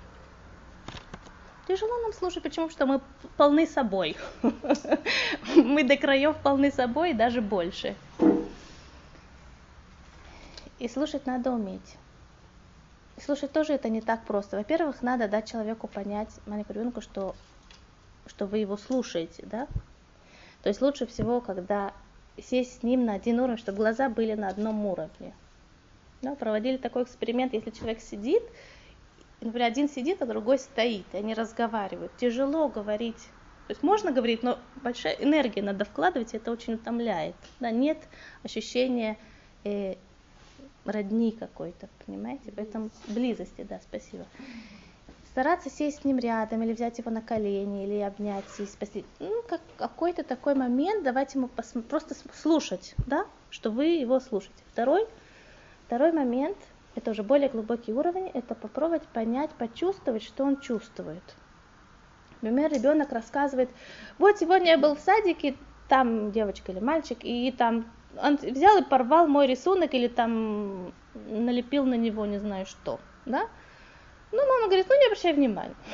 Тяжело 1.69 2.01
нам 2.03 2.13
слушать, 2.13 2.43
почему? 2.43 2.71
Что 2.71 2.87
мы 2.87 3.01
полны 3.37 3.67
собой. 3.67 4.17
Мы 5.57 5.83
до 5.83 5.97
краев 5.97 6.37
полны 6.37 6.71
собой 6.71 7.13
даже 7.13 7.41
больше. 7.41 7.97
И 10.79 10.89
слушать 10.89 11.27
надо 11.27 11.51
уметь. 11.51 11.97
И 13.17 13.21
слушать 13.21 13.51
тоже 13.53 13.73
это 13.73 13.89
не 13.89 14.01
так 14.01 14.25
просто. 14.25 14.59
Во-первых, 14.59 15.03
надо 15.03 15.27
дать 15.27 15.51
человеку 15.51 15.89
понять, 15.89 16.29
маленькому 16.47 16.79
ребенку, 16.79 17.01
что, 17.01 17.35
что 18.27 18.47
вы 18.47 18.59
его 18.59 18.77
слушаете, 18.77 19.45
да? 19.47 19.67
То 20.63 20.69
есть 20.69 20.81
лучше 20.83 21.07
всего, 21.07 21.41
когда 21.41 21.93
сесть 22.41 22.81
с 22.81 22.83
ним 22.83 23.07
на 23.07 23.15
один 23.15 23.41
уровень, 23.41 23.59
чтобы 23.59 23.79
глаза 23.79 24.09
были 24.09 24.35
на 24.35 24.49
одном 24.49 24.85
уровне. 24.85 25.35
Да, 26.23 26.35
проводили 26.35 26.77
такой 26.77 27.03
эксперимент, 27.03 27.53
если 27.53 27.71
человек 27.71 28.01
сидит, 28.01 28.43
например, 29.41 29.69
один 29.69 29.89
сидит, 29.89 30.23
а 30.23 30.27
другой 30.27 30.59
стоит, 30.59 31.07
и 31.13 31.19
они 31.19 31.35
разговаривают. 31.35 32.17
Тяжело 32.17 32.69
говорить. 32.69 33.31
То 33.67 33.73
есть 33.73 33.83
можно 33.83 34.13
говорить, 34.13 34.43
но 34.43 34.59
большая 34.77 35.15
энергия 35.15 35.63
надо 35.63 35.85
вкладывать, 35.85 36.35
и 36.35 36.37
это 36.37 36.53
очень 36.53 36.75
утомляет. 36.75 37.35
Да, 37.61 37.71
нет 37.71 37.99
ощущения 38.45 39.19
э, 39.65 39.97
родни 40.85 41.33
какой-то, 41.33 41.89
понимаете? 42.05 42.53
Поэтому 42.53 42.91
близости, 43.09 43.63
да, 43.63 43.81
спасибо. 43.81 44.27
Стараться 45.25 45.69
сесть 45.69 46.01
с 46.01 46.05
ним 46.05 46.19
рядом, 46.19 46.63
или 46.63 46.73
взять 46.73 46.99
его 46.99 47.11
на 47.11 47.21
колени, 47.21 47.85
или 47.85 48.01
обнять 48.01 48.59
и 48.59 48.67
спасти. 48.67 49.05
Ну, 49.19 49.43
как 49.49 49.61
какой-то 49.77 50.23
такой 50.23 50.55
момент, 50.55 51.05
давайте 51.05 51.39
ему 51.39 51.49
пос- 51.49 51.83
просто 51.83 52.15
слушать, 52.33 52.95
да, 53.07 53.27
что 53.51 53.71
вы 53.71 53.87
его 53.87 54.19
слушаете. 54.21 54.63
Второй, 54.73 55.07
второй 55.87 56.13
момент– 56.13 56.59
это 56.97 57.11
уже 57.11 57.23
более 57.23 57.49
глубокий 57.49 57.93
уровень, 57.93 58.31
это 58.35 58.55
попробовать 58.55 59.03
понять, 59.05 59.51
почувствовать, 59.51 60.23
что 60.23 60.45
он 60.45 60.61
чувствует. 60.61 61.23
Например, 62.41 62.73
ребенок 62.73 63.13
рассказывает, 63.13 63.71
вот 64.19 64.39
сегодня 64.39 64.73
я 64.73 64.79
был 64.79 64.95
в 64.95 65.01
садике, 65.01 65.55
там 65.89 66.33
девочка 66.33 66.73
или 66.73 66.81
мальчик, 66.81 67.19
и 67.23 67.53
там 67.53 67.87
он 68.21 68.37
взял 68.37 68.79
и 68.79 68.83
порвал 68.83 69.27
мой 69.27 69.47
рисунок 69.47 69.95
или 69.95 70.09
там 70.09 70.93
налепил 71.15 71.85
на 71.85 71.95
него 71.95 72.27
не 72.27 72.39
знаю 72.39 72.67
что, 72.67 72.99
да? 73.25 73.47
Ну, 74.33 74.47
мама 74.47 74.67
говорит, 74.67 74.87
ну 74.89 74.99
не 74.99 75.07
обращай 75.07 75.33
внимания. 75.33 75.75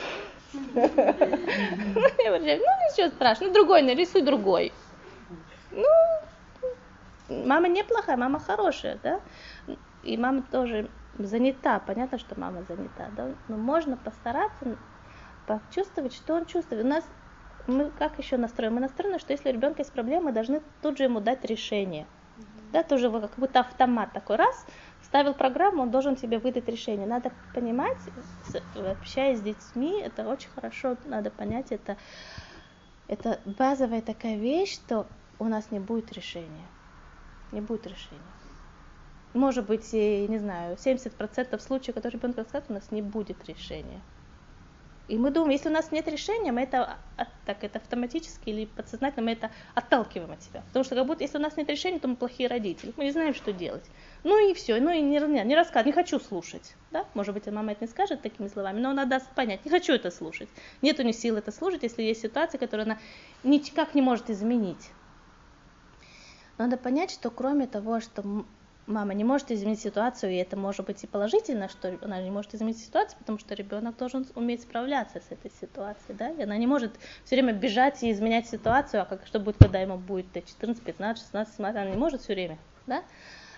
Ну, 1.95 2.01
ничего 2.01 3.09
страшного, 3.09 3.49
ну, 3.49 3.55
другой 3.55 3.83
нарисуй 3.83 4.23
другой. 4.23 4.73
Ну, 5.71 5.87
мама 7.47 7.69
неплохая, 7.69 8.17
мама 8.17 8.39
хорошая, 8.39 8.99
да? 9.03 9.21
и 10.03 10.17
мама 10.17 10.43
тоже 10.43 10.91
занята, 11.19 11.79
понятно, 11.79 12.19
что 12.19 12.39
мама 12.39 12.63
занята, 12.63 13.09
да, 13.17 13.35
но 13.49 13.57
можно 13.57 13.97
постараться 13.97 14.77
почувствовать, 15.47 16.15
что 16.15 16.35
он 16.35 16.47
чувствует. 16.47 16.85
У 16.85 16.89
нас 16.89 17.05
мы 17.67 17.91
как 17.91 18.19
еще 18.19 18.37
настроены? 18.37 18.77
Мы 18.77 18.81
настроены, 18.81 19.19
что 19.19 19.33
если 19.33 19.51
у 19.51 19.53
ребенка 19.53 19.81
есть 19.81 19.93
проблемы, 19.93 20.27
мы 20.27 20.33
должны 20.33 20.63
тут 20.81 20.99
же 20.99 21.05
ему 21.05 21.21
дать 21.21 21.45
решение. 21.45 22.07
Да, 22.73 22.83
тоже 22.83 23.11
как 23.11 23.37
будто 23.37 23.61
автомат 23.61 24.15
такой 24.15 24.37
раз, 24.37 24.67
ставил 25.03 25.35
программу, 25.35 25.83
он 25.83 25.91
должен 25.91 26.17
тебе 26.17 26.39
выдать 26.39 26.69
решение. 26.69 27.07
Надо 27.07 27.31
понимать, 27.53 27.99
общаясь 28.75 29.41
с 29.41 29.43
детьми, 29.43 30.01
это 30.01 30.27
очень 30.27 30.49
хорошо, 30.55 30.97
надо 31.05 31.31
понять, 31.31 31.71
это, 31.71 31.99
это 33.09 33.41
базовая 33.45 34.01
такая 34.01 34.37
вещь, 34.37 34.75
что 34.75 35.07
у 35.39 35.45
нас 35.45 35.71
не 35.71 35.81
будет 35.81 36.13
решения. 36.13 36.67
Не 37.53 37.61
будет 37.61 37.87
решения 37.87 38.21
может 39.35 39.67
быть, 39.67 39.93
не 39.93 40.39
знаю, 40.39 40.77
70% 40.77 41.59
случаев, 41.61 41.95
которые 41.95 42.19
ребенок 42.19 42.39
рассказывает, 42.39 42.71
у 42.71 42.75
нас 42.75 42.91
не 42.91 43.03
будет 43.03 43.45
решения. 43.49 44.01
И 45.09 45.19
мы 45.19 45.31
думаем, 45.31 45.51
если 45.51 45.69
у 45.69 45.73
нас 45.73 45.91
нет 45.91 46.07
решения, 46.07 46.53
мы 46.53 46.63
это, 46.63 46.97
так, 47.45 47.65
это 47.65 47.79
автоматически 47.79 48.51
или 48.51 48.67
подсознательно 48.67 49.27
мы 49.27 49.33
это 49.33 49.51
отталкиваем 49.75 50.31
от 50.31 50.43
себя. 50.43 50.63
Потому 50.69 50.85
что 50.85 50.95
как 50.95 51.07
будто 51.07 51.25
если 51.25 51.39
у 51.39 51.41
нас 51.41 51.57
нет 51.57 51.69
решения, 51.69 51.99
то 51.99 52.09
мы 52.09 52.17
плохие 52.17 52.49
родители. 52.49 52.95
Мы 52.97 53.05
не 53.05 53.11
знаем, 53.11 53.35
что 53.35 53.53
делать. 53.53 53.85
Ну 54.23 54.49
и 54.49 54.55
все, 54.55 54.81
ну 54.81 54.91
и 54.91 55.01
не, 55.01 55.19
не, 55.19 55.45
не 55.45 55.57
рассказывать, 55.57 55.87
не 55.87 55.93
хочу 55.93 56.21
слушать. 56.21 56.77
Да? 56.93 57.05
Может 57.15 57.35
быть, 57.35 57.47
мама 57.49 57.73
это 57.73 57.85
не 57.85 57.91
скажет 57.91 58.23
такими 58.23 58.47
словами, 58.47 58.81
но 58.81 58.91
она 58.91 59.05
даст 59.05 59.29
понять, 59.35 59.65
не 59.65 59.71
хочу 59.71 59.93
это 59.93 60.11
слушать. 60.11 60.49
Нет 60.83 60.99
у 61.01 61.03
нее 61.03 61.13
сил 61.13 61.37
это 61.37 61.51
слушать, 61.51 61.83
если 61.83 62.03
есть 62.03 62.23
ситуация, 62.23 62.59
которую 62.59 62.85
она 62.87 62.99
никак 63.43 63.95
не 63.95 64.03
может 64.03 64.31
изменить. 64.31 64.93
Надо 66.63 66.77
понять, 66.77 67.11
что 67.11 67.33
кроме 67.33 67.67
того, 67.67 67.99
что 67.99 68.45
мама 68.87 69.15
не 69.15 69.25
может 69.25 69.51
изменить 69.51 69.81
ситуацию, 69.81 70.31
и 70.31 70.37
это 70.37 70.57
может 70.57 70.87
быть 70.87 71.03
и 71.03 71.09
положительно, 71.09 71.69
что 71.69 71.99
она 72.03 72.23
не 72.23 72.31
может 72.31 72.55
изменить 72.55 72.79
ситуацию, 72.79 73.19
потому 73.19 73.41
что 73.41 73.57
ребенок 73.57 73.97
должен 73.97 74.29
уметь 74.37 74.63
справляться 74.63 75.19
с 75.19 75.33
этой 75.33 75.51
ситуацией, 75.61 76.17
да, 76.17 76.31
и 76.31 76.41
она 76.41 76.57
не 76.57 76.69
может 76.69 76.93
все 77.25 77.35
время 77.35 77.53
бежать 77.53 78.05
и 78.05 78.13
изменять 78.13 78.47
ситуацию, 78.47 79.03
а 79.03 79.07
как, 79.07 79.27
что 79.27 79.41
будет, 79.41 79.57
когда 79.59 79.81
ему 79.81 79.99
будет 79.99 80.33
14, 80.33 80.85
15, 80.85 81.25
16, 81.25 81.57
17, 81.57 81.83
она 81.83 81.91
не 81.91 81.97
может 81.97 82.21
все 82.21 82.33
время, 82.33 82.59
да, 82.87 83.03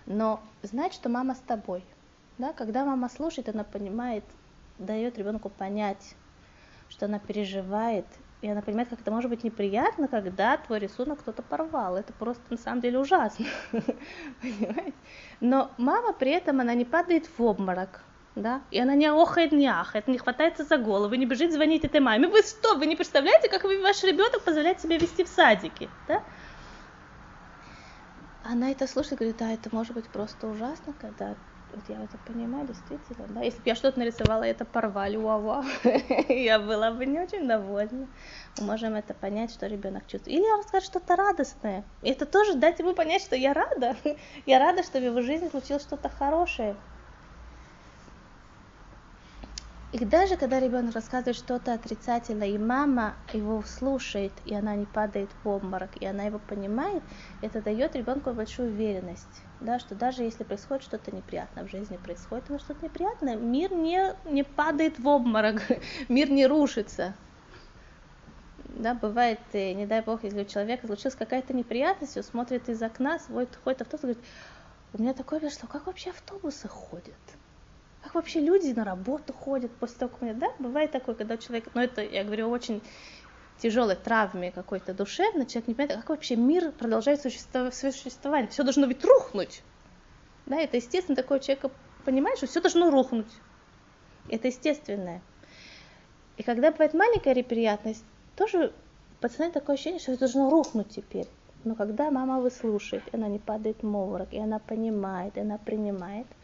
но 0.06 0.40
знать, 0.62 0.94
что 0.94 1.10
мама 1.10 1.34
с 1.34 1.40
тобой, 1.40 1.84
да, 2.38 2.54
когда 2.54 2.86
мама 2.86 3.10
слушает, 3.10 3.50
она 3.50 3.64
понимает, 3.64 4.24
дает 4.78 5.18
ребенку 5.18 5.50
понять, 5.50 6.14
что 6.88 7.04
она 7.04 7.18
переживает, 7.18 8.06
и 8.44 8.48
она 8.50 8.60
понимает, 8.60 8.90
как 8.90 9.00
это 9.00 9.10
может 9.10 9.30
быть 9.30 9.42
неприятно, 9.42 10.06
когда 10.06 10.58
твой 10.58 10.78
рисунок 10.78 11.20
кто-то 11.20 11.40
порвал. 11.40 11.96
Это 11.96 12.12
просто 12.12 12.42
на 12.50 12.58
самом 12.58 12.82
деле 12.82 12.98
ужасно. 12.98 13.46
Но 15.40 15.70
мама 15.78 16.12
при 16.12 16.32
этом, 16.32 16.60
она 16.60 16.74
не 16.74 16.84
падает 16.84 17.26
в 17.26 17.42
обморок. 17.42 18.02
Да? 18.34 18.60
И 18.70 18.78
она 18.78 18.94
не 18.96 19.06
охает, 19.06 19.52
не 19.52 19.66
ахает, 19.66 20.08
не 20.08 20.18
хватается 20.18 20.64
за 20.64 20.76
голову, 20.76 21.14
не 21.14 21.24
бежит 21.24 21.54
звонить 21.54 21.86
этой 21.86 22.00
маме. 22.00 22.28
Вы 22.28 22.42
что, 22.42 22.74
вы 22.74 22.84
не 22.84 22.96
представляете, 22.96 23.48
как 23.48 23.64
вы, 23.64 23.80
ваш 23.80 24.02
ребенок 24.02 24.42
позволяет 24.42 24.78
себя 24.78 24.98
вести 24.98 25.24
в 25.24 25.28
садике? 25.28 25.88
Да? 26.06 26.22
Она 28.42 28.72
это 28.72 28.86
слушает 28.86 29.14
и 29.14 29.16
говорит, 29.16 29.36
да, 29.38 29.52
это 29.52 29.70
может 29.72 29.94
быть 29.94 30.08
просто 30.08 30.48
ужасно, 30.48 30.92
когда 31.00 31.34
вот 31.74 31.88
я 31.88 32.02
это 32.04 32.18
понимаю, 32.18 32.66
действительно, 32.66 33.26
да. 33.28 33.42
Если 33.42 33.58
бы 33.62 33.68
я 33.68 33.74
что-то 33.74 33.98
нарисовала, 33.98 34.44
это 34.44 34.64
порвали, 34.64 35.16
уа 35.16 35.64
я 36.28 36.58
была 36.58 36.92
бы 36.92 37.06
не 37.06 37.20
очень 37.20 37.46
довольна. 37.48 38.08
Мы 38.56 38.66
можем 38.66 38.94
это 38.94 39.14
понять, 39.14 39.52
что 39.52 39.66
ребенок 39.66 40.06
чувствует. 40.06 40.38
Или 40.38 40.54
он 40.56 40.62
скажет 40.62 40.88
что-то 40.88 41.16
радостное. 41.16 41.84
И 42.02 42.10
это 42.10 42.26
тоже 42.26 42.54
дать 42.54 42.78
ему 42.78 42.94
понять, 42.94 43.22
что 43.22 43.36
я 43.36 43.52
рада. 43.54 43.96
я 44.46 44.58
рада, 44.58 44.82
что 44.82 44.98
в 44.98 45.02
его 45.04 45.20
жизни 45.22 45.48
случилось 45.48 45.82
что-то 45.82 46.08
хорошее. 46.08 46.82
И 49.94 50.04
даже 50.04 50.36
когда 50.36 50.58
ребенок 50.58 50.92
рассказывает 50.92 51.36
что-то 51.36 51.72
отрицательное, 51.72 52.48
и 52.48 52.58
мама 52.58 53.14
его 53.32 53.62
слушает, 53.62 54.40
и 54.44 54.52
она 54.52 54.74
не 54.74 54.86
падает 54.86 55.30
в 55.44 55.48
обморок, 55.48 55.96
и 55.96 56.04
она 56.04 56.24
его 56.24 56.40
понимает, 56.40 57.04
это 57.40 57.62
дает 57.62 57.94
ребенку 57.94 58.32
большую 58.32 58.72
уверенность, 58.72 59.44
да, 59.60 59.78
что 59.78 59.94
даже 59.94 60.24
если 60.24 60.42
происходит 60.42 60.82
что-то 60.82 61.14
неприятное 61.14 61.64
в 61.64 61.70
жизни, 61.70 61.96
происходит 61.96 62.46
что-то 62.60 62.84
неприятное, 62.84 63.36
мир 63.36 63.72
не, 63.72 64.16
не 64.24 64.42
падает 64.42 64.98
в 64.98 65.06
обморок, 65.06 65.62
мир 66.08 66.28
не 66.28 66.48
рушится. 66.48 67.14
Да, 68.64 68.94
бывает, 68.94 69.38
э, 69.52 69.74
не 69.74 69.86
дай 69.86 70.00
бог, 70.00 70.24
если 70.24 70.42
у 70.42 70.44
человека 70.44 70.88
случилась 70.88 71.14
какая-то 71.14 71.54
неприятность, 71.54 72.16
он 72.16 72.24
смотрит 72.24 72.68
из 72.68 72.82
окна, 72.82 73.20
свой 73.20 73.46
ходит 73.62 73.82
автобус, 73.82 74.02
говорит, 74.02 74.24
у 74.92 75.00
меня 75.00 75.14
такое 75.14 75.38
вышло, 75.38 75.68
как 75.68 75.86
вообще 75.86 76.10
автобусы 76.10 76.66
ходят? 76.66 77.14
Вообще 78.14 78.40
люди 78.40 78.72
на 78.72 78.84
работу 78.84 79.32
ходят 79.32 79.72
после 79.72 79.98
того, 79.98 80.12
как 80.18 80.38
да, 80.38 80.52
бывает 80.58 80.90
такое, 80.90 81.14
когда 81.14 81.36
человек, 81.36 81.68
ну 81.74 81.80
это, 81.80 82.02
я 82.02 82.24
говорю, 82.24 82.48
очень 82.48 82.82
тяжелой 83.58 83.96
травме 83.96 84.50
какой-то 84.52 84.94
душевной, 84.94 85.46
человек 85.46 85.68
не 85.68 85.74
понимает, 85.74 86.00
как 86.00 86.10
вообще 86.10 86.36
мир 86.36 86.72
продолжает 86.72 87.20
существовать, 87.20 88.50
все 88.50 88.62
должно 88.62 88.86
ведь 88.86 89.04
рухнуть. 89.04 89.62
Да, 90.46 90.56
это 90.60 90.76
естественно, 90.76 91.16
такой 91.16 91.40
человек 91.40 91.72
понимает, 92.04 92.38
что 92.38 92.46
все 92.46 92.60
должно 92.60 92.90
рухнуть. 92.90 93.30
Это 94.28 94.48
естественное. 94.48 95.22
И 96.36 96.42
когда 96.42 96.70
бывает 96.72 96.94
маленькая 96.94 97.34
неприятность, 97.34 98.04
тоже 98.36 98.72
пацаны 99.20 99.52
такое 99.52 99.74
ощущение, 99.74 100.00
что 100.00 100.12
это 100.12 100.20
должно 100.20 100.50
рухнуть 100.50 100.88
теперь. 100.90 101.28
Но 101.62 101.74
когда 101.74 102.10
мама 102.10 102.40
выслушает, 102.40 103.02
она 103.12 103.28
не 103.28 103.38
падает 103.38 103.82
в 103.82 103.86
обморок, 103.86 104.32
и 104.32 104.38
она 104.38 104.58
понимает, 104.58 105.36
и 105.36 105.40
она 105.40 105.58
принимает– 105.58 106.26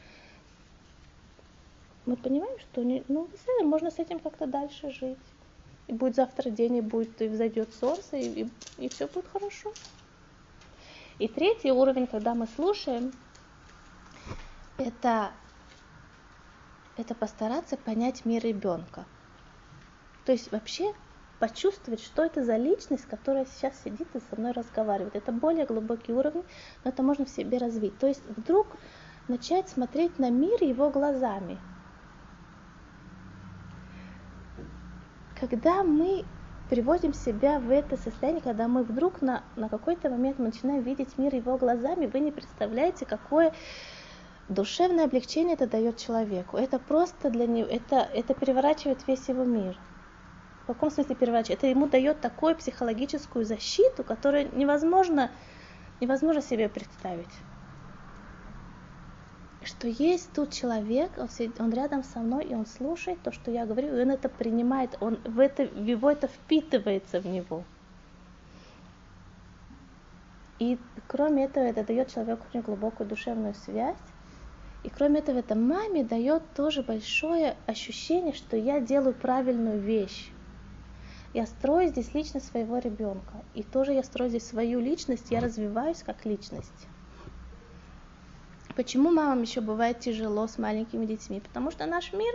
мы 2.10 2.16
понимаем, 2.16 2.58
что 2.58 2.82
не, 2.82 3.04
ну, 3.06 3.28
можно 3.62 3.90
с 3.90 4.00
этим 4.00 4.18
как-то 4.18 4.46
дальше 4.46 4.90
жить. 4.90 5.18
И 5.86 5.92
будет 5.92 6.16
завтра 6.16 6.50
день, 6.50 6.76
и 6.76 6.80
будет, 6.80 7.22
и 7.22 7.28
взойдет 7.28 7.72
солнце, 7.72 8.16
и, 8.16 8.42
и, 8.42 8.50
и 8.78 8.88
все 8.88 9.06
будет 9.06 9.28
хорошо. 9.28 9.72
И 11.20 11.28
третий 11.28 11.70
уровень, 11.70 12.08
когда 12.08 12.34
мы 12.34 12.48
слушаем, 12.56 13.12
это, 14.76 15.30
это 16.96 17.14
постараться 17.14 17.76
понять 17.76 18.24
мир 18.24 18.42
ребенка. 18.42 19.04
То 20.24 20.32
есть 20.32 20.50
вообще 20.50 20.92
почувствовать, 21.38 22.00
что 22.00 22.24
это 22.24 22.44
за 22.44 22.56
личность, 22.56 23.06
которая 23.06 23.46
сейчас 23.46 23.80
сидит 23.84 24.08
и 24.14 24.20
со 24.20 24.36
мной 24.36 24.50
разговаривает. 24.52 25.14
Это 25.14 25.30
более 25.30 25.64
глубокий 25.64 26.12
уровень, 26.12 26.44
но 26.84 26.90
это 26.90 27.02
можно 27.04 27.24
в 27.24 27.30
себе 27.30 27.58
развить. 27.58 27.96
То 27.98 28.08
есть 28.08 28.22
вдруг 28.36 28.66
начать 29.28 29.68
смотреть 29.68 30.18
на 30.18 30.30
мир 30.30 30.62
его 30.62 30.90
глазами. 30.90 31.58
Когда 35.40 35.82
мы 35.82 36.26
приводим 36.68 37.14
себя 37.14 37.60
в 37.60 37.70
это 37.70 37.96
состояние, 37.96 38.42
когда 38.42 38.68
мы 38.68 38.82
вдруг 38.82 39.22
на, 39.22 39.42
на 39.56 39.70
какой-то 39.70 40.10
момент 40.10 40.38
начинаем 40.38 40.82
видеть 40.82 41.16
мир 41.16 41.34
его 41.34 41.56
глазами, 41.56 42.04
вы 42.04 42.20
не 42.20 42.30
представляете, 42.30 43.06
какое 43.06 43.54
душевное 44.48 45.06
облегчение 45.06 45.54
это 45.54 45.66
дает 45.66 45.96
человеку. 45.96 46.58
Это 46.58 46.78
просто 46.78 47.30
для 47.30 47.46
него, 47.46 47.66
это, 47.66 48.06
это 48.12 48.34
переворачивает 48.34 49.06
весь 49.08 49.30
его 49.30 49.44
мир. 49.44 49.78
В 50.64 50.66
каком 50.66 50.90
смысле 50.90 51.14
переворачивает? 51.14 51.60
Это 51.60 51.68
ему 51.68 51.88
дает 51.88 52.20
такую 52.20 52.54
психологическую 52.54 53.46
защиту, 53.46 54.04
которую 54.04 54.54
невозможно, 54.54 55.30
невозможно 56.00 56.42
себе 56.42 56.68
представить 56.68 57.30
что 59.62 59.88
есть 59.88 60.32
тут 60.32 60.52
человек, 60.52 61.10
он, 61.18 61.28
сидит, 61.28 61.60
он 61.60 61.72
рядом 61.72 62.02
со 62.02 62.20
мной, 62.20 62.44
и 62.44 62.54
он 62.54 62.66
слушает 62.66 63.22
то, 63.22 63.30
что 63.30 63.50
я 63.50 63.66
говорю, 63.66 63.96
и 63.96 64.02
он 64.02 64.10
это 64.10 64.28
принимает, 64.28 64.96
он 65.00 65.18
в 65.24 65.38
это, 65.38 65.66
в 65.66 65.84
его 65.84 66.10
это 66.10 66.28
впитывается 66.28 67.20
в 67.20 67.26
него. 67.26 67.64
И 70.58 70.78
кроме 71.06 71.44
этого, 71.44 71.64
это 71.64 71.84
дает 71.84 72.12
человеку 72.12 72.44
очень 72.48 72.60
глубокую 72.60 73.08
душевную 73.08 73.54
связь. 73.54 73.96
И 74.82 74.90
кроме 74.90 75.20
этого, 75.20 75.38
это 75.38 75.54
маме 75.54 76.04
дает 76.04 76.42
тоже 76.54 76.82
большое 76.82 77.56
ощущение, 77.66 78.34
что 78.34 78.56
я 78.56 78.80
делаю 78.80 79.14
правильную 79.14 79.78
вещь. 79.78 80.30
Я 81.32 81.46
строю 81.46 81.88
здесь 81.88 82.12
личность 82.12 82.48
своего 82.48 82.78
ребенка. 82.78 83.42
И 83.54 83.62
тоже 83.62 83.92
я 83.92 84.02
строю 84.02 84.30
здесь 84.30 84.46
свою 84.46 84.80
личность, 84.80 85.30
я 85.30 85.40
развиваюсь 85.40 86.02
как 86.02 86.24
личность. 86.26 86.86
Почему 88.76 89.10
мамам 89.10 89.42
еще 89.42 89.60
бывает 89.60 90.00
тяжело 90.00 90.46
с 90.46 90.58
маленькими 90.58 91.06
детьми? 91.06 91.40
Потому 91.40 91.70
что 91.70 91.86
наш 91.86 92.12
мир, 92.12 92.32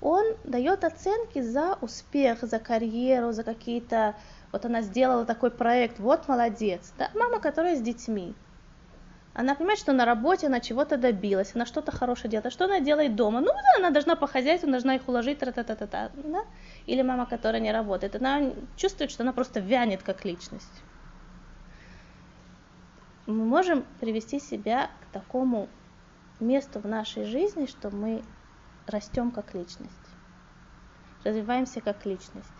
он 0.00 0.24
дает 0.44 0.84
оценки 0.84 1.40
за 1.40 1.78
успех, 1.80 2.42
за 2.42 2.58
карьеру, 2.58 3.32
за 3.32 3.44
какие-то... 3.44 4.14
Вот 4.52 4.64
она 4.64 4.82
сделала 4.82 5.24
такой 5.24 5.50
проект, 5.50 5.98
вот 5.98 6.28
молодец. 6.28 6.92
Да? 6.98 7.10
Мама, 7.14 7.40
которая 7.40 7.76
с 7.76 7.80
детьми. 7.80 8.34
Она 9.34 9.56
понимает, 9.56 9.80
что 9.80 9.92
на 9.92 10.04
работе 10.04 10.46
она 10.46 10.60
чего-то 10.60 10.96
добилась, 10.96 11.52
она 11.56 11.66
что-то 11.66 11.90
хорошее 11.90 12.30
делает. 12.30 12.46
А 12.46 12.50
что 12.50 12.66
она 12.66 12.78
делает 12.78 13.16
дома? 13.16 13.40
Ну, 13.40 13.48
да, 13.48 13.78
она 13.78 13.90
должна 13.90 14.14
по 14.14 14.28
хозяйству, 14.28 14.70
должна 14.70 14.94
их 14.94 15.08
уложить, 15.08 15.38
та 15.38 15.50
та 15.50 15.64
та 15.64 15.74
та 15.74 15.86
та 15.86 16.10
да? 16.14 16.44
Или 16.86 17.02
мама, 17.02 17.26
которая 17.26 17.60
не 17.60 17.72
работает. 17.72 18.14
Она 18.14 18.52
чувствует, 18.76 19.10
что 19.10 19.24
она 19.24 19.32
просто 19.32 19.58
вянет 19.58 20.04
как 20.04 20.24
личность. 20.24 20.82
Мы 23.26 23.44
можем 23.44 23.84
привести 24.00 24.38
себя 24.38 24.90
к 25.00 25.12
такому 25.12 25.70
месту 26.40 26.80
в 26.80 26.86
нашей 26.86 27.24
жизни, 27.24 27.64
что 27.64 27.90
мы 27.90 28.22
растем 28.86 29.30
как 29.30 29.54
личность, 29.54 30.16
развиваемся 31.22 31.80
как 31.80 32.04
личность, 32.04 32.52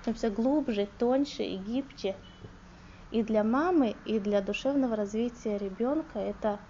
становимся 0.00 0.30
глубже, 0.30 0.86
тоньше 0.86 1.42
и 1.42 1.56
гибче. 1.56 2.16
И 3.10 3.22
для 3.22 3.44
мамы, 3.44 3.94
и 4.04 4.18
для 4.18 4.40
душевного 4.40 4.96
развития 4.96 5.58
ребенка 5.58 6.18
это, 6.18 6.60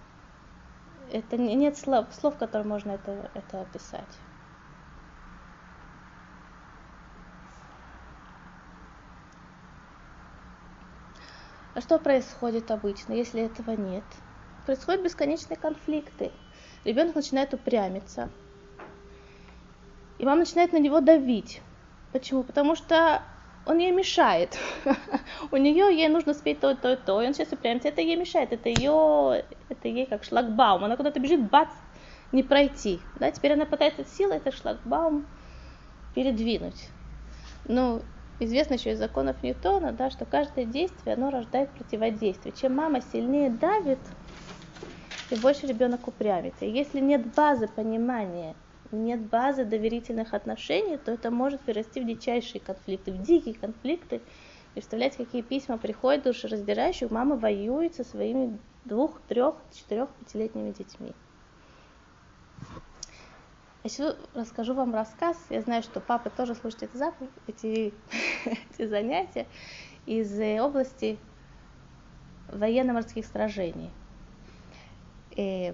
это 1.10 1.38
нет 1.38 1.78
слов, 1.78 2.12
слов, 2.14 2.36
которыми 2.36 2.68
можно 2.68 2.90
это, 2.90 3.30
это 3.32 3.62
описать. 3.62 4.20
А 11.76 11.80
что 11.80 11.98
происходит 11.98 12.72
обычно, 12.72 13.12
если 13.12 13.42
этого 13.42 13.72
нет? 13.72 14.04
Происходят 14.64 15.04
бесконечные 15.04 15.56
конфликты 15.56 16.32
ребенок 16.86 17.14
начинает 17.14 17.52
упрямиться. 17.52 18.30
И 20.18 20.24
мама 20.24 20.40
начинает 20.40 20.72
на 20.72 20.78
него 20.78 21.00
давить. 21.00 21.60
Почему? 22.12 22.44
Потому 22.44 22.76
что 22.76 23.22
он 23.66 23.78
ей 23.78 23.90
мешает. 23.90 24.56
У 25.50 25.56
нее 25.56 25.94
ей 25.94 26.08
нужно 26.08 26.32
спеть 26.32 26.60
то, 26.60 26.74
то, 26.74 26.96
то, 26.96 27.20
и 27.20 27.26
он 27.26 27.34
сейчас 27.34 27.52
упрямится. 27.52 27.88
Это 27.88 28.00
ей 28.00 28.16
мешает, 28.16 28.52
это 28.52 28.68
ее, 28.68 29.44
это 29.68 29.88
ей 29.88 30.06
как 30.06 30.24
шлагбаум. 30.24 30.84
Она 30.84 30.96
куда-то 30.96 31.20
бежит, 31.20 31.50
бац, 31.50 31.68
не 32.32 32.42
пройти. 32.42 33.00
Да? 33.16 33.30
Теперь 33.30 33.52
она 33.52 33.66
пытается 33.66 34.04
силой 34.04 34.36
этот 34.36 34.54
шлагбаум 34.54 35.26
передвинуть. 36.14 36.88
Ну, 37.66 38.00
известно 38.38 38.74
еще 38.74 38.92
из 38.92 38.98
законов 38.98 39.42
Ньютона, 39.42 39.92
да, 39.92 40.10
что 40.10 40.24
каждое 40.24 40.64
действие, 40.64 41.14
оно 41.14 41.30
рождает 41.30 41.70
противодействие. 41.72 42.52
Чем 42.52 42.74
мама 42.74 43.00
сильнее 43.00 43.50
давит, 43.50 43.98
и 45.30 45.36
больше 45.36 45.66
ребенок 45.66 46.06
упрямится. 46.06 46.64
И 46.64 46.70
если 46.70 47.00
нет 47.00 47.34
базы 47.34 47.68
понимания, 47.68 48.54
нет 48.92 49.20
базы 49.22 49.64
доверительных 49.64 50.34
отношений, 50.34 50.96
то 50.98 51.12
это 51.12 51.30
может 51.30 51.60
перерасти 51.62 52.00
в 52.00 52.06
дичайшие 52.06 52.60
конфликты, 52.60 53.12
в 53.12 53.22
дикие 53.22 53.54
конфликты. 53.54 54.20
Представляете, 54.74 55.24
какие 55.24 55.42
письма 55.42 55.78
приходят 55.78 56.24
душераздирающие, 56.24 57.08
мама 57.10 57.36
воюет 57.36 57.94
со 57.94 58.04
своими 58.04 58.58
двух, 58.84 59.20
трех, 59.22 59.56
четырех, 59.72 60.10
пятилетними 60.20 60.70
детьми. 60.70 61.12
Я 63.86 63.90
сейчас 63.90 64.16
расскажу 64.34 64.74
вам 64.74 64.92
рассказ. 64.92 65.36
Я 65.48 65.60
знаю, 65.60 65.80
что 65.84 66.00
папа 66.00 66.28
тоже 66.28 66.56
слушает 66.56 66.82
эти, 66.82 66.96
заповеди, 66.96 67.32
эти, 67.46 67.94
эти 68.74 68.88
занятия 68.88 69.46
из 70.06 70.36
области 70.60 71.20
военно-морских 72.48 73.24
сражений. 73.26 73.92
Э, 75.36 75.72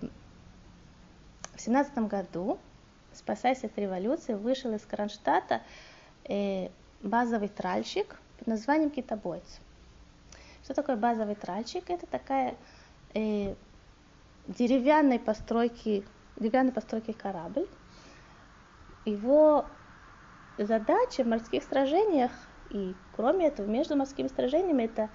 в 1.55 1.59
семнадцатом 1.59 2.07
году, 2.07 2.59
спасаясь 3.15 3.65
от 3.65 3.79
революции, 3.79 4.35
вышел 4.35 4.75
из 4.75 4.83
Кронштадта 4.83 5.63
э, 6.29 6.69
базовый 7.03 7.49
тральщик 7.49 8.21
под 8.37 8.47
названием 8.47 8.91
китобоец. 8.91 9.59
Что 10.65 10.75
такое 10.75 10.97
базовый 10.97 11.35
тральщик? 11.35 11.89
Это 11.89 12.07
такая 12.07 12.57
э, 13.15 13.55
деревянной 14.49 15.19
постройки, 15.19 16.05
деревянной 16.37 16.73
постройки 16.73 17.13
корабль. 17.13 17.67
Его 19.05 19.67
задача 20.59 21.25
в 21.25 21.27
морских 21.27 21.63
сражениях 21.65 22.31
и 22.71 22.95
кроме 23.17 23.49
этого 23.49 23.67
между 23.67 23.97
морскими 23.97 24.29
сражениями 24.29 24.85
это 24.85 25.09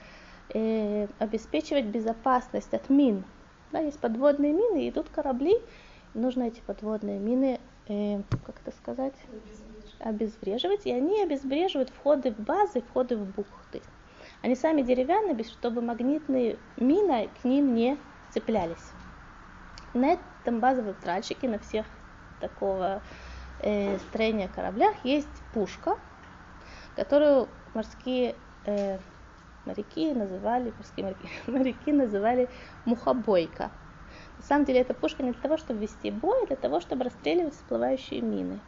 э, 0.54 1.08
обеспечивать 1.20 1.86
безопасность 1.86 2.74
от 2.74 2.90
мин, 2.90 3.24
да, 3.72 3.80
есть 3.80 4.00
подводные 4.00 4.54
мины, 4.54 4.90
идут 4.90 5.10
корабли, 5.10 5.56
нужно 6.14 6.44
эти 6.44 6.62
подводные 6.62 7.20
мины, 7.20 7.60
э, 7.88 8.22
как 8.46 8.62
это 8.64 8.76
сказать, 8.76 9.16
обезвреживать, 10.00 10.86
и 10.86 10.92
они 10.92 11.22
обезвреживают 11.24 11.90
входы 11.90 12.32
в 12.32 12.40
базы, 12.40 12.82
входы 12.82 13.18
в 13.18 13.26
бухты. 13.26 13.82
Они 14.42 14.56
сами 14.56 14.82
деревянные, 14.82 15.44
чтобы 15.44 15.82
магнитные 15.82 16.58
мины 16.78 17.30
к 17.42 17.44
ним 17.44 17.74
не 17.74 17.98
цеплялись. 18.30 18.92
На 19.94 20.18
этом 20.44 20.60
базовом 20.60 20.94
тральщике, 20.96 21.50
на 21.50 21.58
всех 21.60 21.86
такого 22.40 23.02
э, 23.60 23.98
строения 24.00 24.48
кораблях 24.48 24.94
есть 25.04 25.28
пушка, 25.54 25.98
которую 26.96 27.48
морские 27.74 28.36
э, 28.66 28.98
моряки 29.66 30.14
называли, 30.14 30.74
морские 30.78 31.06
моряки, 31.06 31.30
моряки 31.48 31.92
называли 31.92 32.50
мухобойка. 32.86 33.72
На 34.38 34.44
самом 34.44 34.66
деле 34.66 34.82
эта 34.82 34.94
пушка 34.94 35.24
не 35.24 35.32
для 35.32 35.42
того, 35.42 35.58
чтобы 35.58 35.82
вести 35.82 36.12
бой, 36.12 36.44
а 36.44 36.48
для 36.48 36.56
того, 36.56 36.80
чтобы 36.80 37.04
расстреливать 37.04 37.56
всплывающие 37.56 38.22
мины. 38.22 38.60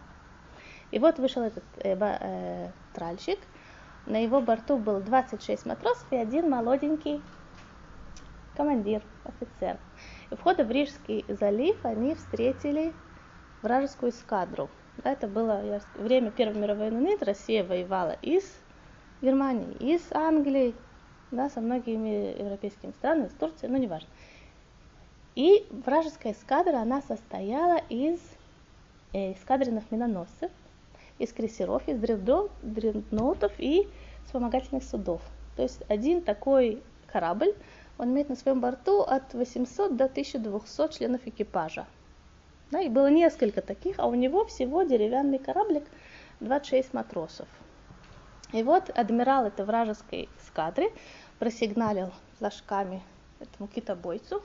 И 0.92 1.00
вот 1.00 1.20
вышел 1.20 1.44
этот 1.44 1.64
э, 1.78 1.96
э, 2.00 2.72
тральщик, 2.94 3.40
на 4.06 4.18
его 4.24 4.42
борту 4.42 4.78
было 4.78 5.00
26 5.00 5.66
матросов 5.66 6.06
и 6.12 6.16
один 6.16 6.50
молоденький 6.50 7.22
командир, 8.56 9.04
офицер. 9.24 9.78
И 10.32 10.36
входа 10.36 10.64
в 10.64 10.72
Рижский 10.72 11.26
залив 11.28 11.78
они 11.86 12.16
встретили 12.16 12.94
вражескую 13.62 14.12
эскадру. 14.12 14.70
Это 15.04 15.28
было 15.28 15.82
время 15.96 16.32
Первой 16.32 16.60
мировой 16.60 16.90
войны, 16.90 17.18
Россия 17.22 17.64
воевала 17.64 18.18
из 18.22 18.44
Германии, 19.22 19.76
из 19.80 20.02
Англии, 20.12 20.74
да, 21.32 21.50
со 21.50 21.62
многими 21.62 22.38
европейскими 22.40 22.92
странами, 22.92 23.30
с 23.30 23.34
Турцией, 23.34 23.72
ну 23.72 23.78
неважно. 23.78 24.10
И 25.36 25.66
вражеская 25.70 26.34
эскадра, 26.34 26.78
она 26.78 27.02
состояла 27.02 27.78
из 27.90 28.20
э, 29.14 29.34
эскадренных 29.34 29.92
миноносцев, 29.92 30.52
из 31.18 31.32
крейсеров, 31.34 31.88
из 31.88 32.00
дредноутов 32.00 33.54
и 33.58 33.88
вспомогательных 34.26 34.84
судов. 34.84 35.22
То 35.56 35.64
есть 35.64 35.82
один 35.88 36.22
такой 36.22 36.82
корабль 37.08 37.54
он 37.98 38.12
имеет 38.12 38.30
на 38.30 38.36
своем 38.36 38.62
борту 38.62 39.02
от 39.02 39.34
800 39.34 39.98
до 39.98 40.06
1200 40.06 40.98
членов 40.98 41.22
экипажа. 41.26 41.86
Да, 42.72 42.82
и 42.82 42.90
было 42.90 43.10
несколько 43.10 43.62
таких, 43.62 43.98
а 43.98 44.06
у 44.06 44.14
него 44.14 44.46
всего 44.46 44.84
деревянный 44.84 45.40
кораблик 45.40 45.86
26 46.40 46.94
матросов. 46.94 47.48
И 48.52 48.64
вот 48.64 48.90
адмирал 48.90 49.46
этой 49.46 49.66
вражеской 49.66 50.30
эскадры 50.40 50.92
просигналил 51.40 52.12
флажками 52.38 53.02
этому 53.40 53.68
китобойцу 53.68 54.44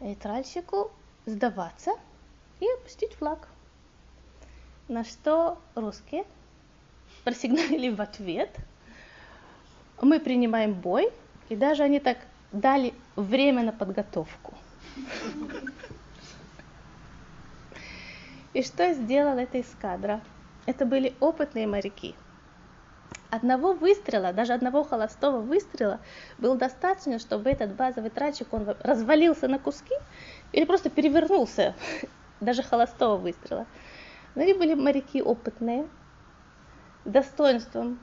и 0.00 0.14
тральщику 0.14 0.90
сдаваться 1.26 1.92
и 2.60 2.66
опустить 2.78 3.14
флаг. 3.14 3.48
На 4.88 5.04
что 5.04 5.58
русские 5.74 6.24
просигналили 7.24 7.90
в 7.90 8.00
ответ. 8.00 8.54
Мы 10.00 10.18
принимаем 10.18 10.74
бой, 10.74 11.12
и 11.48 11.56
даже 11.56 11.82
они 11.82 12.00
так 12.00 12.18
дали 12.52 12.94
время 13.16 13.62
на 13.62 13.72
подготовку. 13.72 14.54
И 18.52 18.62
что 18.62 18.92
сделала 18.94 19.38
эта 19.38 19.60
эскадра? 19.60 20.22
Это 20.66 20.84
были 20.84 21.16
опытные 21.20 21.68
моряки. 21.68 22.16
Одного 23.30 23.74
выстрела, 23.74 24.32
даже 24.32 24.54
одного 24.54 24.82
холостого 24.82 25.40
выстрела 25.40 26.00
было 26.36 26.56
достаточно, 26.56 27.20
чтобы 27.20 27.50
этот 27.50 27.76
базовый 27.76 28.10
тральщик, 28.10 28.52
он 28.52 28.68
развалился 28.80 29.46
на 29.46 29.60
куски 29.60 29.94
или 30.50 30.64
просто 30.64 30.90
перевернулся, 30.90 31.76
даже 32.40 32.64
холостого 32.64 33.16
выстрела. 33.18 33.68
Но 34.34 34.42
они 34.42 34.54
были 34.54 34.74
моряки 34.74 35.22
опытные, 35.22 35.88
достоинством 37.04 38.00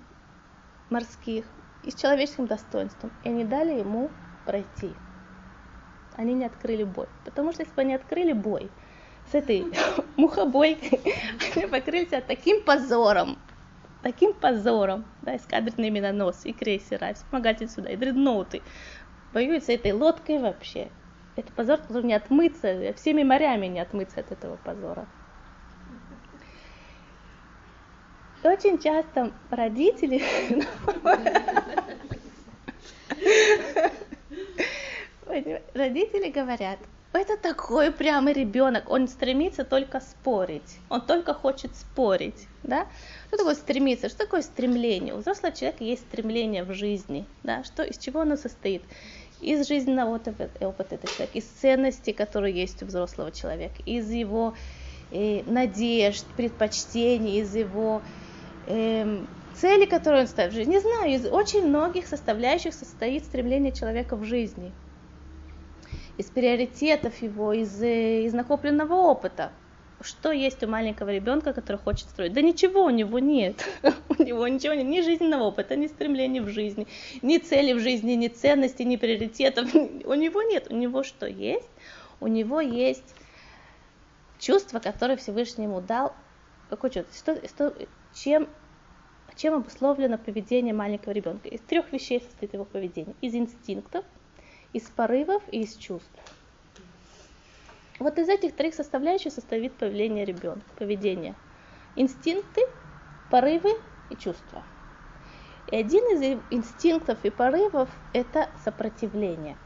морских 0.89 1.45
и 1.81 1.91
с 1.91 1.95
человеческим 1.95 2.47
достоинством. 2.47 3.11
И 3.21 3.29
они 3.29 3.43
дали 3.43 3.79
ему 3.79 4.11
пройти. 4.45 4.95
Они 6.13 6.33
не 6.33 6.45
открыли 6.45 6.83
бой. 6.83 7.09
Потому 7.25 7.51
что 7.51 7.63
если 7.63 7.75
бы 7.75 7.81
они 7.81 7.93
открыли 7.93 8.31
бой 8.31 8.71
с 9.31 9.35
этой 9.35 9.65
мухобойкой, 10.17 10.99
они 11.55 11.67
покрыли 11.71 12.05
таким 12.05 12.63
позором, 12.63 13.37
таким 14.01 14.33
позором, 14.33 15.05
да, 15.21 15.35
эскадренные 15.35 15.91
миноносы 15.91 16.49
и 16.49 16.53
крейсера, 16.53 17.13
вспомогатель 17.13 17.69
сюда, 17.69 17.91
и 17.91 17.95
дредноуты, 17.95 18.61
воюют 19.33 19.65
с 19.65 19.69
этой 19.69 19.91
лодкой 19.91 20.39
вообще. 20.39 20.91
Это 21.35 21.51
позор, 21.51 21.77
который 21.77 22.05
не 22.05 22.13
отмыться, 22.13 22.93
всеми 22.93 23.23
морями 23.23 23.67
не 23.67 23.79
отмыться 23.79 24.21
от 24.21 24.31
этого 24.31 24.57
позора. 24.57 25.07
очень 28.43 28.79
часто 28.79 29.33
родители 29.49 30.23
родители 35.73 36.31
говорят, 36.31 36.79
это 37.17 37.37
такой 37.37 37.91
прямый 37.91 38.33
ребенок, 38.33 38.89
он 38.89 39.07
стремится 39.07 39.63
только 39.63 39.99
спорить, 39.99 40.79
он 40.89 41.01
только 41.01 41.33
хочет 41.33 41.75
спорить, 41.75 42.47
да? 42.63 42.87
Что 43.27 43.37
такое 43.37 43.55
стремиться? 43.55 44.09
Что 44.09 44.19
такое 44.19 44.41
стремление? 44.41 45.13
У 45.13 45.17
взрослого 45.17 45.53
человека 45.53 45.83
есть 45.83 46.03
стремление 46.03 46.63
в 46.63 46.73
жизни, 46.73 47.25
да? 47.43 47.63
Что, 47.63 47.83
из 47.83 47.97
чего 47.97 48.21
оно 48.21 48.35
состоит? 48.35 48.83
Из 49.41 49.67
жизненного 49.67 50.15
опыта, 50.15 50.49
опыта 50.61 50.95
этого 50.95 51.13
человека, 51.13 51.37
из 51.37 51.45
ценностей, 51.45 52.13
которые 52.13 52.55
есть 52.55 52.81
у 52.83 52.85
взрослого 52.85 53.31
человека, 53.31 53.81
из 53.85 54.09
его 54.09 54.55
э, 55.11 55.43
надежд, 55.43 56.25
предпочтений, 56.35 57.39
из 57.41 57.55
его 57.55 58.01
эм, 58.67 59.27
цели, 59.55 59.85
которые 59.85 60.21
он 60.21 60.27
ставит 60.27 60.53
в 60.53 60.55
жизни. 60.55 60.73
Не 60.73 60.79
знаю, 60.79 61.11
из 61.11 61.25
очень 61.25 61.67
многих 61.67 62.07
составляющих 62.07 62.73
состоит 62.73 63.25
стремление 63.25 63.71
человека 63.71 64.15
в 64.15 64.23
жизни. 64.23 64.71
Из 66.17 66.25
приоритетов 66.25 67.21
его, 67.21 67.53
из, 67.53 67.81
э, 67.81 68.23
из 68.23 68.33
накопленного 68.33 68.93
опыта. 68.93 69.51
Что 70.01 70.31
есть 70.31 70.63
у 70.63 70.67
маленького 70.67 71.09
ребенка, 71.09 71.53
который 71.53 71.77
хочет 71.77 72.09
строить? 72.09 72.33
Да 72.33 72.41
ничего 72.41 72.83
у 72.83 72.89
него 72.89 73.19
нет. 73.19 73.67
у 74.09 74.21
него 74.21 74.47
ничего 74.47 74.73
нет. 74.73 74.85
Ни 74.85 75.01
жизненного 75.01 75.43
опыта, 75.43 75.75
ни 75.75 75.87
стремления 75.87 76.41
в 76.41 76.49
жизни, 76.49 76.87
ни 77.21 77.37
цели 77.37 77.73
в 77.73 77.79
жизни, 77.79 78.13
ни 78.13 78.27
ценностей, 78.27 78.85
ни 78.85 78.95
приоритетов. 78.95 79.73
у 79.75 80.13
него 80.13 80.41
нет. 80.43 80.67
У 80.69 80.75
него 80.75 81.03
что 81.03 81.27
есть? 81.27 81.69
У 82.19 82.27
него 82.27 82.61
есть 82.61 83.15
чувство, 84.39 84.79
которое 84.79 85.17
Всевышний 85.17 85.65
ему 85.65 85.81
дал. 85.81 86.13
Какое 86.69 86.91
чувство? 86.91 87.35
Что, 87.35 87.47
что, 87.47 87.87
чем, 88.13 88.47
чем 89.35 89.55
обусловлено 89.55 90.17
поведение 90.17 90.73
маленького 90.73 91.13
ребенка. 91.13 91.47
Из 91.47 91.59
трех 91.61 91.91
вещей 91.91 92.21
состоит 92.21 92.53
его 92.53 92.65
поведение. 92.65 93.15
Из 93.21 93.33
инстинктов, 93.35 94.05
из 94.77 94.83
порывов 94.83 95.41
и 95.51 95.61
из 95.61 95.75
чувств. 95.75 96.19
Вот 97.99 98.19
из 98.19 98.29
этих 98.29 98.55
трех 98.55 98.75
составляющих 98.75 99.33
состоит 99.33 99.73
поведение 99.73 100.23
ребенка, 100.23 100.65
поведение. 100.77 101.35
Инстинкты, 101.95 102.61
порывы 103.29 103.71
и 104.09 104.15
чувства. 104.15 104.63
И 105.71 105.75
один 105.75 106.03
из 106.15 106.41
инстинктов 106.51 107.25
и 107.25 107.29
порывов– 107.31 107.89
это 108.13 108.49
сопротивление. 108.63 109.57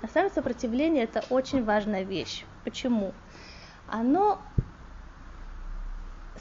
На 0.00 0.08
самом 0.08 0.28
деле 0.28 0.34
сопротивление– 0.34 1.04
это 1.04 1.22
очень 1.28 1.62
важная 1.62 2.02
вещь. 2.02 2.44
Почему? 2.64 3.12
Оно 3.86 4.40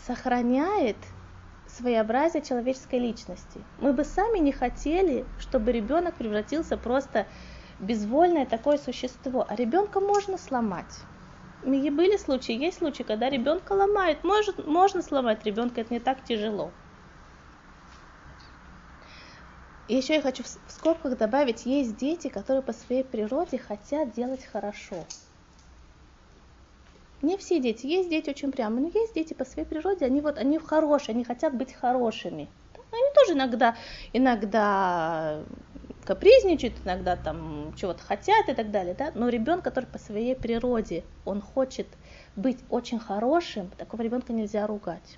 сохраняет 0.08 0.98
своеобразие 1.68 2.42
человеческой 2.44 3.00
личности. 3.00 3.62
Мы 3.80 3.94
бы 3.94 4.04
сами 4.04 4.40
не 4.40 4.52
хотели, 4.52 5.26
чтобы 5.38 5.72
ребенок 5.72 6.16
превратился 6.16 6.78
просто 6.78 7.28
в 7.53 7.53
безвольное 7.84 8.46
такое 8.46 8.78
существо, 8.78 9.46
а 9.48 9.56
ребенка 9.56 10.00
можно 10.00 10.38
сломать. 10.38 11.02
И 11.62 11.90
были 11.90 12.18
случаи, 12.18 12.54
есть 12.56 12.80
случаи, 12.80 13.04
когда 13.04 13.30
ребенка 13.30 13.74
ломают, 13.74 14.24
может, 14.24 14.66
можно 14.66 15.02
сломать 15.02 15.46
ребенка, 15.46 15.82
это 15.82 15.94
не 15.94 16.00
так 16.00 16.24
тяжело. 16.24 16.72
И 19.88 19.96
еще 19.96 20.16
я 20.16 20.22
хочу 20.22 20.44
в 20.44 20.72
скобках 20.72 21.18
добавить, 21.18 21.66
есть 21.66 21.98
дети, 21.98 22.30
которые 22.30 22.64
по 22.64 22.74
своей 22.74 23.04
природе 23.04 23.58
хотят 23.58 24.12
делать 24.14 24.46
хорошо. 24.46 25.06
Не 27.22 27.38
все 27.38 27.60
дети. 27.60 27.86
Есть 27.86 28.10
дети 28.10 28.30
очень 28.30 28.52
прямо, 28.52 28.82
но 28.82 28.88
есть 28.88 29.16
дети 29.16 29.34
по 29.34 29.46
своей 29.46 29.66
природе, 29.66 30.06
они 30.06 30.20
вот, 30.20 30.38
они 30.38 30.58
хорошие, 30.58 31.14
они 31.14 31.24
хотят 31.24 31.56
быть 31.56 31.74
хорошими. 31.74 32.50
Они 32.92 33.14
тоже 33.16 33.34
иногда, 33.34 33.76
иногда 34.12 35.44
капризничают, 36.06 36.76
иногда 36.86 37.16
там 37.16 37.74
чего-то 37.76 38.04
хотят 38.04 38.50
и 38.50 38.54
так 38.54 38.72
далее, 38.72 38.94
да, 38.94 39.12
но 39.16 39.30
ребенок, 39.30 39.64
который 39.64 39.86
по 39.86 39.98
своей 39.98 40.36
природе, 40.36 41.04
он 41.26 41.42
хочет 41.42 41.88
быть 42.36 42.60
очень 42.70 43.00
хорошим, 43.00 43.70
такого 43.78 44.02
ребенка 44.02 44.34
нельзя 44.34 44.68
ругать. 44.68 45.18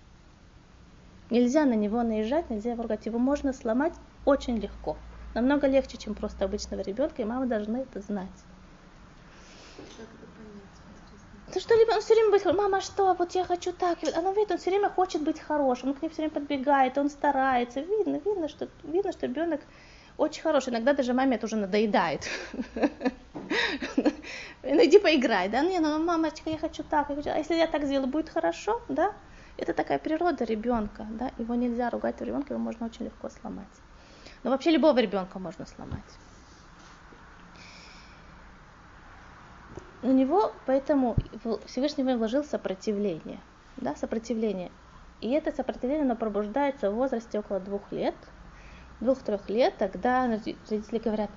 Нельзя 1.30 1.66
на 1.66 1.74
него 1.74 2.04
наезжать, 2.04 2.50
нельзя 2.50 2.72
его 2.72 2.84
ругать. 2.84 3.06
Его 3.08 3.18
можно 3.18 3.52
сломать 3.52 3.94
очень 4.26 4.58
легко. 4.58 4.96
Намного 5.34 5.68
легче, 5.68 5.98
чем 5.98 6.14
просто 6.14 6.46
обычного 6.46 6.82
ребенка, 6.82 7.22
и 7.22 7.26
мамы 7.26 7.48
должны 7.48 7.78
это 7.78 8.00
знать. 8.02 8.30
Ты 11.52 11.60
что, 11.60 11.74
либо 11.76 11.92
он 11.92 12.02
все 12.02 12.14
время 12.14 12.32
будет, 12.32 12.46
мама, 12.56 12.82
что, 12.82 13.14
вот 13.14 13.34
я 13.34 13.44
хочу 13.44 13.72
так. 13.72 14.00
Она 14.16 14.34
видит, 14.34 14.52
он 14.52 14.58
все 14.58 14.70
время 14.70 14.90
хочет 14.90 15.24
быть 15.24 15.40
хорошим, 15.40 15.90
он 15.90 15.96
к 15.96 16.02
ней 16.02 16.10
все 16.10 16.18
время 16.18 16.34
подбегает, 16.34 16.98
он 16.98 17.10
старается. 17.10 17.80
Видно, 17.80 18.22
видно, 18.24 18.48
что, 18.48 18.70
видно, 18.84 19.12
что 19.12 19.26
ребенок 19.26 19.62
очень 20.18 20.42
хороший. 20.42 20.70
Иногда 20.72 20.94
даже 20.94 21.14
маме 21.14 21.36
это 21.36 21.46
уже 21.46 21.56
надоедает. 21.56 22.30
Ну 24.68 24.84
иди 24.84 24.98
поиграй, 24.98 25.48
да? 25.48 25.62
Не, 25.62 25.80
ну 25.80 26.04
мамочка, 26.04 26.50
я 26.50 26.58
хочу 26.58 26.82
так, 26.84 27.10
я 27.10 27.16
хочу... 27.16 27.30
А 27.30 27.38
если 27.38 27.54
я 27.54 27.68
так 27.68 27.84
сделаю, 27.84 28.08
будет 28.08 28.30
хорошо, 28.30 28.82
да? 28.90 29.14
Это 29.58 29.74
такая 29.74 30.00
природа 30.00 30.44
ребенка, 30.44 31.06
да? 31.12 31.30
Его 31.38 31.54
нельзя 31.54 31.92
ругать, 31.92 32.20
ребенка 32.22 32.56
его 32.56 32.64
можно 32.64 32.88
очень 32.88 33.06
легко 33.06 33.30
сломать. 33.30 33.68
Но 34.44 34.50
вообще 34.50 34.72
любого 34.72 34.98
ребенка 34.98 35.38
можно 35.38 35.68
сломать. 35.68 36.02
у 40.06 40.12
него 40.12 40.54
поэтому 40.66 41.16
Всевышний 41.66 42.04
вложил 42.04 42.44
сопротивление, 42.44 43.40
да, 43.78 43.96
сопротивление. 43.96 44.72
И 45.20 45.32
это 45.32 45.52
сопротивление, 45.52 46.06
оно 46.06 46.16
пробуждается 46.16 46.92
в 46.92 46.96
возрасте 46.96 47.40
около 47.40 47.60
двух 47.60 47.92
лет, 47.92 48.16
двух-трех 49.00 49.50
лет, 49.50 49.76
тогда 49.78 50.26
родители 50.28 51.00
говорят, 51.00 51.30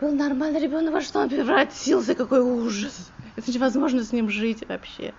был 0.00 0.12
нормальный 0.12 0.60
ребенок, 0.60 0.92
во 0.92 1.00
что 1.00 1.20
он 1.20 1.28
превратился, 1.28 2.14
какой 2.14 2.40
ужас, 2.40 3.10
это 3.36 3.50
невозможно 3.52 4.02
с 4.02 4.12
ним 4.12 4.28
жить 4.28 4.66
вообще. 4.68 5.14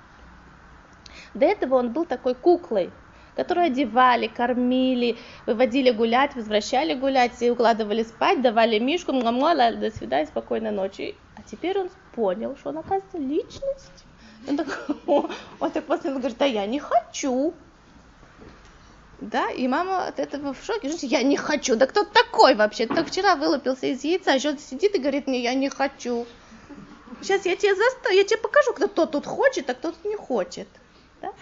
До 1.33 1.45
этого 1.45 1.75
он 1.75 1.93
был 1.93 2.05
такой 2.05 2.35
куклой, 2.35 2.91
которую 3.35 3.67
одевали, 3.67 4.27
кормили, 4.27 5.17
выводили 5.45 5.91
гулять, 5.91 6.35
возвращали 6.35 6.95
гулять, 6.95 7.41
и 7.41 7.51
укладывали 7.51 8.03
спать, 8.03 8.41
давали 8.41 8.79
мишку, 8.79 9.11
до 9.11 9.91
свидания, 9.91 10.25
спокойной 10.25 10.71
ночи. 10.71 11.15
А 11.35 11.43
теперь 11.43 11.79
он 11.79 11.89
понял, 12.15 12.55
что 12.57 12.69
он, 12.69 12.79
оказывается, 12.79 13.19
личность. 13.19 14.05
Он 14.47 14.57
так, 14.57 14.87
он 15.59 15.71
так 15.71 15.85
после 15.85 16.11
говорит, 16.11 16.37
да 16.37 16.45
я 16.45 16.65
не 16.65 16.79
хочу. 16.79 17.53
Да, 19.19 19.49
и 19.49 19.67
мама 19.67 20.07
от 20.07 20.19
этого 20.19 20.53
в 20.53 20.63
шоке. 20.63 20.91
Я 21.01 21.23
не 21.23 21.37
хочу. 21.37 21.75
Да 21.75 21.87
кто 21.87 22.03
такой 22.03 22.53
вообще? 22.55 22.85
Кто 22.85 23.03
вчера 23.03 23.35
вылупился 23.35 23.87
из 23.87 24.03
яйца, 24.03 24.31
а 24.31 24.35
еще 24.35 24.57
сидит 24.57 24.95
и 24.95 24.99
говорит 24.99 25.27
мне, 25.27 25.41
я 25.41 25.55
не 25.55 25.69
хочу. 25.69 26.27
Сейчас 27.21 27.45
я 27.45 27.55
тебе 27.55 27.75
заставлю, 27.75 28.17
я 28.17 28.23
тебе 28.23 28.39
покажу, 28.39 28.73
кто 28.73 29.05
тут 29.07 29.25
хочет, 29.25 29.69
а 29.69 29.73
кто 29.73 29.91
тут 29.91 30.05
не 30.05 30.15
хочет. 30.15 30.67
Да? 31.21 31.33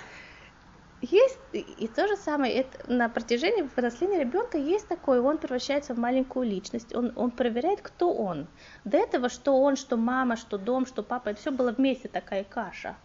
Есть 1.01 1.37
и 1.51 1.87
то 1.87 2.07
же 2.07 2.15
самое, 2.15 2.53
это, 2.53 2.91
на 2.91 3.09
протяжении 3.09 3.63
взросления 3.63 4.21
ребенка 4.21 4.57
есть 4.57 4.87
такое, 4.87 5.21
он 5.21 5.37
превращается 5.37 5.93
в 5.93 5.99
маленькую 5.99 6.47
личность, 6.49 6.95
он, 6.95 7.11
он 7.15 7.31
проверяет, 7.31 7.81
кто 7.81 8.13
он. 8.13 8.47
До 8.85 8.97
этого, 8.97 9.29
что 9.29 9.61
он, 9.61 9.75
что 9.75 9.97
мама, 9.97 10.37
что 10.37 10.57
дом, 10.57 10.85
что 10.85 11.03
папа, 11.03 11.29
это 11.29 11.41
все 11.41 11.51
было 11.51 11.71
вместе 11.71 12.07
такая 12.07 12.43
каша. 12.45 12.95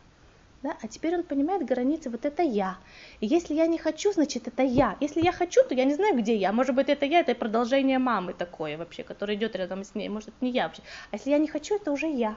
Да? 0.63 0.77
А 0.83 0.89
теперь 0.89 1.15
он 1.15 1.23
понимает 1.23 1.65
границы, 1.65 2.11
вот 2.11 2.27
это 2.27 2.43
я. 2.43 2.77
И 3.21 3.27
если 3.27 3.55
я 3.55 3.67
не 3.67 3.79
хочу, 3.79 4.13
значит 4.13 4.47
это 4.47 4.63
я. 4.63 4.97
Если 5.01 5.23
я 5.23 5.33
хочу, 5.33 5.65
то 5.65 5.75
я 5.75 5.85
не 5.85 5.95
знаю, 5.95 6.17
где 6.19 6.37
я. 6.37 6.53
Может 6.53 6.75
быть, 6.75 6.89
это 6.89 7.07
я, 7.07 7.21
это 7.21 7.35
продолжение 7.35 7.99
мамы 7.99 8.35
такое 8.35 8.77
вообще, 8.77 9.03
которое 9.03 9.37
идет 9.37 9.57
рядом 9.57 9.85
с 9.85 9.95
ней. 9.95 10.09
Может, 10.09 10.29
это 10.29 10.37
не 10.41 10.51
я 10.51 10.65
вообще. 10.65 10.83
А 11.11 11.17
если 11.17 11.31
я 11.31 11.39
не 11.39 11.49
хочу, 11.49 11.77
это 11.77 11.93
уже 11.93 12.09
я. 12.09 12.37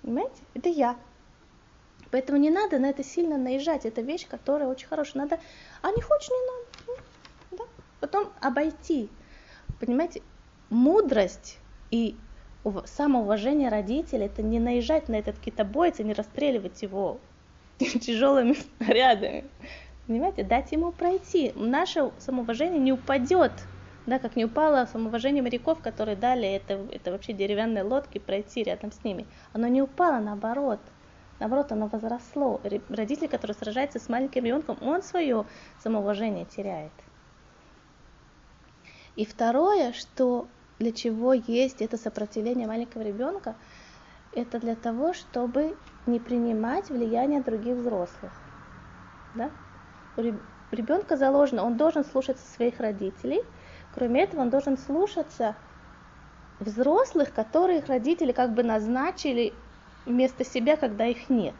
Понимаете? 0.00 0.42
Это 0.54 0.70
я. 0.70 0.96
Поэтому 2.10 2.38
не 2.38 2.50
надо 2.50 2.78
на 2.78 2.88
это 2.88 3.04
сильно 3.04 3.36
наезжать. 3.36 3.84
Это 3.84 4.00
вещь, 4.00 4.26
которая 4.26 4.68
очень 4.68 4.88
хорошая. 4.88 5.24
Надо, 5.24 5.38
а 5.82 5.90
не 5.90 6.00
хочешь, 6.00 6.30
не 6.30 6.46
надо. 6.46 7.02
Да? 7.50 7.64
Потом 8.00 8.32
обойти. 8.40 9.10
Понимаете, 9.78 10.22
мудрость 10.70 11.58
и 11.90 12.16
самоуважение 12.84 13.68
родителей, 13.68 14.26
это 14.26 14.42
не 14.42 14.58
наезжать 14.58 15.08
на 15.08 15.16
этот 15.16 15.38
китобоец 15.38 16.00
и 16.00 16.04
не 16.04 16.12
расстреливать 16.12 16.82
его 16.82 17.18
тяжелыми 17.78 18.54
снарядами. 18.54 19.44
Понимаете, 20.06 20.44
дать 20.44 20.70
ему 20.72 20.92
пройти. 20.92 21.52
Наше 21.56 22.12
самоуважение 22.18 22.78
не 22.78 22.92
упадет, 22.92 23.52
да, 24.06 24.20
как 24.20 24.36
не 24.36 24.44
упало 24.44 24.86
самоуважение 24.86 25.42
моряков, 25.42 25.80
которые 25.80 26.16
дали 26.16 26.48
это, 26.48 26.86
это 26.92 27.10
вообще 27.10 27.32
деревянные 27.32 27.82
лодки 27.82 28.18
пройти 28.18 28.62
рядом 28.62 28.92
с 28.92 29.02
ними. 29.02 29.26
Оно 29.52 29.66
не 29.66 29.82
упало, 29.82 30.20
наоборот. 30.20 30.80
Наоборот, 31.40 31.72
оно 31.72 31.88
возросло. 31.88 32.60
Родитель, 32.88 33.28
который 33.28 33.52
сражается 33.52 33.98
с 33.98 34.08
маленьким 34.08 34.44
ребенком, 34.44 34.78
он 34.80 35.02
свое 35.02 35.44
самоуважение 35.82 36.46
теряет. 36.46 36.92
И 39.16 39.24
второе, 39.24 39.92
что 39.92 40.46
для 40.78 40.92
чего 40.92 41.32
есть 41.32 41.80
это 41.80 41.96
сопротивление 41.96 42.66
маленького 42.66 43.02
ребенка, 43.02 43.56
это 44.32 44.58
для 44.58 44.76
того, 44.76 45.12
чтобы 45.14 45.76
не 46.04 46.20
принимать 46.20 46.90
влияние 46.90 47.40
других 47.40 47.76
взрослых. 47.76 48.32
Да? 49.34 49.50
Ребенка 50.70 51.16
заложено, 51.16 51.64
он 51.64 51.76
должен 51.76 52.04
слушаться 52.04 52.46
своих 52.54 52.80
родителей, 52.80 53.42
кроме 53.92 54.22
этого 54.22 54.42
он 54.42 54.50
должен 54.50 54.76
слушаться 54.76 55.56
взрослых, 56.58 57.32
которые 57.32 57.78
их 57.78 57.86
родители 57.86 58.32
как 58.32 58.54
бы 58.54 58.62
назначили 58.62 59.54
вместо 60.04 60.44
себя, 60.44 60.76
когда 60.76 61.06
их 61.06 61.28
нет. 61.28 61.54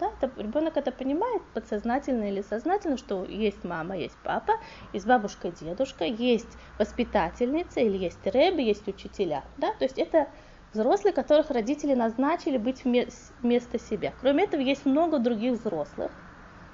Да, 0.00 0.10
это, 0.20 0.32
ребенок 0.40 0.76
это 0.76 0.90
понимает 0.90 1.42
подсознательно 1.54 2.24
или 2.24 2.42
сознательно, 2.42 2.96
что 2.96 3.24
есть 3.24 3.62
мама, 3.62 3.96
есть 3.96 4.16
папа, 4.24 4.54
есть 4.92 5.06
бабушка, 5.06 5.50
дедушка, 5.50 6.04
есть 6.04 6.48
воспитательница 6.78 7.80
или 7.80 7.98
есть 7.98 8.26
рэби, 8.26 8.62
есть 8.62 8.88
учителя. 8.88 9.44
Да? 9.58 9.72
То 9.74 9.84
есть 9.84 9.98
это 9.98 10.28
взрослые, 10.72 11.12
которых 11.12 11.50
родители 11.50 11.94
назначили 11.94 12.56
быть 12.56 12.84
вместо 12.84 13.78
себя. 13.78 14.12
Кроме 14.20 14.44
этого, 14.44 14.60
есть 14.60 14.86
много 14.86 15.18
других 15.18 15.60
взрослых, 15.60 16.10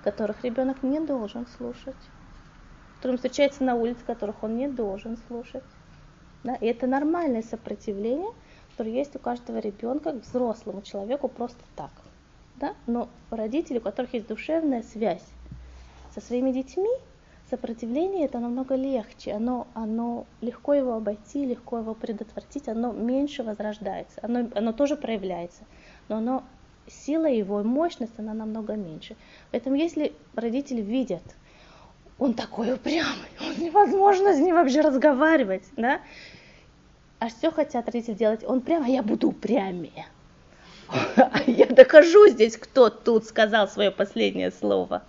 которых 0.05 0.43
ребенок 0.45 0.83
не 0.83 1.01
должен 1.01 1.47
слушать, 1.47 1.97
которым 2.97 3.17
встречается 3.17 3.65
на 3.65 3.75
улице, 3.75 4.01
которых 4.07 4.43
он 4.43 4.57
не 4.57 4.69
должен 4.69 5.19
слушать. 5.27 5.65
Да? 6.45 6.55
И 6.55 6.67
это 6.67 6.87
нормальное 6.87 7.43
сопротивление, 7.43 8.33
которое 8.71 8.93
есть 8.93 9.15
у 9.17 9.19
каждого 9.19 9.59
ребенка 9.59 10.13
к 10.13 10.23
взрослому 10.23 10.83
человеку 10.83 11.29
просто 11.29 11.61
так 11.77 11.91
да? 12.59 12.75
но 12.87 13.09
родители, 13.31 13.79
у 13.79 13.81
которых 13.81 14.15
есть 14.15 14.27
душевная 14.27 14.83
связь 14.83 15.25
со 16.15 16.21
своими 16.21 16.53
детьми, 16.53 16.91
сопротивление 17.51 18.27
это 18.27 18.39
намного 18.39 18.75
легче, 18.75 19.33
оно, 19.33 19.67
оно 19.75 20.27
легко 20.41 20.75
его 20.75 20.95
обойти, 20.95 21.47
легко 21.47 21.79
его 21.79 21.95
предотвратить, 21.95 22.69
оно 22.69 22.93
меньше 22.93 23.43
возрождается, 23.43 24.21
оно, 24.23 24.49
оно 24.55 24.73
тоже 24.73 24.97
проявляется, 24.97 25.65
но 26.09 26.17
оно, 26.17 26.45
сила 26.87 27.27
его 27.27 27.63
мощность, 27.63 28.19
она 28.19 28.35
намного 28.35 28.75
меньше. 28.75 29.17
Поэтому 29.51 29.77
если 29.77 30.13
родители 30.35 30.81
видят, 30.81 31.23
он 32.19 32.35
такой 32.35 32.73
упрямый, 32.73 33.29
он 33.41 33.63
невозможно 33.63 34.35
с 34.35 34.39
ним 34.39 34.57
вообще 34.57 34.81
разговаривать, 34.81 35.65
да, 35.77 36.01
а 37.19 37.29
все 37.29 37.51
хотят 37.51 37.87
родители 37.87 38.15
делать, 38.15 38.45
он 38.45 38.61
прямо, 38.61 38.89
я 38.89 39.03
буду 39.03 39.29
упрямее, 39.29 40.07
я 41.47 41.67
докажу 41.67 42.29
здесь, 42.29 42.57
кто 42.57 42.91
тут 42.91 43.25
сказал 43.25 43.69
свое 43.69 43.91
последнее 43.91 44.51
слово. 44.51 45.03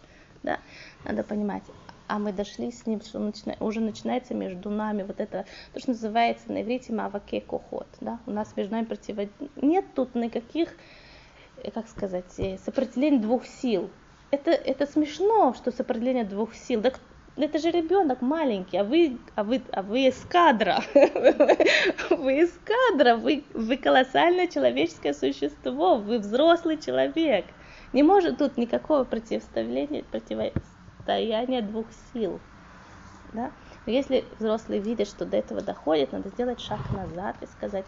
Да? 0.44 0.60
Надо 1.06 1.24
понимать. 1.24 1.64
А 2.08 2.18
мы 2.18 2.34
дошли 2.34 2.72
с 2.72 2.86
ним, 2.88 3.02
что 3.02 3.20
начина... 3.20 3.56
уже 3.60 3.80
начинается 3.80 4.34
между 4.34 4.70
нами 4.70 5.04
вот 5.04 5.20
это, 5.20 5.46
то, 5.74 5.80
что 5.80 5.92
называется 5.92 6.52
на 6.52 6.64
иврите 6.64 6.92
маваке 6.92 7.40
кохот. 7.42 7.88
Да? 8.02 8.20
У 8.26 8.32
нас 8.32 8.56
между 8.56 8.74
нами 8.74 8.86
противо... 8.86 9.28
Нет 9.56 9.86
тут 9.94 10.16
никаких, 10.16 10.70
э, 11.64 11.70
как 11.72 11.88
сказать, 11.88 12.34
э, 12.38 12.58
сопротивлений 12.58 13.20
двух 13.20 13.46
сил. 13.46 13.90
Это, 14.32 14.52
это 14.52 14.86
смешно, 14.86 15.54
что 15.54 15.72
сопротивление 15.72 16.24
двух 16.24 16.56
сил. 16.56 16.82
Да 16.82 16.94
это 17.36 17.60
же 17.60 17.72
ребенок 17.72 18.22
маленький, 18.22 18.78
а 18.78 18.84
вы, 18.84 19.18
а 19.36 19.44
вы, 19.44 19.62
а 19.72 19.82
вы 19.82 20.10
эскадра, 20.10 20.84
вы 22.10 22.44
эскадра, 22.44 23.16
вы, 23.16 23.44
вы 23.54 23.78
колоссальное 23.78 24.48
человеческое 24.48 25.14
существо, 25.14 25.98
вы 25.98 26.20
взрослый 26.20 26.78
человек. 26.78 27.46
Не 27.94 28.04
может 28.04 28.38
тут 28.38 28.58
никакого 28.58 29.04
противостояния, 29.04 30.04
противостояния 30.04 31.62
двух 31.62 31.88
сил. 32.14 32.40
Да? 33.34 33.52
Но 33.86 33.92
если 33.92 34.26
взрослые 34.38 34.82
видят, 34.82 35.08
что 35.08 35.26
до 35.26 35.38
этого 35.38 35.62
доходит, 35.62 36.12
надо 36.12 36.30
сделать 36.30 36.60
шаг 36.60 36.80
назад 36.92 37.36
и 37.42 37.46
сказать, 37.46 37.86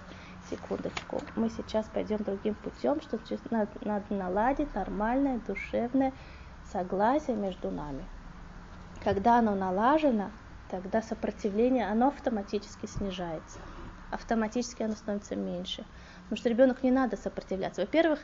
секундочку, 0.50 1.22
мы 1.36 1.50
сейчас 1.50 1.86
пойдем 1.88 2.18
другим 2.18 2.56
путем, 2.56 3.02
что 3.02 3.20
надо 3.50 4.06
наладить 4.10 4.74
нормальное 4.76 5.40
душевное 5.46 6.14
согласие 6.72 7.36
между 7.36 7.70
нами. 7.70 8.06
Когда 9.04 9.40
оно 9.40 9.56
налажено, 9.56 10.32
тогда 10.70 11.02
сопротивление, 11.02 11.88
оно 11.88 12.10
автоматически 12.10 12.86
снижается. 12.86 13.60
Автоматически 14.12 14.84
оно 14.84 14.94
становится 14.94 15.36
меньше. 15.36 15.86
Потому 16.24 16.38
что 16.38 16.50
ребенок 16.50 16.84
не 16.84 16.92
надо 16.92 17.18
сопротивляться. 17.18 17.82
Во-первых, 17.82 18.20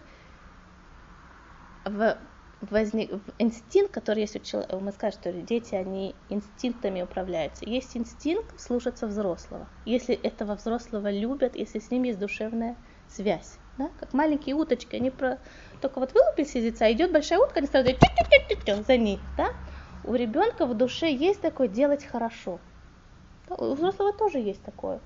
в 1.86 2.18
возник 2.62 3.12
инстинкт, 3.38 3.94
который 3.94 4.22
есть 4.22 4.36
у 4.36 4.40
человека, 4.40 4.80
мы 4.80 4.92
скажем, 4.92 5.20
что 5.22 5.32
дети, 5.34 5.76
они 5.76 6.16
инстинктами 6.30 7.02
управляются. 7.02 7.66
Есть 7.66 7.96
инстинкт 7.96 8.60
слушаться 8.60 9.08
взрослого. 9.08 9.68
Если 9.86 10.16
этого 10.16 10.56
взрослого 10.56 11.12
любят, 11.12 11.56
если 11.56 11.80
с 11.80 11.92
ним 11.92 12.04
есть 12.04 12.20
душевная 12.20 12.76
связь. 13.08 13.58
Да? 13.78 13.90
Как 14.00 14.14
маленькие 14.14 14.56
уточки, 14.56 14.96
они 14.96 15.12
про... 15.12 15.40
только 15.82 16.00
вот 16.00 16.14
вылупились 16.14 16.56
из 16.56 16.64
яйца, 16.64 16.92
идет 16.92 17.12
большая 17.12 17.40
утка, 17.40 17.60
они 17.60 17.68
сразу 17.68 17.90
за 18.84 18.98
ней. 18.98 19.20
Да? 19.38 19.50
У 20.08 20.16
ребенка 20.16 20.66
в 20.66 20.74
душе 20.74 21.12
есть 21.12 21.42
такое 21.42 21.68
делать 21.68 22.06
хорошо. 22.06 22.60
У 23.50 23.74
взрослого 23.74 24.14
тоже 24.14 24.40
есть 24.40 24.64
такое. 24.64 25.00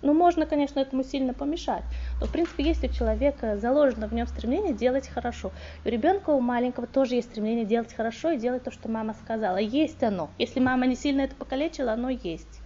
Ну, 0.00 0.14
можно, 0.14 0.46
конечно, 0.46 0.78
этому 0.78 1.02
сильно 1.02 1.34
помешать. 1.34 1.82
Но, 2.20 2.26
в 2.26 2.32
принципе, 2.32 2.62
есть 2.62 2.84
у 2.84 2.88
человека 2.88 3.58
заложено 3.58 4.06
в 4.06 4.14
нем 4.14 4.26
стремление 4.26 4.72
делать 4.72 5.08
хорошо. 5.08 5.50
У 5.84 5.88
ребенка, 5.88 6.30
у 6.30 6.40
маленького 6.40 6.86
тоже 6.86 7.16
есть 7.16 7.30
стремление 7.30 7.64
делать 7.64 7.92
хорошо 7.92 8.30
и 8.30 8.38
делать 8.38 8.62
то, 8.62 8.70
что 8.70 8.88
мама 8.88 9.14
сказала. 9.14 9.56
Есть 9.56 10.02
оно. 10.02 10.30
Если 10.38 10.60
мама 10.60 10.86
не 10.86 10.94
сильно 10.94 11.22
это 11.22 11.34
покалечила, 11.34 11.92
оно 11.92 12.10
есть. 12.10 12.60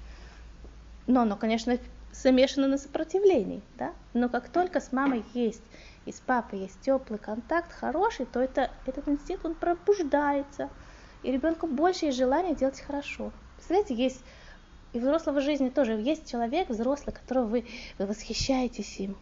Но 1.07 1.23
оно, 1.23 1.37
конечно, 1.37 1.79
замешано 2.13 2.69
на 2.69 2.79
сопротивлении. 2.79 3.63
Да? 3.79 3.93
Но 4.13 4.29
как 4.29 4.51
только 4.51 4.81
с 4.81 4.93
мамой 4.93 5.25
есть 5.33 5.63
и 6.05 6.13
с 6.13 6.21
папой 6.21 6.61
есть 6.61 6.81
теплый 6.83 7.19
контакт, 7.19 7.73
хороший, 7.73 8.27
то 8.27 8.41
это, 8.41 8.71
этот 8.87 9.09
инстинкт, 9.09 9.47
он 9.47 9.55
пробуждается 9.55 10.69
и 11.23 11.31
ребенку 11.31 11.67
больше 11.67 12.07
есть 12.07 12.19
желания 12.19 12.55
делать 12.55 12.81
хорошо. 12.81 13.33
Представляете, 13.57 13.95
есть 13.95 14.23
и 14.93 14.99
в 14.99 15.03
взрослого 15.03 15.41
жизни 15.41 15.71
тоже 15.71 15.93
есть 15.93 16.31
человек 16.31 16.69
взрослый, 16.69 17.15
которого 17.15 17.47
вы, 17.47 17.65
вы 17.99 18.07
восхищаетесь 18.07 19.01
им, 19.01 19.17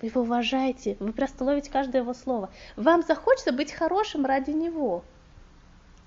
вы 0.00 0.08
его 0.08 0.20
уважаете, 0.20 0.96
вы 1.00 1.12
просто 1.12 1.42
ловите 1.42 1.70
каждое 1.70 2.02
его 2.02 2.14
слово. 2.14 2.50
Вам 2.76 3.02
захочется 3.02 3.52
быть 3.52 3.72
хорошим 3.72 4.24
ради 4.24 4.50
него. 4.50 5.04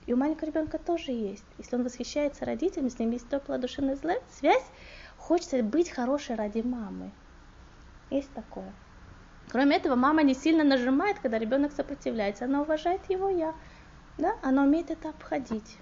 И 0.05 0.13
у 0.13 0.17
маленького 0.17 0.47
ребенка 0.47 0.79
тоже 0.79 1.11
есть. 1.11 1.43
Если 1.57 1.75
он 1.75 1.83
восхищается 1.83 2.45
родителями, 2.45 2.89
с 2.89 2.97
ним 2.97 3.11
есть 3.11 3.29
теплая 3.29 3.59
душевная 3.59 3.97
связь, 4.31 4.65
хочется 5.17 5.61
быть 5.61 5.89
хорошей 5.89 6.35
ради 6.35 6.61
мамы. 6.61 7.11
Есть 8.09 8.31
такое. 8.33 8.73
Кроме 9.49 9.75
этого, 9.75 9.95
мама 9.95 10.23
не 10.23 10.33
сильно 10.33 10.63
нажимает, 10.63 11.19
когда 11.19 11.37
ребенок 11.37 11.73
сопротивляется. 11.73 12.45
Она 12.45 12.61
уважает 12.61 13.01
его 13.09 13.29
я 13.29 13.53
да, 14.19 14.37
она 14.43 14.65
умеет 14.65 14.91
это 14.91 15.09
обходить. 15.09 15.81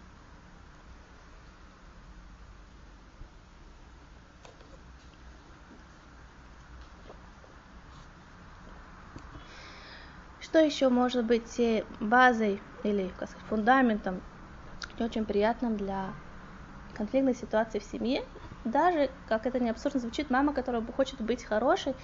Что 10.39 10.59
еще 10.59 10.89
может 10.89 11.25
быть 11.25 11.59
э, 11.59 11.85
базой 11.99 12.63
или 12.83 13.09
как 13.09 13.29
сказать, 13.29 13.47
фундаментом, 13.47 14.23
не 14.99 15.05
очень 15.05 15.25
приятным 15.25 15.77
для 15.77 16.15
конфликтной 16.93 17.35
ситуации 17.35 17.79
в 17.79 17.83
семье? 17.85 18.21
Даже, 18.63 19.11
как 19.25 19.45
это 19.47 19.59
не 19.59 19.69
абсурдно 19.69 19.99
звучит, 20.01 20.29
мама, 20.29 20.53
которая 20.53 20.85
хочет 20.85 21.21
быть 21.21 21.43
хорошей, 21.43 21.95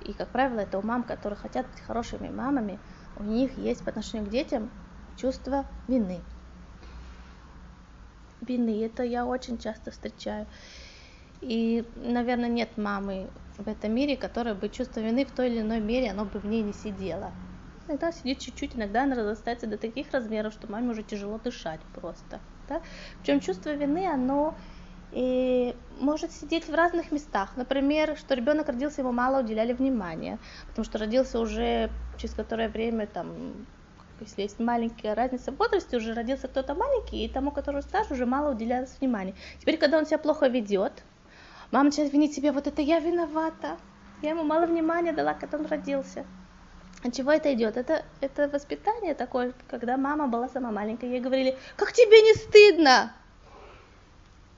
и, 0.00 0.14
как 0.14 0.32
правило, 0.32 0.60
это 0.60 0.78
у 0.78 0.82
мам, 0.82 1.04
которые 1.04 1.38
хотят 1.38 1.68
быть 1.70 1.80
хорошими 1.80 2.30
мамами, 2.30 2.82
у 3.14 3.24
них 3.24 3.56
есть 3.58 3.84
по 3.84 3.90
отношению 3.90 4.26
к 4.26 4.30
детям 4.30 4.72
чувство 5.18 5.66
вины. 5.88 6.20
Вины, 8.40 8.84
это 8.84 9.02
я 9.02 9.26
очень 9.26 9.58
часто 9.58 9.90
встречаю. 9.90 10.46
И, 11.40 11.84
наверное, 11.96 12.48
нет 12.48 12.76
мамы 12.76 13.28
в 13.56 13.68
этом 13.68 13.92
мире, 13.92 14.16
которая 14.16 14.54
бы 14.54 14.68
чувство 14.68 15.00
вины 15.00 15.24
в 15.24 15.30
той 15.30 15.48
или 15.48 15.60
иной 15.60 15.80
мере, 15.80 16.10
оно 16.10 16.24
бы 16.24 16.38
в 16.38 16.46
ней 16.46 16.62
не 16.62 16.72
сидело. 16.72 17.32
Иногда 17.86 18.12
сидит 18.12 18.38
чуть-чуть, 18.38 18.76
иногда 18.76 19.04
она 19.04 19.16
разрастается 19.16 19.66
до 19.66 19.78
таких 19.78 20.12
размеров, 20.12 20.52
что 20.52 20.70
маме 20.70 20.90
уже 20.90 21.02
тяжело 21.02 21.38
дышать 21.38 21.80
просто. 21.94 22.40
Да? 22.68 22.82
Причем 23.20 23.40
чувство 23.40 23.70
вины, 23.70 24.06
оно 24.06 24.54
и 25.10 25.74
может 26.00 26.32
сидеть 26.32 26.68
в 26.68 26.74
разных 26.74 27.12
местах. 27.12 27.56
Например, 27.56 28.16
что 28.16 28.34
ребенок 28.34 28.68
родился, 28.68 29.00
ему 29.00 29.12
мало 29.12 29.42
уделяли 29.42 29.72
внимания, 29.72 30.38
потому 30.68 30.84
что 30.84 30.98
родился 30.98 31.40
уже 31.40 31.90
через 32.18 32.34
которое 32.34 32.68
время, 32.68 33.06
там, 33.06 33.66
если 34.20 34.42
есть 34.42 34.58
маленькая 34.58 35.14
разница 35.14 35.52
в 35.52 35.56
возрасте, 35.56 35.96
уже 35.96 36.14
родился 36.14 36.48
кто-то 36.48 36.74
маленький, 36.74 37.24
и 37.24 37.28
тому, 37.28 37.50
который 37.50 37.82
старше, 37.82 38.14
уже 38.14 38.26
мало 38.26 38.52
уделялось 38.52 38.96
внимания. 39.00 39.34
Теперь, 39.60 39.78
когда 39.78 39.98
он 39.98 40.06
себя 40.06 40.18
плохо 40.18 40.48
ведет, 40.48 41.04
мама 41.70 41.86
начинает 41.86 42.12
винить 42.12 42.34
себя, 42.34 42.52
вот 42.52 42.66
это 42.66 42.82
я 42.82 43.00
виновата, 43.00 43.78
я 44.22 44.30
ему 44.30 44.44
мало 44.44 44.66
внимания 44.66 45.12
дала, 45.12 45.34
когда 45.34 45.58
он 45.58 45.66
родился. 45.66 46.24
От 47.04 47.14
чего 47.14 47.30
это 47.30 47.52
идет? 47.54 47.76
Это, 47.76 48.04
это 48.20 48.48
воспитание 48.48 49.14
такое, 49.14 49.52
когда 49.68 49.96
мама 49.96 50.26
была 50.26 50.48
сама 50.48 50.72
маленькая, 50.72 51.10
ей 51.10 51.20
говорили, 51.20 51.56
как 51.76 51.92
тебе 51.92 52.20
не 52.22 52.34
стыдно? 52.34 53.12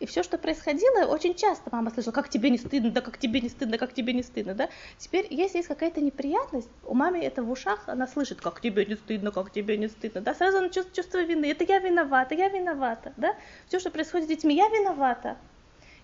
И 0.00 0.06
все, 0.06 0.22
что 0.22 0.38
происходило, 0.38 1.04
очень 1.04 1.34
часто 1.34 1.68
мама 1.70 1.90
слышала, 1.90 2.14
как 2.14 2.30
тебе 2.30 2.48
не 2.48 2.56
стыдно, 2.56 2.90
да 2.90 3.02
как 3.02 3.18
тебе 3.18 3.42
не 3.42 3.50
стыдно, 3.50 3.76
как 3.76 3.92
тебе 3.92 4.14
не 4.14 4.22
стыдно, 4.22 4.54
да. 4.54 4.70
Теперь, 4.96 5.26
если 5.28 5.58
есть 5.58 5.68
какая-то 5.68 6.00
неприятность, 6.00 6.70
у 6.84 6.94
мамы 6.94 7.22
это 7.22 7.42
в 7.42 7.50
ушах, 7.50 7.86
она 7.86 8.06
слышит, 8.06 8.40
как 8.40 8.62
тебе 8.62 8.86
не 8.86 8.96
стыдно, 8.96 9.30
как 9.30 9.52
тебе 9.52 9.76
не 9.76 9.88
стыдно, 9.88 10.22
да. 10.22 10.34
Сразу 10.34 10.56
она 10.56 10.70
чувствует 10.70 10.94
чувство 10.94 11.22
вины, 11.22 11.50
это 11.50 11.64
я 11.64 11.80
виновата, 11.80 12.34
я 12.34 12.48
виновата, 12.48 13.12
да. 13.18 13.36
Все, 13.68 13.78
что 13.78 13.90
происходит 13.90 14.26
с 14.26 14.28
детьми, 14.30 14.56
я 14.56 14.68
виновата. 14.68 15.36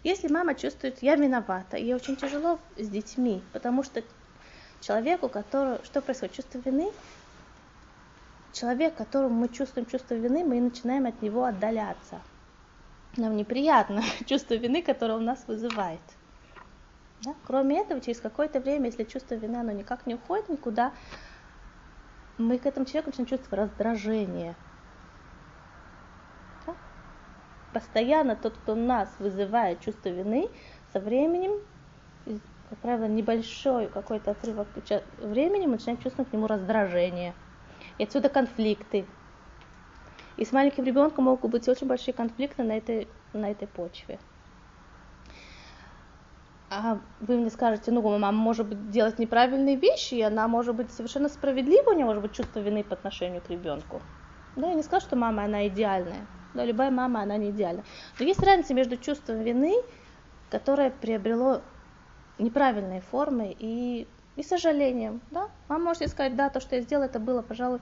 Если 0.05 0.29
мама 0.29 0.55
чувствует, 0.55 1.03
я 1.03 1.17
виновата, 1.17 1.79
ей 1.79 1.95
очень 1.95 2.17
тяжело 2.17 2.59
с 2.77 2.89
детьми, 2.89 3.43
потому 3.55 3.83
что 3.83 4.03
человеку, 4.83 5.31
который, 5.31 5.83
что 5.85 6.03
происходит, 6.03 6.35
чувство 6.37 6.59
вины, 6.59 6.93
человек, 8.53 8.95
которому 8.95 9.35
мы 9.37 9.49
чувствуем 9.49 9.87
чувство 9.87 10.15
вины, 10.15 10.45
мы 10.45 10.61
начинаем 10.61 11.07
от 11.07 11.23
него 11.23 11.45
отдаляться 11.45 12.21
нам 13.17 13.37
неприятно 13.37 14.03
чувство 14.27 14.55
вины, 14.55 14.83
которое 14.83 15.15
у 15.15 15.21
нас 15.21 15.47
вызывает. 15.47 16.01
Да? 17.23 17.35
Кроме 17.47 17.81
этого, 17.81 18.01
через 18.01 18.21
какое-то 18.21 18.61
время, 18.61 18.87
если 18.87 19.05
чувство 19.05 19.35
вины, 19.35 19.57
оно 19.57 19.73
никак 19.73 20.07
не 20.07 20.15
уходит 20.15 20.49
никуда, 20.49 20.93
мы 22.39 22.59
к 22.59 22.67
этому 22.67 22.87
человеку 22.87 23.11
начинаем 23.11 23.29
чувствовать 23.29 23.71
раздражение. 23.71 24.55
Да? 26.67 26.75
Постоянно 27.73 28.37
тот, 28.37 28.57
кто 28.59 28.75
нас 28.75 29.09
вызывает 29.19 29.81
чувство 29.81 30.11
вины, 30.11 30.49
со 30.93 31.01
временем, 31.01 31.61
как 32.69 32.79
правило, 32.79 33.07
небольшой 33.07 33.89
какой-то 33.89 34.33
отрывок 34.33 34.69
времени, 35.19 35.67
мы 35.67 35.73
начинаем 35.73 36.01
чувствовать 36.01 36.31
к 36.31 36.33
нему 36.33 36.47
раздражение. 36.47 37.35
И 37.99 38.05
отсюда 38.05 38.29
конфликты, 38.29 39.07
и 40.37 40.45
с 40.45 40.53
маленьким 40.53 40.85
ребенком 40.85 41.25
могут 41.25 41.51
быть 41.51 41.69
очень 41.69 41.87
большие 41.87 42.15
конфликты 42.15 42.63
на 42.63 42.77
этой, 42.77 43.09
на 43.33 43.51
этой 43.51 43.67
почве. 43.69 44.19
А 46.69 46.99
вы 47.21 47.37
мне 47.37 47.51
скажете, 47.51 47.93
ну, 47.93 48.03
мама 48.03 48.33
может 48.33 48.67
быть 48.67 48.91
делать 48.91 49.19
неправильные 49.19 49.77
вещи, 49.77 50.15
и 50.15 50.23
она 50.23 50.49
может 50.49 50.75
быть 50.75 50.91
совершенно 50.91 51.29
справедлива, 51.29 51.91
у 51.91 51.93
нее 51.93 52.05
может 52.05 52.23
быть 52.23 52.33
чувство 52.33 52.59
вины 52.59 52.83
по 52.83 52.95
отношению 52.95 53.41
к 53.41 53.51
ребенку. 53.51 54.03
Да, 54.57 54.69
я 54.69 54.75
не 54.75 54.83
скажу, 54.83 55.07
что 55.07 55.17
мама, 55.17 55.45
она 55.45 55.69
идеальная. 55.69 56.27
Да, 56.55 56.65
любая 56.65 56.91
мама, 56.91 57.23
она 57.23 57.37
не 57.37 57.51
идеальна. 57.51 57.85
Но 58.19 58.25
есть 58.25 58.43
разница 58.43 58.75
между 58.75 58.97
чувством 58.97 59.43
вины, 59.43 59.75
которое 60.51 60.91
приобрело 60.91 61.61
неправильные 62.39 63.01
формы, 63.01 63.55
и, 63.57 64.09
и 64.35 64.43
сожалением. 64.43 65.21
Да? 65.31 65.49
Мама 65.69 65.85
может 65.85 66.09
сказать, 66.09 66.35
да, 66.35 66.49
то, 66.51 66.61
что 66.61 66.77
я 66.77 66.83
сделала, 66.83 67.05
это 67.05 67.21
было, 67.21 67.43
пожалуй, 67.43 67.81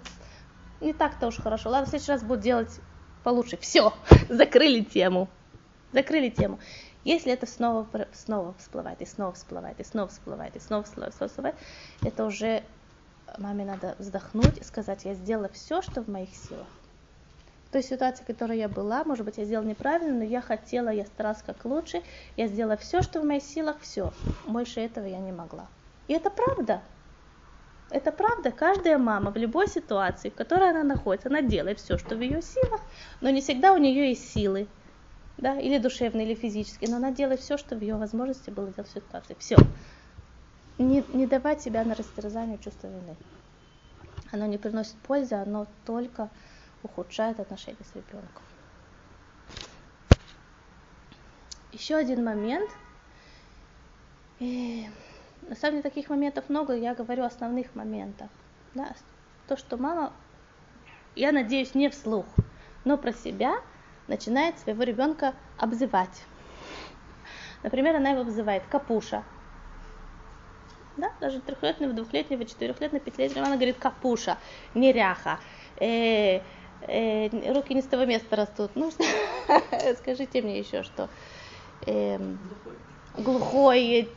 не 0.85 0.93
так-то 0.93 1.27
уж 1.27 1.37
хорошо. 1.41 1.71
Ладно, 1.71 1.87
в 1.87 1.91
следующий 1.91 2.13
раз 2.13 2.23
буду 2.23 2.43
делать 2.43 2.81
получше. 3.23 3.57
Все, 3.57 3.93
закрыли 4.29 4.83
тему. 4.83 5.29
Закрыли 5.93 6.29
тему. 6.29 6.59
Если 7.05 7.33
это 7.33 7.47
снова, 7.47 7.87
снова 8.13 8.55
всплывает, 8.59 9.03
и 9.03 9.07
снова 9.07 9.33
всплывает, 9.33 9.81
и 9.81 9.85
снова 9.85 10.09
всплывает, 10.09 10.57
и 10.57 10.61
снова 10.61 10.85
всплывает, 10.85 11.15
снова 11.15 11.29
всплывает, 11.29 11.57
это 12.03 12.25
уже 12.25 12.65
маме 13.39 13.65
надо 13.65 13.95
вздохнуть 13.99 14.59
и 14.59 14.65
сказать, 14.65 15.05
я 15.05 15.15
сделала 15.15 15.49
все, 15.49 15.83
что 15.83 16.03
в 16.03 16.09
моих 16.09 16.31
силах. 16.35 16.67
В 17.69 17.73
той 17.73 17.83
ситуации, 17.83 18.23
в 18.23 18.27
которой 18.27 18.59
я 18.59 18.69
была, 18.69 19.05
может 19.05 19.25
быть, 19.25 19.37
я 19.37 19.45
сделала 19.45 19.67
неправильно, 19.67 20.19
но 20.19 20.25
я 20.25 20.41
хотела, 20.41 20.91
я 20.91 21.05
старалась 21.07 21.43
как 21.43 21.65
лучше, 21.65 22.03
я 22.37 22.47
сделала 22.47 22.77
все, 22.77 23.03
что 23.03 23.21
в 23.21 23.25
моих 23.25 23.43
силах, 23.43 23.77
все. 23.81 24.13
Больше 24.47 24.81
этого 24.81 25.07
я 25.07 25.19
не 25.19 25.33
могла. 25.33 25.67
И 26.07 26.13
это 26.13 26.31
правда. 26.31 26.83
Это 27.91 28.13
правда, 28.13 28.51
каждая 28.51 28.99
мама 28.99 29.31
в 29.31 29.37
любой 29.37 29.69
ситуации, 29.69 30.31
в 30.31 30.35
которой 30.35 30.71
она 30.71 30.83
находится, 30.83 31.29
она 31.29 31.43
делает 31.43 31.79
все, 31.79 31.99
что 31.99 32.17
в 32.17 32.21
ее 32.21 32.41
силах, 32.43 32.81
но 33.21 33.31
не 33.31 33.41
всегда 33.41 33.73
у 33.73 33.77
нее 33.77 34.09
есть 34.09 34.31
силы, 34.31 34.69
да, 35.37 35.59
или 35.59 35.79
душевные, 35.79 36.27
или 36.27 36.35
физические, 36.35 36.91
но 36.91 36.97
она 36.97 37.11
делает 37.13 37.41
все, 37.41 37.57
что 37.57 37.77
в 37.77 37.81
ее 37.81 37.97
возможности 37.97 38.51
было 38.51 38.73
делать 38.73 38.89
в 38.91 38.93
ситуации. 38.95 39.37
Все. 39.39 39.59
Не, 40.79 41.05
не 41.09 41.27
давать 41.27 41.61
себя 41.61 41.85
на 41.85 41.95
растерзание 41.95 42.59
чувства 42.59 42.89
вины. 42.89 43.17
Оно 44.33 44.47
не 44.47 44.59
приносит 44.59 44.97
пользы, 45.03 45.35
оно 45.35 45.67
только 45.85 46.31
ухудшает 46.83 47.39
отношения 47.39 47.85
с 47.85 47.95
ребенком. 47.95 48.43
Еще 51.71 51.97
один 51.97 52.25
момент. 52.25 52.71
На 55.49 55.57
самом 55.57 55.75
деле 55.77 55.83
таких 55.83 56.09
моментов 56.09 56.49
много, 56.49 56.75
я 56.75 56.95
говорю 56.95 57.23
о 57.23 57.27
основных 57.27 57.75
моментах. 57.75 58.29
Да? 58.75 58.95
То, 59.47 59.57
что 59.57 59.77
мама, 59.77 60.13
я 61.15 61.33
надеюсь, 61.33 61.75
не 61.75 61.91
вслух, 61.91 62.25
но 62.85 62.97
про 62.97 63.13
себя 63.13 63.57
начинает 64.09 64.59
своего 64.59 64.83
ребенка 64.85 65.35
обзывать. 65.59 66.25
Например, 67.63 67.97
она 67.97 68.11
его 68.11 68.23
обзывает 68.23 68.63
капуша. 68.71 69.23
Да, 70.97 71.13
даже 71.21 71.41
трехлетнего, 71.41 71.93
двухлетнего, 71.93 72.45
четырехлетнего, 72.45 73.05
пятилетнего, 73.05 73.47
она 73.47 73.57
говорит 73.57 73.77
капуша, 73.79 74.39
неряха, 74.75 75.41
э, 75.81 76.41
э, 76.83 77.53
руки 77.53 77.75
не 77.75 77.83
с 77.83 77.87
того 77.87 78.05
места 78.05 78.37
растут. 78.37 78.71
Ну, 78.77 78.93
скажите 79.99 80.41
мне 80.41 80.59
еще 80.59 80.85
что. 80.85 81.09
Э, 81.87 82.19
глухой, 83.17 84.09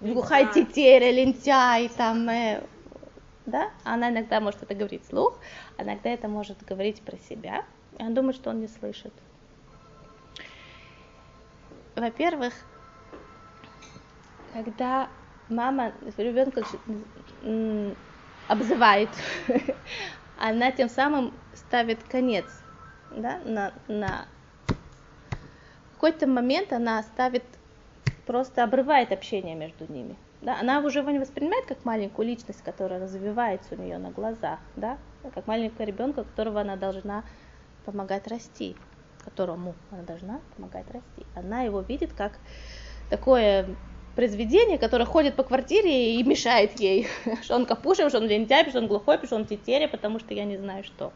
глухая 0.00 0.46
тетеря, 0.46 1.10
лентяй, 1.10 1.88
там, 1.88 2.28
э, 2.28 2.62
да, 3.46 3.70
она 3.84 4.10
иногда 4.10 4.40
может 4.40 4.62
это 4.62 4.74
говорить 4.74 5.04
вслух, 5.04 5.38
а 5.76 5.82
иногда 5.82 6.10
это 6.10 6.28
может 6.28 6.64
говорить 6.64 7.02
про 7.02 7.16
себя, 7.16 7.64
и 7.98 8.02
он 8.02 8.14
думает, 8.14 8.36
что 8.36 8.50
он 8.50 8.60
не 8.60 8.68
слышит. 8.68 9.12
Во-первых, 11.96 12.54
когда 14.52 15.08
мама 15.48 15.92
ребенка 16.16 16.64
обзывает, 18.48 19.10
она 20.38 20.70
тем 20.72 20.88
самым 20.88 21.32
ставит 21.54 22.02
конец 22.04 22.46
да, 23.10 23.40
на, 23.44 23.72
на 23.88 24.26
какой-то 25.94 26.26
момент 26.26 26.72
она 26.72 27.02
ставит 27.02 27.44
просто 28.30 28.62
обрывает 28.62 29.10
общение 29.10 29.56
между 29.56 29.92
ними. 29.92 30.14
Да? 30.40 30.60
Она 30.60 30.78
уже 30.78 31.00
его 31.00 31.10
не 31.10 31.18
воспринимает 31.18 31.66
как 31.66 31.84
маленькую 31.84 32.28
личность, 32.28 32.62
которая 32.62 33.00
развивается 33.00 33.74
у 33.74 33.76
нее 33.76 33.98
на 33.98 34.12
глазах, 34.12 34.60
да? 34.76 34.98
как 35.34 35.48
маленького 35.48 35.84
ребенка, 35.84 36.22
которого 36.22 36.60
она 36.60 36.76
должна 36.76 37.24
помогать 37.84 38.28
расти, 38.28 38.76
которому 39.24 39.74
она 39.90 40.02
должна 40.02 40.40
помогать 40.54 40.86
расти. 40.92 41.26
Она 41.34 41.62
его 41.62 41.80
видит 41.80 42.12
как 42.12 42.38
такое 43.10 43.66
произведение, 44.14 44.78
которое 44.78 45.06
ходит 45.06 45.34
по 45.34 45.42
квартире 45.42 46.14
и 46.14 46.22
мешает 46.22 46.78
ей, 46.78 47.08
что 47.42 47.56
он 47.56 47.66
капуша, 47.66 48.08
что 48.10 48.18
он 48.18 48.28
лентяй, 48.28 48.64
что 48.70 48.78
он 48.78 48.86
глухой, 48.86 49.18
что 49.24 49.34
он 49.34 49.44
тетеря, 49.44 49.88
потому 49.88 50.20
что 50.20 50.34
я 50.34 50.44
не 50.44 50.56
знаю 50.56 50.84
что. 50.84 51.12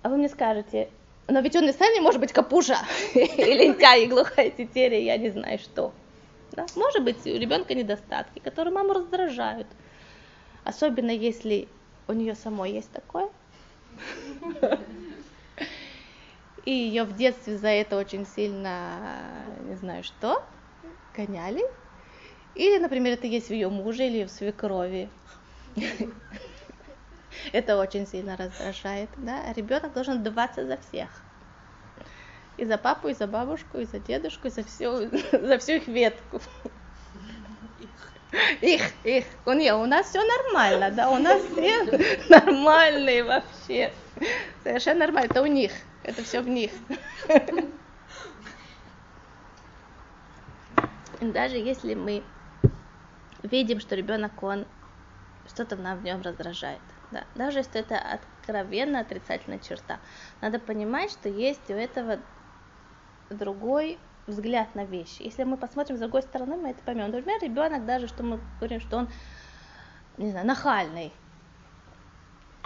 А 0.00 0.08
вы 0.08 0.16
мне 0.16 0.30
скажете, 0.30 0.88
но 1.28 1.40
ведь 1.40 1.56
он 1.56 1.68
и 1.68 1.72
сам 1.72 1.92
не 1.92 2.00
может 2.00 2.20
быть 2.20 2.32
капуша, 2.32 2.78
или 3.14 3.66
лентяй, 3.66 4.04
и 4.04 4.08
глухая 4.08 4.50
тетеря, 4.50 4.98
я 4.98 5.16
не 5.16 5.30
знаю 5.30 5.58
что. 5.58 5.92
Да? 6.52 6.66
Может 6.76 7.02
быть, 7.02 7.26
у 7.26 7.36
ребенка 7.36 7.74
недостатки, 7.74 8.38
которые 8.38 8.72
маму 8.72 8.92
раздражают. 8.92 9.66
Особенно 10.64 11.10
если 11.10 11.68
у 12.08 12.12
нее 12.12 12.34
самой 12.34 12.72
есть 12.72 12.90
такое. 12.92 13.28
И 16.64 16.70
ее 16.70 17.04
в 17.04 17.14
детстве 17.14 17.58
за 17.58 17.68
это 17.68 17.98
очень 17.98 18.26
сильно, 18.26 18.98
не 19.68 19.74
знаю 19.76 20.02
что, 20.02 20.42
гоняли. 21.14 21.62
Или, 22.54 22.78
например, 22.78 23.14
это 23.14 23.26
есть 23.26 23.48
в 23.48 23.52
ее 23.52 23.68
муже 23.68 24.06
или 24.06 24.24
в 24.24 24.30
свекрови. 24.30 25.10
Это 27.52 27.76
очень 27.78 28.06
сильно 28.06 28.36
раздражает, 28.36 29.08
да? 29.16 29.52
Ребенок 29.54 29.92
должен 29.92 30.18
отдуваться 30.18 30.66
за 30.66 30.76
всех. 30.76 31.08
И 32.56 32.64
за 32.64 32.78
папу, 32.78 33.08
и 33.08 33.14
за 33.14 33.26
бабушку, 33.26 33.78
и 33.78 33.84
за 33.84 33.98
дедушку, 33.98 34.48
и 34.48 34.50
за 34.50 34.62
всю, 34.62 35.08
за 35.32 35.58
всю 35.58 35.72
их 35.72 35.88
ветку. 35.88 36.40
Их, 38.60 38.82
их. 39.04 39.24
Не, 39.46 39.74
у 39.74 39.86
нас 39.86 40.08
все 40.08 40.20
нормально, 40.20 40.90
да, 40.90 41.10
у 41.10 41.18
нас 41.18 41.40
все 41.42 41.82
нормальные 42.28 43.22
вообще. 43.24 43.92
Совершенно 44.62 45.00
нормально, 45.00 45.30
это 45.30 45.42
у 45.42 45.46
них, 45.46 45.72
это 46.02 46.22
все 46.22 46.40
в 46.40 46.48
них. 46.48 46.72
Даже 51.20 51.56
если 51.56 51.94
мы 51.94 52.22
видим, 53.42 53.80
что 53.80 53.94
ребенок, 53.94 54.42
он 54.42 54.66
что-то 55.48 55.76
нам 55.76 55.98
в 55.98 56.04
нем 56.04 56.22
раздражает, 56.22 56.80
да, 57.14 57.24
даже 57.34 57.60
если 57.60 57.80
это 57.80 57.96
откровенно 57.98 59.00
отрицательная 59.00 59.60
черта, 59.60 60.00
надо 60.40 60.58
понимать, 60.58 61.12
что 61.12 61.28
есть 61.28 61.70
у 61.70 61.74
этого 61.74 62.18
другой 63.30 63.98
взгляд 64.26 64.74
на 64.74 64.84
вещи. 64.84 65.22
Если 65.22 65.44
мы 65.44 65.56
посмотрим 65.56 65.96
с 65.96 66.00
другой 66.00 66.22
стороны, 66.22 66.56
мы 66.56 66.70
это 66.70 66.82
поймем. 66.82 67.10
Например, 67.10 67.40
ребенок 67.40 67.86
даже, 67.86 68.08
что 68.08 68.22
мы 68.22 68.40
говорим, 68.58 68.80
что 68.80 68.98
он, 68.98 69.08
не 70.16 70.30
знаю, 70.30 70.46
нахальный. 70.46 71.12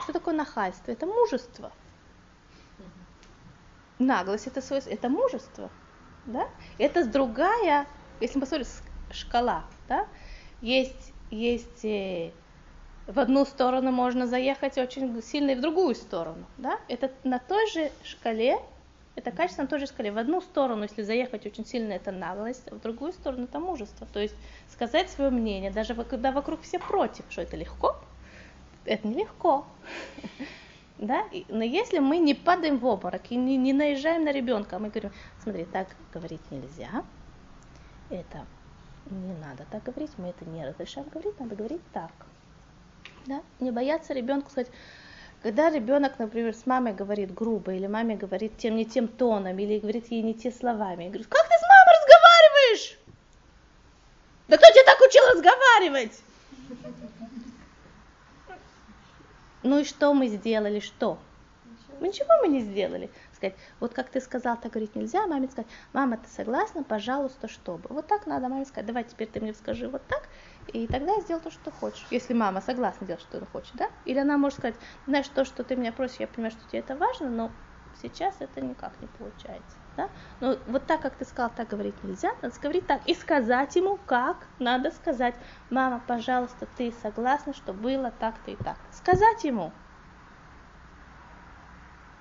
Что 0.02 0.12
такое 0.12 0.34
нахальство? 0.34 0.90
Это 0.90 1.06
мужество. 1.06 1.72
Наглость 3.98 4.46
это 4.46 4.62
свойство, 4.62 4.90
это 4.90 5.08
мужество. 5.08 5.70
Да? 6.24 6.48
Это 6.78 7.04
другая, 7.04 7.86
если 8.20 8.38
мы 8.38 8.42
посмотрим, 8.42 8.66
шкала, 9.10 9.64
да? 9.88 10.06
есть, 10.60 11.12
есть 11.30 11.84
э, 11.84 12.32
в 13.08 13.18
одну 13.18 13.44
сторону 13.44 13.90
можно 13.90 14.26
заехать 14.26 14.78
очень 14.78 15.22
сильно 15.22 15.50
и 15.52 15.54
в 15.54 15.60
другую 15.60 15.94
сторону. 15.94 16.44
Да? 16.58 16.78
Это 16.88 17.10
на 17.24 17.38
той 17.38 17.66
же 17.70 17.90
шкале 18.04 18.58
это 19.18 19.32
качество 19.32 19.62
на 19.62 19.68
той 19.68 19.80
же 19.80 19.88
скале. 19.88 20.12
В 20.12 20.18
одну 20.18 20.40
сторону, 20.40 20.84
если 20.84 21.02
заехать 21.02 21.44
очень 21.44 21.66
сильно, 21.66 21.92
это 21.92 22.12
наглость, 22.12 22.68
а 22.70 22.76
в 22.76 22.80
другую 22.80 23.12
сторону 23.12 23.44
это 23.44 23.58
мужество. 23.58 24.06
То 24.12 24.20
есть 24.20 24.34
сказать 24.70 25.10
свое 25.10 25.30
мнение, 25.30 25.72
даже 25.72 25.94
когда 26.04 26.30
вокруг 26.30 26.62
все 26.62 26.78
против, 26.78 27.24
что 27.28 27.42
это 27.42 27.56
легко, 27.56 27.96
это 28.84 29.06
нелегко. 29.06 29.66
Да? 30.98 31.22
Но 31.48 31.62
если 31.62 32.00
мы 32.00 32.18
не 32.18 32.34
падаем 32.34 32.78
в 32.78 32.84
обморок 32.84 33.30
и 33.30 33.36
не, 33.36 33.56
не 33.56 33.72
наезжаем 33.72 34.24
на 34.24 34.32
ребенка, 34.32 34.80
мы 34.80 34.88
говорим, 34.88 35.12
смотри, 35.40 35.64
так 35.64 35.86
говорить 36.12 36.40
нельзя, 36.50 37.04
это 38.10 38.46
не 39.08 39.32
надо 39.34 39.64
так 39.70 39.84
говорить, 39.84 40.10
мы 40.16 40.30
это 40.30 40.44
не 40.44 40.66
разрешаем 40.66 41.08
говорить, 41.08 41.38
надо 41.38 41.54
говорить 41.54 41.82
так. 41.92 42.10
Да? 43.28 43.42
Не 43.60 43.70
бояться 43.70 44.14
ребенку 44.14 44.50
сказать, 44.50 44.70
когда 45.42 45.68
ребенок, 45.68 46.18
например, 46.18 46.54
с 46.54 46.64
мамой 46.64 46.94
говорит 46.94 47.34
грубо, 47.34 47.74
или 47.74 47.86
маме 47.86 48.16
говорит 48.16 48.56
тем 48.56 48.74
не 48.74 48.86
тем 48.86 49.06
тоном, 49.06 49.58
или 49.58 49.78
говорит 49.78 50.10
ей 50.10 50.22
не 50.22 50.32
те 50.32 50.50
словами, 50.50 51.04
я 51.04 51.10
говорю, 51.10 51.26
как 51.28 51.42
ты 51.42 51.54
с 51.54 51.62
мамой 51.62 51.94
разговариваешь? 52.00 52.98
Да 54.48 54.56
кто 54.56 54.66
тебя 54.70 54.84
так 54.84 55.00
учил 55.06 55.22
разговаривать? 55.34 56.22
Ну 59.62 59.80
и 59.80 59.84
что 59.84 60.14
мы 60.14 60.28
сделали, 60.28 60.80
что? 60.80 61.18
Мы 62.00 62.08
ничего 62.08 62.28
мы 62.40 62.48
не 62.48 62.60
сделали. 62.60 63.10
Сказать, 63.34 63.56
вот 63.80 63.92
как 63.92 64.08
ты 64.08 64.22
сказал, 64.22 64.56
так 64.56 64.72
говорить 64.72 64.96
нельзя, 64.96 65.26
маме 65.26 65.48
сказать, 65.48 65.70
мама, 65.92 66.16
ты 66.16 66.28
согласна, 66.30 66.82
пожалуйста, 66.82 67.46
чтобы. 67.46 67.88
Вот 67.90 68.06
так 68.06 68.26
надо 68.26 68.48
маме 68.48 68.64
сказать, 68.64 68.86
давай 68.86 69.04
теперь 69.04 69.28
ты 69.28 69.40
мне 69.40 69.52
скажи 69.52 69.86
вот 69.86 70.02
так, 70.06 70.27
и 70.68 70.86
тогда 70.86 71.14
я 71.14 71.20
сделаю 71.20 71.42
то, 71.42 71.50
что 71.50 71.70
хочешь. 71.70 72.06
Если 72.10 72.34
мама 72.34 72.60
согласна 72.60 73.06
делать, 73.06 73.22
что 73.22 73.38
она 73.38 73.46
хочет, 73.46 73.74
да? 73.76 73.88
Или 74.04 74.18
она 74.18 74.36
может 74.38 74.58
сказать, 74.58 74.76
знаешь, 75.06 75.28
то, 75.28 75.44
что 75.44 75.64
ты 75.64 75.76
меня 75.76 75.92
просишь, 75.92 76.20
я 76.20 76.28
понимаю, 76.28 76.52
что 76.52 76.68
тебе 76.68 76.80
это 76.80 76.96
важно, 76.96 77.30
но 77.30 77.52
сейчас 78.00 78.36
это 78.40 78.60
никак 78.60 79.00
не 79.00 79.08
получается. 79.08 79.76
Да? 79.96 80.10
Но 80.40 80.56
вот 80.66 80.86
так, 80.86 81.00
как 81.00 81.16
ты 81.16 81.24
сказал, 81.24 81.50
так 81.50 81.68
говорить 81.68 82.04
нельзя, 82.04 82.30
надо 82.42 82.54
говорить 82.60 82.86
так. 82.86 83.00
И 83.06 83.14
сказать 83.14 83.74
ему, 83.76 83.96
как 83.96 84.46
надо 84.58 84.90
сказать. 84.90 85.34
Мама, 85.70 86.02
пожалуйста, 86.06 86.66
ты 86.66 86.92
согласна, 86.92 87.52
что 87.52 87.72
было 87.72 88.10
так-то 88.10 88.50
и 88.50 88.56
так. 88.56 88.78
Сказать 88.92 89.44
ему. 89.44 89.72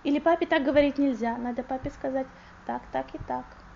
Или 0.04 0.20
папе 0.20 0.46
так 0.46 0.64
говорить 0.64 0.98
нельзя. 0.98 1.38
Надо 1.38 1.64
папе 1.64 1.92
сказать 1.92 2.28
так, 2.66 2.82
так 2.92 3.14
и 3.14 3.18
так. 3.20 3.67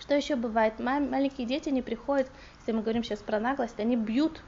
Что 0.00 0.14
еще 0.14 0.34
бывает? 0.34 0.78
Маленькие 0.78 1.46
дети 1.46 1.68
не 1.68 1.82
приходят, 1.82 2.32
если 2.60 2.72
мы 2.72 2.80
говорим 2.82 3.04
сейчас 3.04 3.20
про 3.20 3.38
наглость, 3.38 3.78
они 3.78 3.96
бьют, 3.96 4.42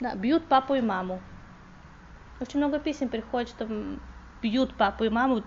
да, 0.00 0.16
бьют 0.16 0.48
папу 0.48 0.74
и 0.74 0.80
маму. 0.80 1.22
Очень 2.40 2.58
много 2.58 2.80
писем 2.80 3.08
приходит, 3.08 3.50
что 3.50 3.68
бьют 4.42 4.76
папу 4.76 5.04
и 5.04 5.08
маму, 5.08 5.44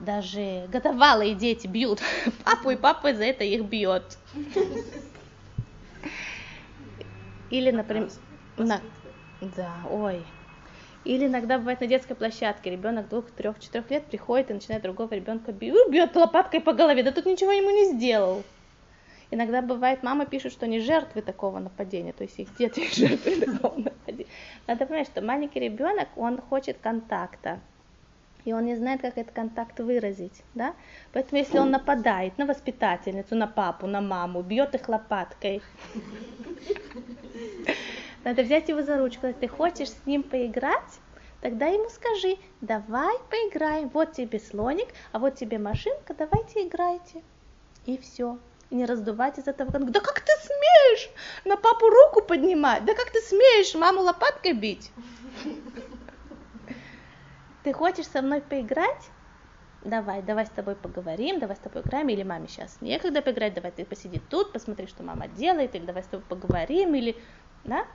даже 0.00 0.66
годовалые 0.68 1.34
дети 1.34 1.68
бьют 1.68 2.02
папу, 2.44 2.70
и 2.70 2.76
папа 2.76 3.14
за 3.14 3.24
это 3.24 3.44
их 3.44 3.64
бьет. 3.64 4.18
Или, 7.48 7.70
например, 7.70 8.10
на... 8.56 8.80
да, 9.40 9.84
ой, 9.88 10.26
или 11.06 11.26
иногда 11.26 11.58
бывает 11.58 11.80
на 11.80 11.86
детской 11.86 12.14
площадке, 12.14 12.70
ребенок 12.70 13.08
двух, 13.08 13.30
трех, 13.30 13.60
четырех 13.60 13.90
лет 13.90 14.04
приходит 14.06 14.50
и 14.50 14.54
начинает 14.54 14.82
другого 14.82 15.14
ребенка 15.14 15.52
бить, 15.52 15.74
бьет 15.88 16.16
лопаткой 16.16 16.60
по 16.60 16.72
голове, 16.72 17.02
да 17.02 17.12
тут 17.12 17.26
ничего 17.26 17.52
ему 17.52 17.70
не 17.70 17.94
сделал. 17.94 18.42
Иногда 19.30 19.62
бывает, 19.62 20.02
мама 20.02 20.26
пишет, 20.26 20.52
что 20.52 20.66
они 20.66 20.80
жертвы 20.80 21.22
такого 21.22 21.58
нападения, 21.58 22.12
то 22.12 22.24
есть 22.24 22.38
их 22.38 22.54
дети 22.56 22.88
жертвы 22.94 23.40
такого 23.40 23.78
нападения. 23.78 24.30
Надо 24.66 24.86
понимать, 24.86 25.06
что 25.06 25.22
маленький 25.22 25.60
ребенок, 25.60 26.08
он 26.16 26.40
хочет 26.40 26.78
контакта, 26.80 27.60
и 28.44 28.52
он 28.52 28.64
не 28.64 28.76
знает, 28.76 29.00
как 29.00 29.18
этот 29.18 29.34
контакт 29.34 29.80
выразить, 29.80 30.42
да? 30.54 30.74
Поэтому 31.12 31.38
если 31.38 31.58
он 31.58 31.70
нападает 31.70 32.38
на 32.38 32.46
воспитательницу, 32.46 33.34
на 33.34 33.48
папу, 33.48 33.88
на 33.88 34.00
маму, 34.00 34.42
бьет 34.42 34.74
их 34.76 34.88
лопаткой, 34.88 35.62
надо 38.26 38.42
взять 38.42 38.68
его 38.68 38.82
за 38.82 38.98
ручку, 38.98 39.28
если 39.28 39.38
ты 39.38 39.46
хочешь 39.46 39.90
с 39.90 40.04
ним 40.04 40.24
поиграть, 40.24 40.98
тогда 41.40 41.66
ему 41.66 41.88
скажи, 41.90 42.38
давай 42.60 43.16
поиграем, 43.30 43.88
вот 43.88 44.14
тебе 44.14 44.40
слоник, 44.40 44.88
а 45.12 45.20
вот 45.20 45.36
тебе 45.36 45.60
машинка, 45.60 46.12
давайте 46.12 46.66
играйте. 46.66 47.22
И 47.84 47.96
все. 47.96 48.40
И 48.70 48.74
не 48.74 48.84
раздувать 48.84 49.38
из 49.38 49.46
этого. 49.46 49.70
Да 49.78 50.00
как 50.00 50.18
ты 50.18 50.32
смеешь 50.40 51.08
на 51.44 51.56
папу 51.56 51.88
руку 51.88 52.20
поднимать? 52.20 52.84
Да 52.84 52.94
как 52.94 53.12
ты 53.12 53.20
смеешь 53.20 53.76
маму 53.76 54.00
лопаткой 54.00 54.54
бить? 54.54 54.90
Ты 57.62 57.72
хочешь 57.72 58.08
со 58.08 58.22
мной 58.22 58.40
поиграть? 58.40 59.08
Давай, 59.84 60.20
давай 60.20 60.46
с 60.46 60.50
тобой 60.50 60.74
поговорим, 60.74 61.38
давай 61.38 61.54
с 61.54 61.60
тобой 61.60 61.82
играем, 61.82 62.08
или 62.08 62.24
маме 62.24 62.48
сейчас 62.48 62.80
некогда 62.80 63.22
поиграть, 63.22 63.54
давай 63.54 63.70
ты 63.70 63.84
посиди 63.84 64.18
тут, 64.18 64.52
посмотри, 64.52 64.88
что 64.88 65.04
мама 65.04 65.28
делает, 65.28 65.76
или 65.76 65.86
давай 65.86 66.02
с 66.02 66.06
тобой 66.06 66.26
поговорим, 66.28 66.96
или, 66.96 67.16
да? 67.62 67.86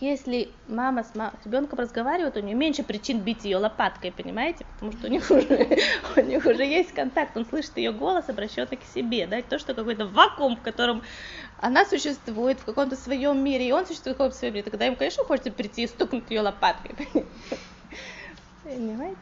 Если 0.00 0.52
мама 0.68 1.02
с, 1.02 1.14
мам... 1.14 1.32
с 1.42 1.46
ребенком 1.46 1.78
разговаривает, 1.78 2.36
у 2.36 2.40
нее 2.40 2.54
меньше 2.54 2.82
причин 2.82 3.20
бить 3.20 3.44
ее 3.44 3.56
лопаткой, 3.56 4.12
понимаете? 4.12 4.64
Потому 4.74 4.92
что 4.92 5.06
у 5.06 5.10
них 5.10 5.30
уже, 5.30 5.78
у 6.16 6.20
них 6.20 6.46
уже 6.46 6.64
есть 6.64 6.92
контакт, 6.92 7.36
он 7.36 7.44
слышит 7.46 7.76
ее 7.76 7.92
голос, 7.92 8.28
обращенный 8.28 8.76
к 8.76 8.84
себе, 8.84 9.26
да, 9.26 9.42
то, 9.42 9.58
что 9.58 9.74
какой-то 9.74 10.06
вакуум, 10.06 10.56
в 10.56 10.62
котором 10.62 11.02
она 11.60 11.84
существует 11.84 12.60
в 12.60 12.64
каком-то 12.64 12.96
своем 12.96 13.42
мире, 13.42 13.68
и 13.68 13.72
он 13.72 13.86
существует 13.86 14.16
в 14.16 14.18
каком-то 14.18 14.38
своем 14.38 14.54
мире, 14.54 14.70
тогда 14.70 14.84
ему, 14.84 14.96
конечно, 14.96 15.24
хочется 15.24 15.50
прийти 15.50 15.82
и 15.82 15.86
стукнуть 15.88 16.30
ее 16.30 16.42
лопаткой, 16.42 16.94
понимаете? 18.62 19.18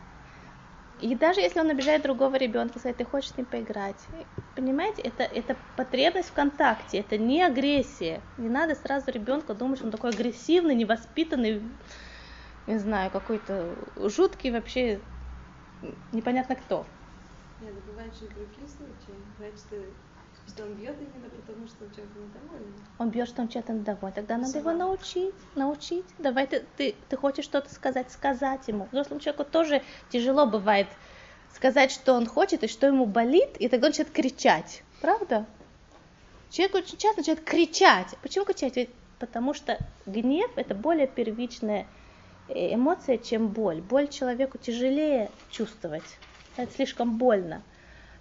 И 0.99 1.14
даже 1.14 1.40
если 1.40 1.61
он 1.61 1.70
обижает 1.70 2.03
другого 2.03 2.36
ребенка, 2.36 2.78
сказать, 2.78 2.97
ты 2.97 3.05
хочешь 3.05 3.32
с 3.32 3.36
ним 3.36 3.47
поиграть, 3.47 4.07
понимаете, 4.55 5.03
это, 5.03 5.24
это 5.24 5.57
потребность 5.76 6.30
в 6.30 6.32
контакте, 6.32 6.99
это 6.99 7.18
не 7.18 7.42
агрессия. 7.42 8.22
Не 8.38 8.49
надо 8.49 8.74
сразу 8.74 9.11
ребенка 9.11 9.55
думать, 9.55 9.78
что 9.78 9.86
он 9.86 9.92
такой 9.92 10.11
агрессивный, 10.11 10.74
невоспитанный, 10.74 11.78
не 12.66 12.78
знаю, 12.78 13.11
какой-то 13.11 13.76
жуткий 14.09 14.51
вообще, 14.51 15.03
непонятно 16.12 16.57
кто. 16.57 16.86
Нет, 17.61 17.84
бывают 17.84 18.16
же 18.16 18.28
другие 18.28 18.68
случаи. 18.68 19.24
Значит, 19.36 19.97
что 20.49 20.64
он 20.64 20.74
бьет 20.74 20.97
именно 21.01 21.28
потому, 21.28 21.66
что 21.66 21.84
он 21.84 21.90
чем-то 21.90 22.18
недоволен. 22.18 22.74
Он 22.99 23.11
бьет, 23.11 23.28
что 23.28 23.42
он 23.42 23.49
чем-то 23.49 23.72
недоволен. 23.72 24.14
Тогда 24.14 24.38
надо 24.38 24.59
его 24.59 24.72
научить, 24.72 25.34
научить. 25.55 26.05
Давай 26.18 26.47
ты, 26.47 26.64
ты, 26.76 26.94
ты 27.09 27.16
хочешь 27.16 27.44
что-то 27.44 27.72
сказать, 27.72 28.11
сказать 28.11 28.68
ему. 28.68 28.88
Взрослому 28.92 29.20
человеку 29.20 29.44
тоже 29.44 29.82
тяжело 30.11 30.47
бывает 30.47 30.86
сказать, 31.55 31.90
что 31.90 32.12
он 32.12 32.26
хочет 32.26 32.62
и 32.64 32.68
что 32.68 32.86
ему 32.86 33.07
болит, 33.07 33.57
и 33.59 33.68
тогда 33.68 33.86
он 33.86 33.90
начинает 33.90 34.12
кричать. 34.12 34.82
Правда? 35.01 35.47
Человек 36.51 36.76
очень 36.76 36.99
часто 36.99 37.20
начинает 37.20 37.44
кричать. 37.44 38.14
Почему 38.22 38.44
кричать? 38.44 38.76
Ведь 38.76 38.90
потому 39.18 39.55
что 39.55 39.78
гнев 40.05 40.51
это 40.57 40.74
более 40.74 41.07
первичная 41.07 41.86
э, 42.49 42.74
эмоция, 42.74 43.18
чем 43.18 43.49
боль. 43.49 43.80
Боль 43.80 44.09
человеку 44.09 44.59
тяжелее 44.59 45.30
чувствовать, 45.51 46.18
это 46.57 46.72
слишком 46.72 47.16
больно. 47.18 47.62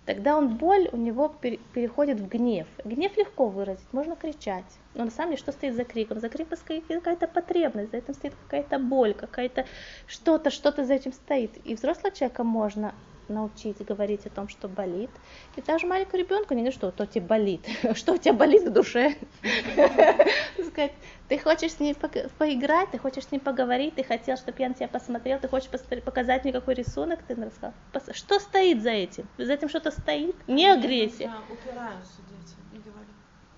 Тогда 0.05 0.37
он 0.37 0.57
боль 0.57 0.87
у 0.91 0.97
него 0.97 1.29
переходит 1.73 2.19
в 2.19 2.27
гнев. 2.27 2.67
Гнев 2.83 3.17
легко 3.17 3.47
выразить, 3.47 3.91
можно 3.91 4.15
кричать. 4.15 4.65
Но 4.93 5.05
на 5.05 5.11
самом 5.11 5.31
деле, 5.31 5.39
что 5.41 5.51
стоит 5.51 5.75
за 5.75 5.83
криком? 5.83 6.19
За 6.19 6.29
криком 6.29 6.57
стоит 6.57 6.85
какая-то 6.87 7.27
потребность, 7.27 7.91
за 7.91 7.97
этим 7.97 8.13
стоит 8.13 8.33
какая-то 8.43 8.77
боль, 8.77 9.15
какая-то 9.15 9.65
что-то, 10.05 10.51
что-то 10.51 10.85
за 10.85 10.93
этим 10.93 11.11
стоит. 11.11 11.51
И 11.65 11.73
взрослого 11.73 12.13
человека 12.13 12.43
можно 12.43 12.93
научить 13.29 13.83
говорить 13.85 14.25
о 14.25 14.29
том, 14.29 14.47
что 14.47 14.67
болит. 14.67 15.09
И 15.55 15.61
даже 15.61 15.87
маленькому 15.87 16.21
ребенку 16.21 16.53
не 16.53 16.61
говорит, 16.61 16.77
что 16.77 16.91
то 16.91 17.05
тебе 17.05 17.25
болит, 17.25 17.65
что 17.95 18.13
у 18.13 18.17
тебя 18.17 18.33
болит 18.33 18.63
в 18.63 18.71
душе. 18.71 19.15
Сказать, 20.67 20.93
ты 21.27 21.37
хочешь 21.39 21.73
с 21.73 21.79
ней 21.79 21.95
поиграть, 21.95 22.91
ты 22.91 22.97
хочешь 22.97 23.25
с 23.25 23.31
ней 23.31 23.39
поговорить, 23.39 23.95
ты 23.95 24.03
хотел, 24.03 24.37
чтобы 24.37 24.59
я 24.59 24.69
на 24.69 24.73
тебя 24.75 24.87
посмотрел, 24.87 25.39
ты 25.39 25.47
хочешь 25.47 25.69
показать 26.03 26.43
мне 26.43 26.53
какой 26.53 26.73
рисунок, 26.75 27.23
ты 27.23 27.35
рассказал. 27.35 27.73
Что 28.13 28.39
стоит 28.39 28.81
за 28.81 28.91
этим? 28.91 29.27
За 29.37 29.53
этим 29.53 29.69
что-то 29.69 29.91
стоит? 29.91 30.35
Не 30.47 30.67
агрессия. 30.67 31.31
Упираются 31.49 32.21
дети, 32.29 32.55
говори. 32.85 33.07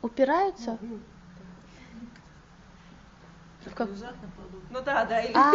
Упираются? 0.01 0.77
Как... 3.75 3.89
Ну 4.69 4.81
да, 4.81 5.05
да, 5.05 5.21
или, 5.21 5.33
А. 5.35 5.53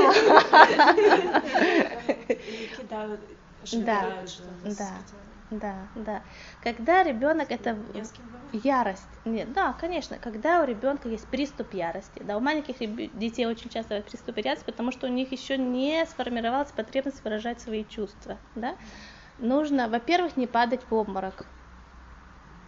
или 2.28 2.66
кидают 2.76 3.20
Да, 3.70 4.16
да, 4.62 5.04
да, 5.50 5.90
да. 5.94 6.24
Когда 6.60 7.02
ребенок 7.02 7.50
это 7.50 7.78
ярость, 8.52 9.18
нет, 9.24 9.52
да, 9.52 9.72
конечно, 9.72 10.18
когда 10.18 10.62
у 10.62 10.66
ребенка 10.66 11.08
есть 11.08 11.30
приступ 11.30 11.72
ярости, 11.74 12.22
да, 12.22 12.36
у 12.36 12.40
маленьких 12.40 12.80
реб- 12.80 13.12
детей 13.14 13.46
очень 13.46 13.70
часто 13.70 14.00
приступ 14.02 14.38
ярости, 14.38 14.64
потому 14.64 14.92
что 14.92 15.06
у 15.06 15.10
них 15.10 15.32
еще 15.32 15.56
не 15.56 16.04
сформировалась 16.06 16.72
потребность 16.72 17.24
выражать 17.24 17.60
свои 17.60 17.84
чувства, 17.84 18.40
да. 18.54 18.76
Нужно, 19.38 19.88
во-первых, 19.88 20.36
не 20.36 20.46
падать 20.46 20.86
в 20.88 20.94
обморок, 20.94 21.46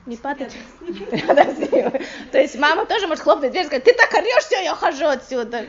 не 0.07 0.17
падать. 0.17 0.57
То 2.31 2.39
есть 2.39 2.57
мама 2.59 2.87
тоже 2.87 3.07
может 3.07 3.23
хлопнуть 3.25 3.53
дверь 3.53 3.65
и 3.65 3.67
сказать, 3.67 3.85
ты 3.85 3.95
так 3.95 4.13
орешь, 4.15 4.45
все, 4.45 4.63
я 4.63 4.75
ухожу 4.75 5.07
отсюда. 5.07 5.67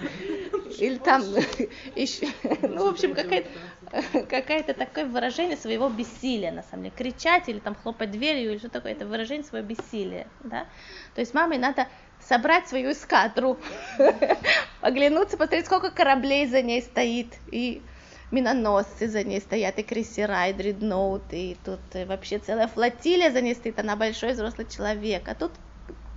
Или 0.78 0.98
там 0.98 1.34
еще, 1.94 2.28
ну, 2.62 2.84
в 2.84 2.88
общем, 2.88 3.14
какая-то 3.14 3.50
какое-то 4.28 4.74
такое 4.74 5.06
выражение 5.06 5.56
своего 5.56 5.88
бессилия, 5.88 6.52
на 6.52 6.62
самом 6.62 6.84
деле. 6.84 6.94
Кричать 6.96 7.48
или 7.48 7.58
там 7.58 7.74
хлопать 7.74 8.10
дверью, 8.10 8.52
или 8.52 8.58
что 8.58 8.68
такое, 8.68 8.92
это 8.92 9.06
выражение 9.06 9.44
своего 9.44 9.66
бессилия, 9.66 10.26
да. 10.44 10.66
То 11.14 11.20
есть 11.20 11.34
маме 11.34 11.58
надо 11.58 11.86
собрать 12.20 12.68
свою 12.68 12.92
эскадру, 12.92 13.58
оглянуться, 14.80 15.36
посмотреть, 15.36 15.66
сколько 15.66 15.90
кораблей 15.90 16.46
за 16.46 16.62
ней 16.62 16.82
стоит, 16.82 17.34
и 17.50 17.82
миноносцы 18.30 19.08
за 19.08 19.24
ней 19.24 19.40
стоят, 19.40 19.78
и 19.78 19.82
крейсера, 19.82 20.48
и 20.48 20.52
дредноут, 20.52 21.22
и 21.30 21.56
тут 21.64 21.80
э, 21.94 22.04
вообще 22.04 22.38
целая 22.38 22.68
флотилия 22.68 23.30
за 23.30 23.40
ней 23.40 23.54
стоит, 23.54 23.78
она 23.78 23.96
большой 23.96 24.32
взрослый 24.32 24.66
человек, 24.66 25.28
а 25.28 25.34
тут 25.34 25.52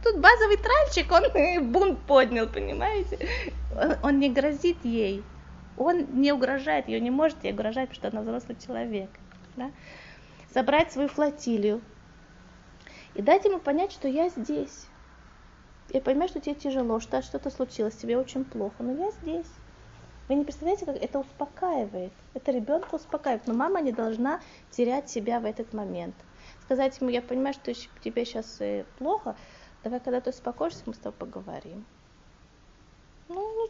Тут 0.03 0.19
базовый 0.19 0.57
тральчик, 0.57 1.11
он 1.11 1.71
бунт 1.71 1.99
поднял, 2.07 2.47
понимаете? 2.47 3.19
Он, 3.75 3.95
он 4.01 4.19
не 4.19 4.29
грозит 4.29 4.77
ей, 4.83 5.23
он 5.81 6.21
не 6.21 6.31
угрожает, 6.31 6.87
ее 6.87 6.99
не 6.99 7.11
может 7.11 7.43
ей 7.43 7.53
угрожать, 7.53 7.89
потому 7.89 7.99
что 7.99 8.07
она 8.09 8.21
взрослый 8.21 8.57
человек. 8.57 9.09
Да? 9.55 9.71
Собрать 10.53 10.91
свою 10.91 11.07
флотилию 11.07 11.81
и 13.13 13.21
дать 13.21 13.45
ему 13.45 13.59
понять, 13.59 13.91
что 13.91 14.07
я 14.07 14.29
здесь. 14.29 14.87
Я 15.89 16.01
понимаю, 16.01 16.29
что 16.29 16.39
тебе 16.39 16.55
тяжело, 16.55 16.99
что 16.99 17.21
что-то 17.21 17.49
случилось, 17.49 17.95
тебе 17.95 18.17
очень 18.17 18.45
плохо, 18.45 18.75
но 18.79 18.93
я 18.93 19.11
здесь. 19.11 19.47
Вы 20.29 20.35
не 20.35 20.45
представляете, 20.45 20.85
как 20.85 20.95
это 20.95 21.19
успокаивает. 21.19 22.13
Это 22.33 22.51
ребенка 22.51 22.95
успокаивает. 22.95 23.47
Но 23.47 23.53
мама 23.53 23.81
не 23.81 23.91
должна 23.91 24.39
терять 24.69 25.09
себя 25.09 25.41
в 25.41 25.45
этот 25.45 25.73
момент. 25.73 26.15
Сказать 26.63 27.01
ему, 27.01 27.09
я 27.09 27.21
понимаю, 27.21 27.53
что 27.53 27.73
тебе 27.73 28.23
сейчас 28.23 28.61
э, 28.61 28.85
плохо, 28.97 29.35
давай, 29.83 29.99
когда 29.99 30.21
ты 30.21 30.29
успокоишься, 30.29 30.83
мы 30.85 30.93
с 30.93 30.99
тобой 30.99 31.17
поговорим. 31.17 31.85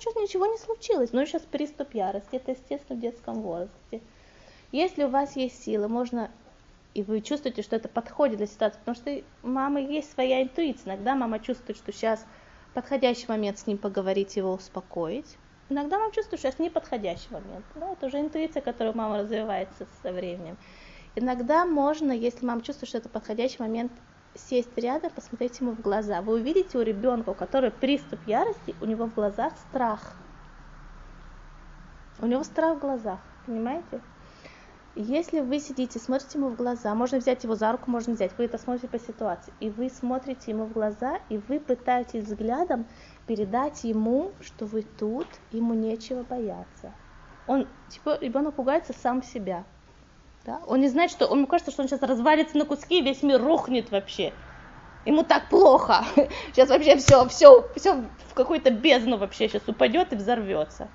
Ну, 0.03 0.09
ничего, 0.09 0.21
ничего 0.21 0.45
не 0.47 0.57
случилось. 0.57 1.13
Ну, 1.13 1.25
сейчас 1.25 1.43
приступ 1.43 1.93
ярости, 1.93 2.35
это 2.35 2.51
естественно 2.51 2.97
в 2.97 3.01
детском 3.01 3.41
возрасте. 3.41 4.01
Если 4.71 5.03
у 5.03 5.09
вас 5.09 5.35
есть 5.35 5.63
силы, 5.63 5.87
можно, 5.87 6.31
и 6.93 7.03
вы 7.03 7.21
чувствуете, 7.21 7.61
что 7.61 7.75
это 7.75 7.87
подходит 7.87 8.37
для 8.37 8.47
ситуации, 8.47 8.79
потому 8.79 8.95
что 8.95 9.23
у 9.43 9.47
мамы 9.47 9.81
есть 9.81 10.11
своя 10.11 10.41
интуиция. 10.41 10.93
Иногда 10.93 11.15
мама 11.15 11.39
чувствует, 11.39 11.77
что 11.77 11.91
сейчас 11.91 12.25
подходящий 12.73 13.27
момент 13.27 13.59
с 13.59 13.67
ним 13.67 13.77
поговорить, 13.77 14.37
его 14.37 14.53
успокоить. 14.53 15.37
Иногда 15.69 15.99
мама 15.99 16.11
чувствует, 16.11 16.39
что 16.39 16.49
сейчас 16.49 16.59
неподходящий 16.59 17.31
момент. 17.31 17.65
Да, 17.75 17.91
это 17.91 18.07
уже 18.07 18.19
интуиция, 18.19 18.61
которую 18.61 18.95
мама 18.95 19.19
развивается 19.19 19.87
со 20.01 20.11
временем. 20.11 20.57
Иногда 21.15 21.65
можно, 21.65 22.11
если 22.11 22.45
мама 22.45 22.61
чувствует, 22.61 22.89
что 22.89 22.97
это 22.97 23.09
подходящий 23.09 23.57
момент, 23.59 23.91
сесть 24.35 24.77
рядом, 24.77 25.11
посмотреть 25.11 25.59
ему 25.59 25.71
в 25.71 25.81
глаза. 25.81 26.21
Вы 26.21 26.33
увидите 26.33 26.77
у 26.77 26.81
ребенка, 26.81 27.29
у 27.29 27.33
которого 27.33 27.71
приступ 27.71 28.19
ярости, 28.27 28.75
у 28.81 28.85
него 28.85 29.05
в 29.05 29.13
глазах 29.13 29.53
страх. 29.69 30.13
У 32.19 32.27
него 32.27 32.43
страх 32.43 32.77
в 32.77 32.81
глазах, 32.81 33.19
понимаете? 33.45 34.01
Если 34.95 35.39
вы 35.39 35.59
сидите, 35.59 35.99
смотрите 35.99 36.37
ему 36.37 36.49
в 36.49 36.57
глаза, 36.57 36.93
можно 36.93 37.17
взять 37.17 37.45
его 37.45 37.55
за 37.55 37.71
руку, 37.71 37.89
можно 37.89 38.13
взять, 38.13 38.37
вы 38.37 38.45
это 38.45 38.57
смотрите 38.57 38.89
по 38.89 38.99
ситуации, 38.99 39.53
и 39.61 39.69
вы 39.69 39.89
смотрите 39.89 40.51
ему 40.51 40.65
в 40.65 40.73
глаза, 40.73 41.19
и 41.29 41.37
вы 41.37 41.61
пытаетесь 41.61 42.25
взглядом 42.25 42.85
передать 43.25 43.85
ему, 43.85 44.33
что 44.41 44.65
вы 44.65 44.81
тут, 44.81 45.27
ему 45.51 45.73
нечего 45.73 46.23
бояться. 46.23 46.91
Он, 47.47 47.69
типа, 47.87 48.17
ребенок 48.19 48.55
пугается 48.55 48.91
сам 48.91 49.23
себя. 49.23 49.63
Да? 50.45 50.59
Он 50.67 50.81
не 50.81 50.89
знает, 50.89 51.11
что, 51.11 51.27
он, 51.27 51.39
ему 51.39 51.47
кажется, 51.47 51.71
что 51.71 51.83
он 51.83 51.87
сейчас 51.87 52.01
развалится 52.01 52.57
на 52.57 52.65
куски, 52.65 52.99
и 52.99 53.01
весь 53.01 53.21
мир 53.21 53.41
рухнет 53.41 53.91
вообще. 53.91 54.33
Ему 55.05 55.23
так 55.23 55.49
плохо. 55.49 56.03
Сейчас 56.53 56.69
вообще 56.69 56.95
все, 56.97 57.27
все, 57.27 57.67
все 57.75 58.03
в 58.29 58.33
какую-то 58.35 58.69
бездну 58.69 59.17
вообще 59.17 59.49
сейчас 59.49 59.67
упадет 59.67 60.13
и 60.13 60.15
взорвется. 60.15 60.89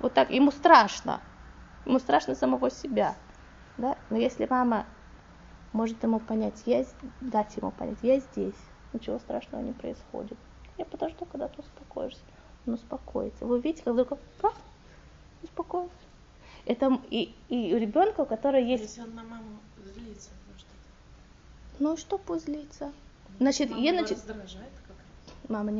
Вот 0.00 0.12
так, 0.12 0.30
ему 0.30 0.50
страшно. 0.50 1.20
Ему 1.86 1.98
страшно 1.98 2.34
самого 2.34 2.70
себя. 2.70 3.14
Да? 3.78 3.96
Но 4.10 4.18
если 4.18 4.46
мама 4.48 4.84
может 5.72 6.02
ему 6.02 6.20
понять, 6.20 6.62
я, 6.66 6.84
дать 7.20 7.56
ему 7.56 7.70
понять, 7.70 7.98
я 8.02 8.18
здесь, 8.20 8.54
ничего 8.92 9.18
страшного 9.18 9.62
не 9.62 9.72
происходит. 9.72 10.36
Я 10.76 10.84
подожду, 10.84 11.24
когда 11.24 11.48
ты 11.48 11.60
успокоишься. 11.60 12.20
Он 12.66 12.74
успокоится. 12.74 13.46
Вы 13.46 13.60
видите, 13.60 13.84
как 13.84 13.94
вдруг 13.94 14.18
успокоился. 15.42 16.05
Это 16.66 17.00
и, 17.10 17.32
и 17.48 17.74
у 17.74 17.78
ребенка, 17.78 18.22
у 18.22 18.26
которого 18.26 18.60
есть... 18.60 18.82
Если 18.82 19.00
он 19.00 19.14
на 19.14 19.22
маму 19.22 19.60
злится, 19.94 20.30
может 20.46 20.66
это... 20.66 21.78
Ну 21.78 21.96
что 21.96 22.18
пусть 22.18 22.46
злится? 22.46 22.92
Значит, 23.38 23.70
Мама 23.70 23.82
я 23.82 23.92
значит, 23.92 24.18
мама 25.48 25.70
не 25.70 25.74